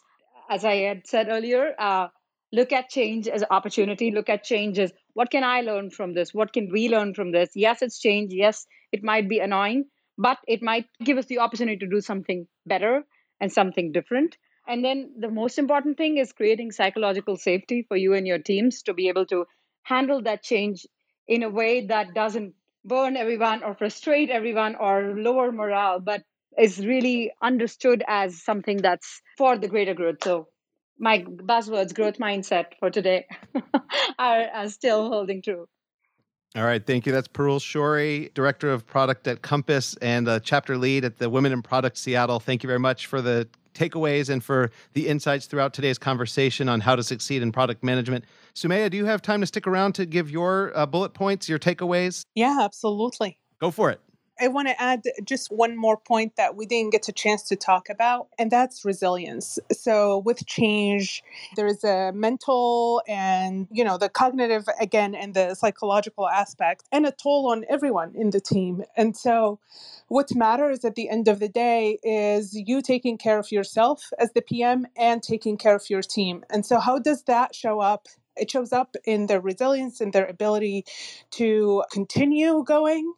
As 0.51 0.64
I 0.64 0.74
had 0.76 1.07
said 1.07 1.28
earlier, 1.30 1.74
uh, 1.78 2.09
look 2.53 2.72
at 2.72 2.89
change 2.89 3.28
as 3.28 3.43
an 3.43 3.49
opportunity, 3.51 4.11
look 4.11 4.28
at 4.28 4.45
change 4.45 4.78
as 4.78 4.93
what 5.14 5.30
can 5.30 5.45
I 5.45 5.61
learn 5.61 5.91
from 5.91 6.14
this? 6.14 6.35
What 6.35 6.53
can 6.53 6.70
we 6.72 6.89
learn 6.89 7.14
from 7.14 7.33
this? 7.33 7.51
Yes, 7.55 7.83
it's 7.83 8.01
change. 8.01 8.33
Yes, 8.33 8.66
it 8.91 9.05
might 9.05 9.28
be 9.28 9.39
annoying, 9.39 9.85
but 10.18 10.39
it 10.49 10.62
might 10.62 10.87
give 11.03 11.16
us 11.16 11.26
the 11.26 11.39
opportunity 11.39 11.78
to 11.78 11.89
do 11.89 12.01
something 12.01 12.47
better 12.66 13.05
and 13.43 13.53
something 13.53 13.93
different. 13.93 14.38
And 14.66 14.84
then 14.84 15.14
the 15.18 15.30
most 15.30 15.59
important 15.59 15.99
thing 15.99 16.18
is 16.18 16.32
creating 16.32 16.72
psychological 16.72 17.36
safety 17.36 17.84
for 17.88 17.99
you 17.99 18.14
and 18.14 18.26
your 18.26 18.38
teams 18.38 18.82
to 18.84 18.95
be 18.95 19.09
able 19.11 19.26
to 19.26 19.47
handle 19.84 20.22
that 20.22 20.43
change 20.45 20.86
in 21.28 21.43
a 21.43 21.51
way 21.51 21.86
that 21.88 22.14
doesn't 22.14 22.55
burn 22.84 23.16
everyone 23.18 23.62
or 23.64 23.74
frustrate 23.74 24.30
everyone 24.30 24.76
or 24.76 25.14
lower 25.16 25.53
morale, 25.53 26.01
but 26.01 26.22
is 26.59 26.86
really 26.86 27.32
understood 27.43 28.05
as 28.09 28.43
something 28.43 28.78
that's 28.78 29.20
for 29.38 29.59
the 29.59 29.68
greater 29.68 29.95
good. 29.95 30.22
So 30.24 30.49
my 30.99 31.20
buzzwords, 31.20 31.95
growth 31.95 32.18
mindset 32.18 32.66
for 32.78 32.90
today, 32.90 33.26
are, 34.18 34.49
are 34.49 34.68
still 34.70 35.09
holding 35.09 35.43
true. 35.43 35.66
All 36.55 36.64
right, 36.64 36.84
thank 36.84 37.07
you. 37.07 37.12
That's 37.12 37.28
Parul 37.28 37.61
Shourie, 37.61 38.32
Director 38.34 38.70
of 38.70 38.86
Product 38.86 39.26
at 39.26 39.40
Compass 39.40 39.96
and 40.03 40.28
a 40.28 40.38
chapter 40.38 40.76
lead 40.76 41.03
at 41.05 41.16
the 41.18 41.30
Women 41.30 41.50
in 41.50 41.62
Product 41.62 41.96
Seattle. 41.96 42.40
Thank 42.40 42.62
you 42.62 42.66
very 42.66 42.78
much 42.78 43.07
for 43.07 43.22
the 43.22 43.48
takeaways 43.74 44.28
and 44.28 44.44
for 44.44 44.70
the 44.92 45.09
insights 45.09 45.46
throughout 45.46 45.72
today's 45.72 45.96
conversation 45.96 46.68
on 46.68 46.80
how 46.80 46.94
to 46.94 47.03
succeed 47.03 47.40
in 47.40 47.53
product 47.53 47.82
management. 47.82 48.26
Sumaya, 48.55 48.90
do 48.90 48.98
you 48.98 49.07
have 49.07 49.22
time 49.22 49.40
to 49.40 49.46
stick 49.46 49.66
around 49.66 49.94
to 49.94 50.05
give 50.05 50.30
your 50.30 50.76
uh, 50.76 50.84
bullet 50.84 51.14
points, 51.14 51.48
your 51.48 51.59
takeaways? 51.59 52.26
Yeah, 52.34 52.59
absolutely. 52.61 53.38
Go 53.59 53.70
for 53.70 53.90
it. 53.90 54.00
I 54.41 54.49
want 54.49 54.68
to 54.68 54.80
add 54.80 55.03
just 55.24 55.53
one 55.53 55.76
more 55.76 55.97
point 55.97 56.37
that 56.37 56.57
we 56.57 56.66
didn't 56.66 56.93
get 56.93 57.09
a 57.09 57.12
chance 57.12 57.43
to 57.45 57.57
talk 57.57 57.89
about, 57.89 58.28
and 58.39 58.51
that's 58.51 58.85
resilience. 58.85 59.59
So, 59.72 60.18
with 60.18 60.47
change, 60.47 61.22
there's 61.57 61.85
a 61.85 62.12
mental 62.12 63.03
and, 63.07 63.68
you 63.70 63.85
know, 63.85 63.99
the 63.99 64.09
cognitive, 64.09 64.66
again, 64.80 65.14
and 65.14 65.35
the 65.35 65.55
psychological 65.55 66.28
aspect, 66.28 66.85
and 66.91 67.07
a 67.07 67.12
toll 67.12 67.51
on 67.51 67.64
everyone 67.68 68.12
in 68.14 68.30
the 68.30 68.41
team. 68.41 68.83
And 68.97 69.16
so, 69.16 69.61
what 70.09 70.35
matters 70.35 70.85
at 70.85 70.95
the 70.95 71.09
end 71.09 71.28
of 71.28 71.39
the 71.39 71.49
day 71.49 71.99
is 72.03 72.55
you 72.55 72.83
taking 72.83 73.18
care 73.18 73.39
of 73.39 73.53
yourself 73.53 74.12
as 74.18 74.33
the 74.33 74.43
PM 74.43 74.87
and 74.97 75.22
taking 75.22 75.57
care 75.57 75.76
of 75.76 75.89
your 75.91 76.03
team. 76.03 76.45
And 76.51 76.64
so, 76.64 76.80
how 76.80 76.99
does 76.99 77.24
that 77.24 77.55
show 77.55 77.80
up 77.80 78.09
it 78.37 78.51
shows 78.51 78.72
up 78.72 78.97
in 79.05 79.26
their 79.26 79.41
resilience 79.41 80.01
and 80.01 80.12
their 80.12 80.26
ability 80.26 80.85
to 81.33 81.85
continue 81.93 82.64
going 82.64 83.12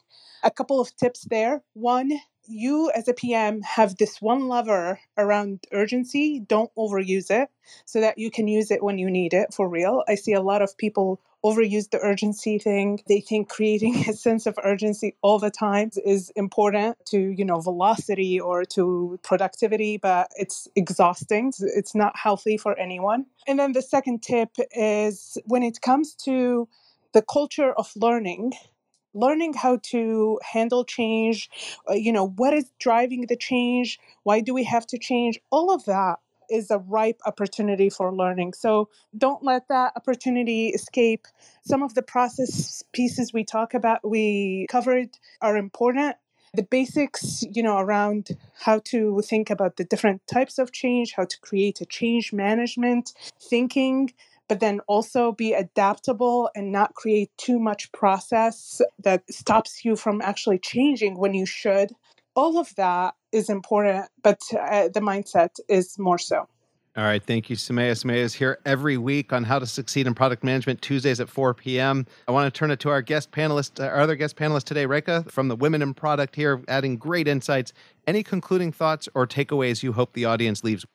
a 0.45 0.51
couple 0.51 0.79
of 0.79 0.95
tips 0.95 1.25
there. 1.29 1.63
One, 1.73 2.11
you 2.47 2.91
as 2.95 3.07
a 3.07 3.13
PM 3.13 3.61
have 3.63 3.97
this 3.97 4.21
one 4.21 4.47
lever 4.47 4.99
around 5.17 5.65
urgency. 5.73 6.39
Don't 6.39 6.71
overuse 6.77 7.31
it 7.31 7.49
so 7.85 7.99
that 7.99 8.19
you 8.19 8.29
can 8.29 8.47
use 8.47 8.69
it 8.71 8.83
when 8.83 8.99
you 8.99 9.09
need 9.09 9.33
it 9.33 9.53
for 9.53 9.67
real. 9.67 10.03
I 10.07 10.15
see 10.15 10.33
a 10.33 10.41
lot 10.41 10.61
of 10.61 10.77
people 10.77 11.19
overuse 11.43 11.89
the 11.89 11.99
urgency 11.99 12.57
thing. 12.59 12.99
They 13.07 13.19
think 13.19 13.49
creating 13.49 13.95
a 14.09 14.13
sense 14.13 14.45
of 14.45 14.57
urgency 14.63 15.15
all 15.21 15.39
the 15.39 15.51
time 15.51 15.89
is 16.05 16.31
important 16.35 16.97
to, 17.07 17.19
you 17.19 17.45
know, 17.45 17.59
velocity 17.59 18.39
or 18.39 18.63
to 18.65 19.19
productivity, 19.23 19.97
but 19.97 20.29
it's 20.35 20.67
exhausting. 20.75 21.53
It's 21.59 21.95
not 21.95 22.17
healthy 22.17 22.57
for 22.57 22.77
anyone. 22.79 23.25
And 23.47 23.59
then 23.59 23.73
the 23.73 23.81
second 23.81 24.21
tip 24.21 24.49
is 24.75 25.37
when 25.45 25.63
it 25.63 25.81
comes 25.81 26.13
to 26.25 26.67
the 27.13 27.21
culture 27.21 27.71
of 27.71 27.91
learning, 27.95 28.53
learning 29.15 29.53
how 29.53 29.77
to 29.77 30.39
handle 30.43 30.83
change 30.83 31.49
uh, 31.89 31.93
you 31.93 32.11
know 32.11 32.27
what 32.27 32.53
is 32.53 32.69
driving 32.79 33.25
the 33.27 33.35
change 33.35 33.99
why 34.25 34.41
do 34.41 34.53
we 34.53 34.63
have 34.63 34.87
to 34.87 34.97
change? 34.97 35.39
All 35.51 35.71
of 35.71 35.85
that 35.85 36.17
is 36.49 36.71
a 36.71 36.79
ripe 36.79 37.21
opportunity 37.25 37.89
for 37.89 38.13
learning. 38.13 38.53
So 38.53 38.89
don't 39.17 39.43
let 39.43 39.67
that 39.69 39.93
opportunity 39.95 40.69
escape. 40.69 41.27
Some 41.63 41.83
of 41.83 41.93
the 41.93 42.01
process 42.01 42.83
pieces 42.91 43.33
we 43.33 43.43
talk 43.43 43.73
about 43.75 44.07
we 44.07 44.65
covered 44.69 45.09
are 45.41 45.55
important. 45.57 46.15
The 46.55 46.63
basics 46.63 47.43
you 47.51 47.61
know 47.61 47.77
around 47.77 48.29
how 48.59 48.79
to 48.85 49.21
think 49.21 49.49
about 49.49 49.77
the 49.77 49.83
different 49.83 50.25
types 50.25 50.57
of 50.57 50.71
change 50.71 51.13
how 51.13 51.25
to 51.25 51.39
create 51.41 51.81
a 51.81 51.85
change 51.85 52.31
management 52.31 53.11
thinking 53.41 54.13
but 54.47 54.59
then 54.59 54.79
also 54.87 55.31
be 55.31 55.53
adaptable 55.53 56.49
and 56.55 56.71
not 56.71 56.93
create 56.93 57.31
too 57.37 57.59
much 57.59 57.91
process 57.91 58.81
that 58.99 59.23
stops 59.31 59.83
you 59.83 59.95
from 59.95 60.21
actually 60.21 60.59
changing 60.59 61.17
when 61.17 61.33
you 61.33 61.45
should. 61.45 61.91
All 62.35 62.57
of 62.57 62.73
that 62.75 63.15
is 63.31 63.49
important, 63.49 64.07
but 64.23 64.41
uh, 64.53 64.89
the 64.89 64.99
mindset 64.99 65.59
is 65.69 65.97
more 65.97 66.17
so. 66.17 66.47
All 66.97 67.03
right. 67.03 67.21
Thank 67.21 67.49
you, 67.49 67.57
Sumaya. 67.57 67.91
Sumaya 67.91 68.19
is 68.19 68.33
here 68.33 68.57
every 68.65 68.95
week 68.95 69.33
on 69.33 69.43
how 69.43 69.59
to 69.59 69.65
succeed 69.65 70.07
in 70.07 70.13
product 70.13 70.45
management, 70.45 70.81
Tuesdays 70.81 71.19
at 71.19 71.27
4 71.27 71.53
p.m. 71.53 72.05
I 72.25 72.31
want 72.31 72.51
to 72.53 72.57
turn 72.57 72.71
it 72.71 72.79
to 72.81 72.89
our 72.89 73.01
guest 73.01 73.31
panelist, 73.31 73.83
our 73.83 73.99
other 73.99 74.15
guest 74.15 74.37
panelist 74.37 74.63
today, 74.63 74.85
Rekha 74.85 75.29
from 75.29 75.49
the 75.49 75.57
Women 75.57 75.81
in 75.81 75.93
Product 75.93 76.33
here, 76.33 76.61
adding 76.69 76.95
great 76.95 77.27
insights. 77.27 77.73
Any 78.07 78.23
concluding 78.23 78.71
thoughts 78.71 79.09
or 79.13 79.27
takeaways 79.27 79.83
you 79.83 79.91
hope 79.91 80.13
the 80.13 80.23
audience 80.23 80.63
leaves 80.63 80.85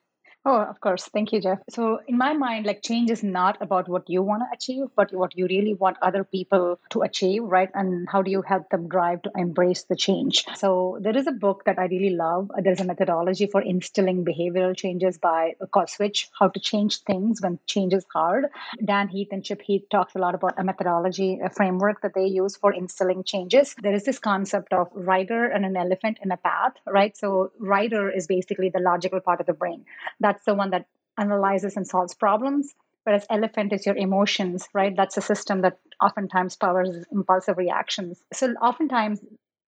Oh, 0.46 0.56
of 0.62 0.80
course. 0.80 1.04
Thank 1.04 1.32
you, 1.32 1.40
Jeff. 1.42 1.58
So, 1.68 2.00
in 2.08 2.16
my 2.16 2.32
mind, 2.32 2.64
like 2.64 2.82
change 2.82 3.10
is 3.10 3.22
not 3.22 3.60
about 3.60 3.88
what 3.90 4.08
you 4.08 4.22
want 4.22 4.42
to 4.42 4.46
achieve, 4.56 4.86
but 4.96 5.12
what 5.12 5.36
you 5.36 5.46
really 5.46 5.74
want 5.74 5.98
other 6.00 6.24
people 6.24 6.78
to 6.90 7.02
achieve, 7.02 7.42
right? 7.42 7.68
And 7.74 8.08
how 8.10 8.22
do 8.22 8.30
you 8.30 8.40
help 8.40 8.70
them 8.70 8.88
drive 8.88 9.20
to 9.22 9.30
embrace 9.36 9.82
the 9.84 9.96
change? 9.96 10.46
So, 10.56 10.98
there 11.02 11.14
is 11.14 11.26
a 11.26 11.32
book 11.32 11.64
that 11.66 11.78
I 11.78 11.84
really 11.86 12.14
love. 12.16 12.50
There's 12.56 12.80
a 12.80 12.84
methodology 12.86 13.48
for 13.48 13.60
instilling 13.60 14.24
behavioral 14.24 14.74
changes 14.74 15.18
by 15.18 15.56
called 15.72 15.90
Switch 15.90 16.30
How 16.38 16.48
to 16.48 16.58
Change 16.58 17.02
Things 17.02 17.42
When 17.42 17.58
Change 17.66 17.92
is 17.92 18.06
Hard. 18.10 18.46
Dan 18.82 19.08
Heath 19.08 19.28
and 19.32 19.44
Chip 19.44 19.60
Heath 19.60 19.84
talks 19.90 20.14
a 20.14 20.18
lot 20.18 20.34
about 20.34 20.58
a 20.58 20.64
methodology, 20.64 21.38
a 21.44 21.50
framework 21.50 22.00
that 22.00 22.14
they 22.14 22.26
use 22.26 22.56
for 22.56 22.72
instilling 22.72 23.24
changes. 23.24 23.74
There 23.82 23.94
is 23.94 24.04
this 24.04 24.18
concept 24.18 24.72
of 24.72 24.88
rider 24.94 25.44
and 25.44 25.66
an 25.66 25.76
elephant 25.76 26.18
in 26.22 26.30
a 26.32 26.38
path, 26.38 26.72
right? 26.86 27.14
So, 27.16 27.52
rider 27.58 28.08
is 28.10 28.26
basically 28.26 28.70
the 28.70 28.80
logical 28.80 29.20
part 29.20 29.40
of 29.40 29.46
the 29.46 29.52
brain. 29.52 29.84
That 30.20 30.29
that's 30.30 30.44
the 30.44 30.54
one 30.54 30.70
that 30.70 30.86
analyzes 31.18 31.76
and 31.76 31.86
solves 31.86 32.14
problems. 32.14 32.72
Whereas 33.04 33.26
elephant 33.30 33.72
is 33.72 33.84
your 33.86 33.96
emotions 33.96 34.68
right? 34.72 34.94
That's 34.96 35.16
a 35.16 35.20
system 35.20 35.62
that 35.62 35.78
oftentimes 36.00 36.56
powers 36.56 37.04
impulsive 37.10 37.58
reactions. 37.58 38.22
So 38.32 38.52
oftentimes 38.62 39.20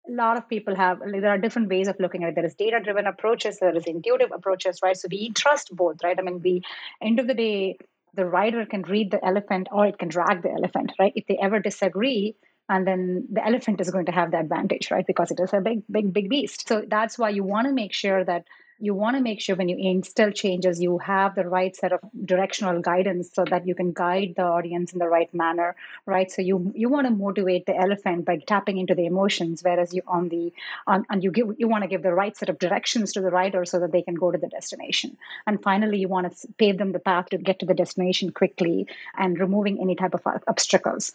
a 0.07 0.11
lot 0.11 0.37
of 0.37 0.47
people 0.49 0.75
have 0.75 0.99
there 0.99 1.29
are 1.29 1.37
different 1.37 1.69
ways 1.69 1.87
of 1.87 1.95
looking 1.99 2.23
at 2.23 2.29
it. 2.29 2.35
There 2.35 2.45
is 2.45 2.53
data 2.53 2.79
driven 2.83 3.07
approaches 3.07 3.57
there 3.59 3.75
is 3.75 3.85
intuitive 3.85 4.31
approaches 4.31 4.79
right? 4.83 4.97
So 4.97 5.07
we 5.09 5.31
trust 5.31 5.75
both 5.75 6.03
right? 6.03 6.19
I 6.19 6.21
mean 6.21 6.41
the 6.41 6.61
end 7.01 7.19
of 7.19 7.27
the 7.27 7.33
day 7.33 7.77
the 8.13 8.25
rider 8.25 8.65
can 8.65 8.81
read 8.83 9.11
the 9.11 9.25
elephant 9.25 9.69
or 9.71 9.87
it 9.87 9.97
can 9.97 10.09
drag 10.09 10.43
the 10.43 10.51
elephant 10.51 10.91
right? 10.99 11.13
If 11.15 11.25
they 11.27 11.39
ever 11.41 11.59
disagree 11.59 12.35
and 12.69 12.85
then 12.85 13.27
the 13.31 13.45
elephant 13.45 13.81
is 13.81 13.89
going 13.89 14.05
to 14.07 14.11
have 14.11 14.31
the 14.31 14.39
advantage 14.39 14.91
right? 14.91 15.07
Because 15.07 15.31
it 15.31 15.39
is 15.39 15.53
a 15.53 15.61
big 15.61 15.83
big 15.89 16.13
big 16.13 16.29
beast. 16.29 16.67
So 16.67 16.83
that's 16.87 17.17
why 17.17 17.29
you 17.29 17.43
want 17.43 17.67
to 17.67 17.73
make 17.73 17.93
sure 17.93 18.23
that 18.23 18.43
you 18.81 18.93
want 18.93 19.15
to 19.15 19.21
make 19.21 19.39
sure 19.39 19.55
when 19.55 19.69
you 19.69 19.77
instill 19.77 20.31
changes, 20.31 20.81
you 20.81 20.97
have 20.97 21.35
the 21.35 21.47
right 21.47 21.75
set 21.75 21.91
of 21.93 21.99
directional 22.25 22.81
guidance 22.81 23.29
so 23.33 23.45
that 23.45 23.67
you 23.67 23.75
can 23.75 23.91
guide 23.93 24.33
the 24.35 24.43
audience 24.43 24.93
in 24.93 24.99
the 24.99 25.07
right 25.07 25.33
manner, 25.33 25.75
right? 26.05 26.31
So 26.31 26.41
you 26.41 26.71
you 26.75 26.89
want 26.89 27.07
to 27.07 27.13
motivate 27.13 27.65
the 27.65 27.75
elephant 27.75 28.25
by 28.25 28.37
tapping 28.37 28.77
into 28.77 28.95
the 28.95 29.05
emotions, 29.05 29.63
whereas 29.63 29.93
you 29.93 30.01
on 30.07 30.29
the 30.29 30.53
on 30.87 31.05
and 31.09 31.23
you 31.23 31.31
give 31.31 31.47
you 31.57 31.67
want 31.67 31.83
to 31.83 31.87
give 31.87 32.03
the 32.03 32.13
right 32.13 32.35
set 32.35 32.49
of 32.49 32.59
directions 32.59 33.13
to 33.13 33.21
the 33.21 33.29
rider 33.29 33.63
so 33.65 33.79
that 33.79 33.91
they 33.91 34.01
can 34.01 34.15
go 34.15 34.31
to 34.31 34.37
the 34.37 34.47
destination. 34.47 35.17
And 35.45 35.61
finally, 35.61 35.99
you 35.99 36.07
want 36.07 36.31
to 36.31 36.47
pave 36.57 36.77
them 36.77 36.91
the 36.91 36.99
path 36.99 37.29
to 37.29 37.37
get 37.37 37.59
to 37.59 37.65
the 37.65 37.73
destination 37.73 38.31
quickly 38.31 38.87
and 39.17 39.39
removing 39.39 39.79
any 39.79 39.95
type 39.95 40.13
of 40.13 40.27
obstacles 40.47 41.11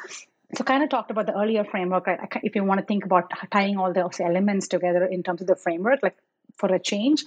so 0.55 0.65
kind 0.65 0.83
of 0.83 0.89
talked 0.89 1.11
about 1.11 1.27
the 1.27 1.37
earlier 1.37 1.65
framework 1.65 2.07
right? 2.07 2.21
if 2.43 2.55
you 2.55 2.63
want 2.65 2.79
to 2.81 2.87
think 2.87 3.05
about 3.05 3.31
tying 3.51 3.77
all 3.77 3.93
those 3.93 4.21
elements 4.21 4.69
together 4.69 5.05
in 5.05 5.23
terms 5.23 5.41
of 5.41 5.47
the 5.47 5.57
framework 5.57 6.01
like 6.03 6.17
for 6.57 6.73
a 6.75 6.79
change. 6.79 7.25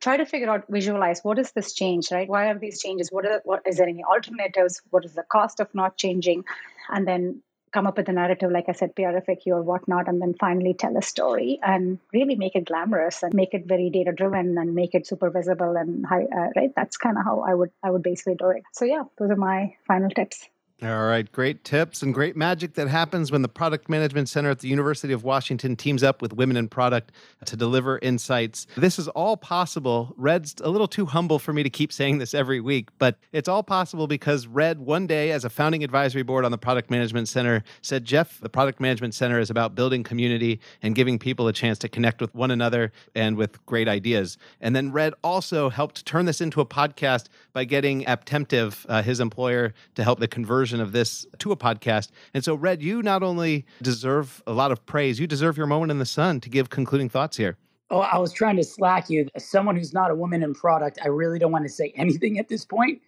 Try 0.00 0.16
to 0.16 0.24
figure 0.24 0.50
out 0.50 0.64
visualize 0.70 1.20
what 1.22 1.38
is 1.38 1.52
this 1.52 1.74
change 1.74 2.10
right? 2.10 2.28
Why 2.28 2.48
are 2.50 2.58
these 2.58 2.80
changes? 2.80 3.10
What 3.10 3.26
are 3.26 3.40
what 3.44 3.62
is 3.66 3.76
there 3.76 3.88
any 3.88 4.02
alternatives? 4.02 4.80
What 4.90 5.04
is 5.04 5.14
the 5.14 5.22
cost 5.22 5.60
of 5.60 5.74
not 5.74 5.96
changing? 5.96 6.44
And 6.88 7.06
then 7.06 7.42
come 7.72 7.86
up 7.86 7.96
with 7.96 8.08
a 8.08 8.12
narrative 8.12 8.50
like 8.50 8.68
i 8.68 8.72
said 8.72 8.94
prfaq 8.96 9.46
or 9.46 9.62
whatnot 9.62 10.08
and 10.08 10.20
then 10.20 10.34
finally 10.40 10.74
tell 10.74 10.96
a 10.96 11.02
story 11.02 11.58
and 11.62 11.98
really 12.12 12.34
make 12.34 12.56
it 12.56 12.64
glamorous 12.64 13.22
and 13.22 13.32
make 13.32 13.54
it 13.54 13.66
very 13.66 13.90
data 13.90 14.12
driven 14.12 14.58
and 14.58 14.74
make 14.74 14.94
it 14.94 15.06
super 15.06 15.30
visible 15.30 15.76
and 15.76 16.04
high 16.04 16.24
uh, 16.24 16.48
right? 16.56 16.72
That's 16.74 16.96
kind 16.96 17.16
of 17.16 17.24
how 17.24 17.40
i 17.40 17.54
would 17.54 17.70
i 17.82 17.90
would 17.90 18.02
basically 18.02 18.34
do 18.34 18.50
it. 18.50 18.64
So 18.72 18.84
yeah 18.84 19.04
those 19.18 19.30
are 19.30 19.36
my 19.36 19.74
final 19.86 20.10
tips 20.10 20.48
all 20.82 21.06
right, 21.06 21.30
great 21.30 21.62
tips 21.62 22.00
and 22.00 22.14
great 22.14 22.36
magic 22.36 22.72
that 22.74 22.88
happens 22.88 23.30
when 23.30 23.42
the 23.42 23.48
Product 23.48 23.90
Management 23.90 24.30
Center 24.30 24.48
at 24.48 24.60
the 24.60 24.68
University 24.68 25.12
of 25.12 25.24
Washington 25.24 25.76
teams 25.76 26.02
up 26.02 26.22
with 26.22 26.32
Women 26.32 26.56
in 26.56 26.68
Product 26.68 27.12
to 27.44 27.54
deliver 27.54 27.98
insights. 27.98 28.66
This 28.78 28.98
is 28.98 29.06
all 29.08 29.36
possible. 29.36 30.14
Red's 30.16 30.54
a 30.62 30.70
little 30.70 30.88
too 30.88 31.04
humble 31.04 31.38
for 31.38 31.52
me 31.52 31.62
to 31.62 31.68
keep 31.68 31.92
saying 31.92 32.16
this 32.16 32.32
every 32.32 32.60
week, 32.60 32.88
but 32.98 33.18
it's 33.32 33.48
all 33.48 33.62
possible 33.62 34.06
because 34.06 34.46
Red, 34.46 34.80
one 34.80 35.06
day 35.06 35.32
as 35.32 35.44
a 35.44 35.50
founding 35.50 35.84
advisory 35.84 36.22
board 36.22 36.46
on 36.46 36.50
the 36.50 36.58
Product 36.58 36.90
Management 36.90 37.28
Center, 37.28 37.62
said, 37.82 38.06
Jeff, 38.06 38.40
the 38.40 38.48
Product 38.48 38.80
Management 38.80 39.14
Center 39.14 39.38
is 39.38 39.50
about 39.50 39.74
building 39.74 40.02
community 40.02 40.60
and 40.82 40.94
giving 40.94 41.18
people 41.18 41.46
a 41.46 41.52
chance 41.52 41.78
to 41.80 41.90
connect 41.90 42.22
with 42.22 42.34
one 42.34 42.50
another 42.50 42.90
and 43.14 43.36
with 43.36 43.64
great 43.66 43.88
ideas. 43.88 44.38
And 44.62 44.74
then 44.74 44.92
Red 44.92 45.12
also 45.22 45.68
helped 45.68 46.06
turn 46.06 46.24
this 46.24 46.40
into 46.40 46.62
a 46.62 46.66
podcast 46.66 47.26
by 47.52 47.64
getting 47.64 48.04
Apptentive, 48.04 48.86
uh, 48.88 49.02
his 49.02 49.20
employer, 49.20 49.74
to 49.96 50.04
help 50.04 50.20
the 50.20 50.28
conversion 50.28 50.69
version 50.70 50.80
of 50.80 50.92
this 50.92 51.26
to 51.38 51.50
a 51.50 51.56
podcast. 51.56 52.10
And 52.32 52.44
so, 52.44 52.54
Red, 52.54 52.80
you 52.80 53.02
not 53.02 53.22
only 53.24 53.66
deserve 53.82 54.40
a 54.46 54.52
lot 54.52 54.70
of 54.70 54.86
praise, 54.86 55.18
you 55.18 55.26
deserve 55.26 55.56
your 55.56 55.66
moment 55.66 55.90
in 55.90 55.98
the 55.98 56.06
sun 56.06 56.40
to 56.40 56.48
give 56.48 56.70
concluding 56.70 57.08
thoughts 57.08 57.36
here. 57.36 57.56
Oh, 57.90 57.98
I 57.98 58.18
was 58.18 58.32
trying 58.32 58.56
to 58.56 58.62
slack 58.62 59.10
you. 59.10 59.26
As 59.34 59.44
someone 59.44 59.74
who's 59.74 59.92
not 59.92 60.12
a 60.12 60.14
woman 60.14 60.44
in 60.44 60.54
product, 60.54 61.00
I 61.02 61.08
really 61.08 61.40
don't 61.40 61.50
want 61.50 61.64
to 61.64 61.68
say 61.68 61.92
anything 61.96 62.38
at 62.38 62.48
this 62.48 62.64
point 62.64 63.00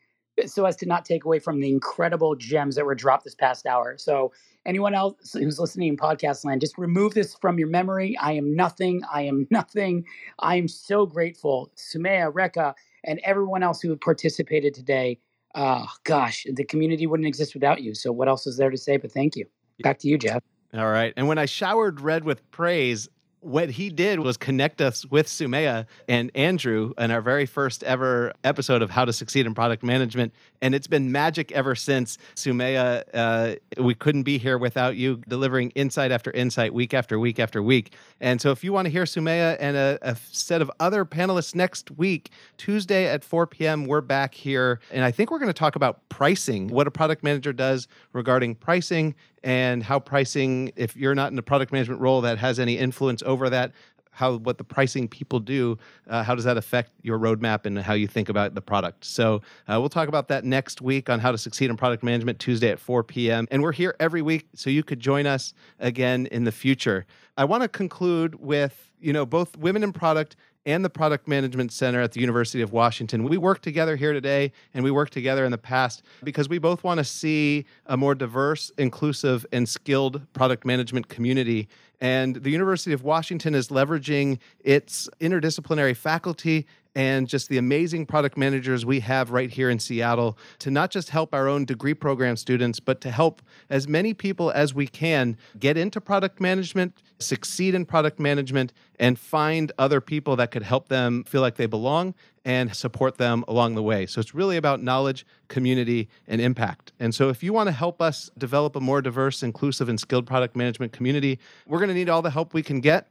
so 0.46 0.64
as 0.64 0.74
to 0.76 0.86
not 0.86 1.04
take 1.04 1.24
away 1.24 1.38
from 1.38 1.60
the 1.60 1.68
incredible 1.68 2.34
gems 2.34 2.74
that 2.74 2.84
were 2.84 2.94
dropped 2.94 3.22
this 3.22 3.34
past 3.34 3.64
hour. 3.64 3.96
So, 3.96 4.32
anyone 4.66 4.94
else 4.94 5.34
who's 5.34 5.60
listening 5.60 5.88
in 5.88 5.96
podcast 5.96 6.44
land, 6.44 6.60
just 6.60 6.78
remove 6.78 7.14
this 7.14 7.36
from 7.36 7.58
your 7.58 7.68
memory. 7.68 8.16
I 8.18 8.32
am 8.32 8.56
nothing. 8.56 9.02
I 9.12 9.22
am 9.22 9.46
nothing. 9.50 10.04
I 10.40 10.56
am 10.56 10.66
so 10.66 11.06
grateful, 11.06 11.70
Sumaya, 11.76 12.32
Rekha, 12.32 12.74
and 13.04 13.20
everyone 13.22 13.62
else 13.62 13.80
who 13.80 13.94
participated 13.96 14.74
today 14.74 15.20
oh 15.54 15.86
gosh, 16.04 16.46
the 16.52 16.64
community 16.64 17.06
wouldn't 17.06 17.26
exist 17.26 17.54
without 17.54 17.82
you. 17.82 17.94
So 17.94 18.12
what 18.12 18.28
else 18.28 18.46
is 18.46 18.56
there 18.56 18.70
to 18.70 18.76
say? 18.76 18.96
But 18.96 19.12
thank 19.12 19.36
you. 19.36 19.46
Back 19.82 19.98
to 20.00 20.08
you, 20.08 20.18
Jeff. 20.18 20.42
All 20.74 20.90
right. 20.90 21.12
And 21.16 21.28
when 21.28 21.38
I 21.38 21.46
showered 21.46 22.00
Red 22.00 22.24
with 22.24 22.48
praise, 22.50 23.08
what 23.42 23.70
he 23.70 23.90
did 23.90 24.20
was 24.20 24.36
connect 24.36 24.80
us 24.80 25.04
with 25.06 25.26
Sumaya 25.26 25.86
and 26.08 26.30
Andrew 26.34 26.92
in 26.96 27.10
our 27.10 27.20
very 27.20 27.44
first 27.44 27.82
ever 27.82 28.32
episode 28.44 28.82
of 28.82 28.90
How 28.90 29.04
to 29.04 29.12
Succeed 29.12 29.46
in 29.46 29.54
Product 29.54 29.82
Management. 29.82 30.32
And 30.62 30.74
it's 30.76 30.86
been 30.86 31.10
magic 31.10 31.50
ever 31.50 31.74
since. 31.74 32.18
Sumaya, 32.36 33.02
uh, 33.12 33.56
we 33.82 33.94
couldn't 33.94 34.22
be 34.22 34.38
here 34.38 34.56
without 34.58 34.96
you 34.96 35.20
delivering 35.28 35.70
insight 35.70 36.12
after 36.12 36.30
insight, 36.30 36.72
week 36.72 36.94
after 36.94 37.18
week 37.18 37.40
after 37.40 37.62
week. 37.62 37.94
And 38.20 38.40
so 38.40 38.52
if 38.52 38.62
you 38.62 38.72
want 38.72 38.86
to 38.86 38.90
hear 38.90 39.04
Sumaya 39.04 39.56
and 39.58 39.76
a, 39.76 39.98
a 40.02 40.16
set 40.30 40.62
of 40.62 40.70
other 40.78 41.04
panelists 41.04 41.54
next 41.54 41.90
week, 41.90 42.30
Tuesday 42.58 43.06
at 43.06 43.24
4 43.24 43.48
p.m., 43.48 43.86
we're 43.86 44.00
back 44.00 44.34
here. 44.34 44.78
And 44.92 45.04
I 45.04 45.10
think 45.10 45.32
we're 45.32 45.40
going 45.40 45.48
to 45.48 45.52
talk 45.52 45.74
about 45.74 46.08
pricing, 46.08 46.68
what 46.68 46.86
a 46.86 46.92
product 46.92 47.24
manager 47.24 47.52
does 47.52 47.88
regarding 48.12 48.54
pricing 48.54 49.16
and 49.44 49.82
how 49.82 49.98
pricing, 49.98 50.72
if 50.76 50.96
you're 50.96 51.14
not 51.14 51.32
in 51.32 51.38
a 51.38 51.42
product 51.42 51.72
management 51.72 52.00
role 52.00 52.20
that 52.22 52.38
has 52.38 52.58
any 52.58 52.78
influence 52.78 53.22
over 53.24 53.50
that, 53.50 53.72
how 54.12 54.36
what 54.36 54.58
the 54.58 54.64
pricing 54.64 55.08
people 55.08 55.40
do, 55.40 55.78
uh, 56.08 56.22
how 56.22 56.34
does 56.34 56.44
that 56.44 56.56
affect 56.56 56.90
your 57.02 57.18
roadmap 57.18 57.66
and 57.66 57.78
how 57.78 57.94
you 57.94 58.06
think 58.06 58.28
about 58.28 58.54
the 58.54 58.60
product? 58.60 59.04
So 59.04 59.36
uh, 59.66 59.80
we'll 59.80 59.88
talk 59.88 60.08
about 60.08 60.28
that 60.28 60.44
next 60.44 60.80
week 60.80 61.08
on 61.08 61.18
how 61.18 61.32
to 61.32 61.38
succeed 61.38 61.70
in 61.70 61.76
product 61.76 62.02
management 62.02 62.38
Tuesday 62.38 62.68
at 62.68 62.78
4 62.78 63.02
p.m. 63.02 63.48
And 63.50 63.62
we're 63.62 63.72
here 63.72 63.96
every 63.98 64.22
week, 64.22 64.48
so 64.54 64.70
you 64.70 64.82
could 64.82 65.00
join 65.00 65.26
us 65.26 65.54
again 65.80 66.26
in 66.26 66.44
the 66.44 66.52
future. 66.52 67.06
I 67.36 67.44
want 67.46 67.62
to 67.62 67.68
conclude 67.68 68.36
with 68.36 68.90
you 69.00 69.12
know 69.12 69.26
both 69.26 69.56
women 69.56 69.82
in 69.82 69.92
product 69.92 70.36
and 70.64 70.84
the 70.84 70.90
Product 70.90 71.26
Management 71.26 71.72
Center 71.72 72.00
at 72.00 72.12
the 72.12 72.20
University 72.20 72.62
of 72.62 72.72
Washington. 72.72 73.24
We 73.24 73.36
work 73.36 73.62
together 73.62 73.96
here 73.96 74.12
today 74.12 74.52
and 74.74 74.84
we 74.84 74.90
work 74.90 75.10
together 75.10 75.44
in 75.44 75.50
the 75.50 75.58
past 75.58 76.02
because 76.22 76.48
we 76.48 76.58
both 76.58 76.84
want 76.84 76.98
to 76.98 77.04
see 77.04 77.66
a 77.86 77.96
more 77.96 78.14
diverse, 78.14 78.70
inclusive, 78.78 79.44
and 79.52 79.68
skilled 79.68 80.20
product 80.32 80.64
management 80.64 81.08
community. 81.08 81.68
And 82.00 82.36
the 82.36 82.50
University 82.50 82.92
of 82.92 83.02
Washington 83.02 83.54
is 83.54 83.68
leveraging 83.68 84.38
its 84.60 85.08
interdisciplinary 85.20 85.96
faculty 85.96 86.66
and 86.94 87.26
just 87.26 87.48
the 87.48 87.58
amazing 87.58 88.06
product 88.06 88.36
managers 88.36 88.84
we 88.84 89.00
have 89.00 89.30
right 89.30 89.50
here 89.50 89.70
in 89.70 89.78
Seattle 89.78 90.36
to 90.58 90.70
not 90.70 90.90
just 90.90 91.10
help 91.10 91.34
our 91.34 91.48
own 91.48 91.64
degree 91.64 91.94
program 91.94 92.36
students, 92.36 92.80
but 92.80 93.00
to 93.00 93.10
help 93.10 93.42
as 93.70 93.88
many 93.88 94.12
people 94.14 94.50
as 94.50 94.74
we 94.74 94.86
can 94.86 95.36
get 95.58 95.76
into 95.76 96.00
product 96.00 96.40
management, 96.40 97.02
succeed 97.18 97.74
in 97.74 97.86
product 97.86 98.20
management, 98.20 98.72
and 98.98 99.18
find 99.18 99.72
other 99.78 100.00
people 100.00 100.36
that 100.36 100.50
could 100.50 100.62
help 100.62 100.88
them 100.88 101.24
feel 101.24 101.40
like 101.40 101.56
they 101.56 101.66
belong 101.66 102.14
and 102.44 102.74
support 102.74 103.18
them 103.18 103.44
along 103.46 103.74
the 103.74 103.82
way. 103.82 104.04
So 104.04 104.20
it's 104.20 104.34
really 104.34 104.56
about 104.56 104.82
knowledge, 104.82 105.24
community, 105.48 106.08
and 106.26 106.40
impact. 106.40 106.92
And 106.98 107.14
so 107.14 107.28
if 107.28 107.42
you 107.42 107.52
want 107.52 107.68
to 107.68 107.72
help 107.72 108.02
us 108.02 108.30
develop 108.36 108.74
a 108.74 108.80
more 108.80 109.00
diverse, 109.00 109.42
inclusive, 109.42 109.88
and 109.88 109.98
skilled 109.98 110.26
product 110.26 110.56
management 110.56 110.92
community, 110.92 111.38
we're 111.66 111.78
going 111.78 111.88
to 111.88 111.94
need 111.94 112.08
all 112.08 112.22
the 112.22 112.30
help 112.30 112.52
we 112.52 112.62
can 112.62 112.80
get. 112.80 113.08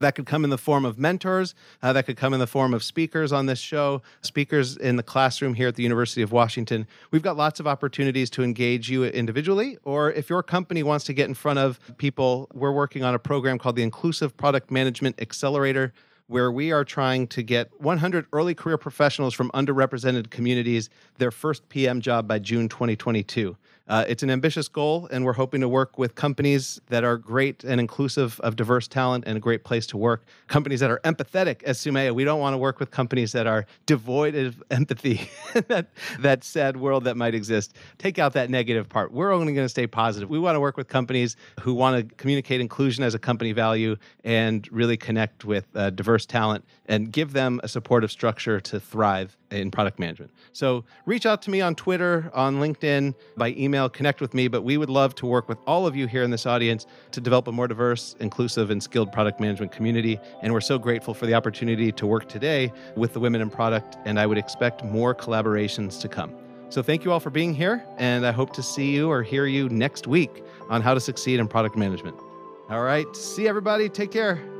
That 0.00 0.14
could 0.14 0.26
come 0.26 0.44
in 0.44 0.50
the 0.50 0.58
form 0.58 0.84
of 0.84 0.98
mentors. 0.98 1.54
Uh, 1.82 1.92
that 1.94 2.04
could 2.04 2.18
come 2.18 2.34
in 2.34 2.40
the 2.40 2.46
form 2.46 2.74
of 2.74 2.84
speakers 2.84 3.32
on 3.32 3.46
this 3.46 3.58
show, 3.58 4.02
speakers 4.20 4.76
in 4.76 4.96
the 4.96 5.02
classroom 5.02 5.54
here 5.54 5.68
at 5.68 5.74
the 5.76 5.82
University 5.82 6.20
of 6.20 6.32
Washington. 6.32 6.86
We've 7.10 7.22
got 7.22 7.36
lots 7.36 7.60
of 7.60 7.66
opportunities 7.66 8.28
to 8.30 8.42
engage 8.42 8.90
you 8.90 9.04
individually, 9.04 9.78
or 9.84 10.12
if 10.12 10.28
your 10.28 10.42
company 10.42 10.82
wants 10.82 11.06
to 11.06 11.14
get 11.14 11.28
in 11.28 11.34
front 11.34 11.58
of 11.58 11.80
people, 11.96 12.48
we're 12.52 12.72
working 12.72 13.04
on 13.04 13.14
a 13.14 13.18
program 13.18 13.58
called 13.58 13.76
the 13.76 13.82
Inclusive 13.82 14.36
Product 14.36 14.70
Management 14.70 15.20
Accelerator 15.20 15.94
where 16.28 16.50
we 16.50 16.72
are 16.72 16.84
trying 16.84 17.26
to 17.28 17.42
get 17.42 17.70
100 17.80 18.26
early 18.32 18.54
career 18.54 18.76
professionals 18.76 19.32
from 19.32 19.50
underrepresented 19.52 20.28
communities 20.30 20.90
their 21.18 21.30
first 21.30 21.68
PM 21.68 22.00
job 22.00 22.26
by 22.26 22.38
June 22.38 22.68
2022. 22.68 23.56
Uh, 23.88 24.04
it's 24.08 24.22
an 24.22 24.30
ambitious 24.30 24.66
goal, 24.66 25.08
and 25.12 25.24
we're 25.24 25.32
hoping 25.32 25.60
to 25.60 25.68
work 25.68 25.96
with 25.96 26.14
companies 26.16 26.80
that 26.88 27.04
are 27.04 27.16
great 27.16 27.62
and 27.62 27.80
inclusive 27.80 28.40
of 28.40 28.56
diverse 28.56 28.88
talent 28.88 29.24
and 29.26 29.36
a 29.36 29.40
great 29.40 29.62
place 29.62 29.86
to 29.86 29.96
work. 29.96 30.24
Companies 30.48 30.80
that 30.80 30.90
are 30.90 31.00
empathetic, 31.04 31.62
as 31.62 31.78
Sumaya. 31.78 32.12
We 32.12 32.24
don't 32.24 32.40
want 32.40 32.54
to 32.54 32.58
work 32.58 32.80
with 32.80 32.90
companies 32.90 33.32
that 33.32 33.46
are 33.46 33.64
devoid 33.86 34.34
of 34.34 34.62
empathy. 34.70 35.30
that 35.68 35.88
that 36.18 36.42
sad 36.42 36.76
world 36.76 37.04
that 37.04 37.16
might 37.16 37.34
exist. 37.34 37.76
Take 37.98 38.18
out 38.18 38.32
that 38.32 38.50
negative 38.50 38.88
part. 38.88 39.12
We're 39.12 39.32
only 39.32 39.52
going 39.52 39.64
to 39.64 39.68
stay 39.68 39.86
positive. 39.86 40.28
We 40.28 40.38
want 40.38 40.56
to 40.56 40.60
work 40.60 40.76
with 40.76 40.88
companies 40.88 41.36
who 41.60 41.74
want 41.74 42.08
to 42.08 42.14
communicate 42.16 42.60
inclusion 42.60 43.04
as 43.04 43.14
a 43.14 43.18
company 43.18 43.52
value 43.52 43.96
and 44.24 44.68
really 44.72 44.96
connect 44.96 45.44
with 45.44 45.64
uh, 45.76 45.90
diverse 45.90 46.26
talent 46.26 46.64
and 46.88 47.12
give 47.12 47.32
them 47.32 47.60
a 47.62 47.68
supportive 47.68 48.10
structure 48.10 48.60
to 48.60 48.80
thrive 48.80 49.36
in 49.50 49.70
product 49.70 49.98
management. 49.98 50.30
So 50.52 50.84
reach 51.04 51.26
out 51.26 51.42
to 51.42 51.50
me 51.50 51.60
on 51.60 51.74
Twitter, 51.74 52.30
on 52.34 52.56
LinkedIn, 52.56 53.14
by 53.36 53.50
email, 53.50 53.88
connect 53.88 54.20
with 54.20 54.34
me. 54.34 54.48
But 54.48 54.62
we 54.62 54.76
would 54.76 54.90
love 54.90 55.14
to 55.16 55.26
work 55.26 55.48
with 55.48 55.58
all 55.66 55.86
of 55.86 55.94
you 55.94 56.06
here 56.06 56.22
in 56.22 56.30
this 56.30 56.46
audience 56.46 56.86
to 57.12 57.20
develop 57.20 57.48
a 57.48 57.52
more 57.52 57.68
diverse, 57.68 58.16
inclusive, 58.20 58.70
and 58.70 58.82
skilled 58.82 59.12
product 59.12 59.40
management 59.40 59.72
community. 59.72 60.18
And 60.42 60.52
we're 60.52 60.60
so 60.60 60.78
grateful 60.78 61.14
for 61.14 61.26
the 61.26 61.34
opportunity 61.34 61.92
to 61.92 62.06
work 62.06 62.28
today 62.28 62.72
with 62.96 63.12
the 63.12 63.20
Women 63.20 63.40
in 63.40 63.50
Product. 63.50 63.96
And 64.04 64.18
I 64.18 64.26
would 64.26 64.38
expect 64.38 64.84
more 64.84 65.14
collaborations 65.14 66.00
to 66.00 66.08
come. 66.08 66.34
So 66.68 66.82
thank 66.82 67.04
you 67.04 67.12
all 67.12 67.20
for 67.20 67.30
being 67.30 67.54
here. 67.54 67.84
And 67.96 68.26
I 68.26 68.32
hope 68.32 68.52
to 68.54 68.62
see 68.62 68.92
you 68.92 69.10
or 69.10 69.22
hear 69.22 69.46
you 69.46 69.68
next 69.68 70.06
week 70.06 70.42
on 70.68 70.82
how 70.82 70.94
to 70.94 71.00
succeed 71.00 71.38
in 71.38 71.46
product 71.46 71.76
management. 71.76 72.16
All 72.68 72.82
right. 72.82 73.06
See 73.14 73.46
everybody. 73.46 73.88
Take 73.88 74.10
care. 74.10 74.55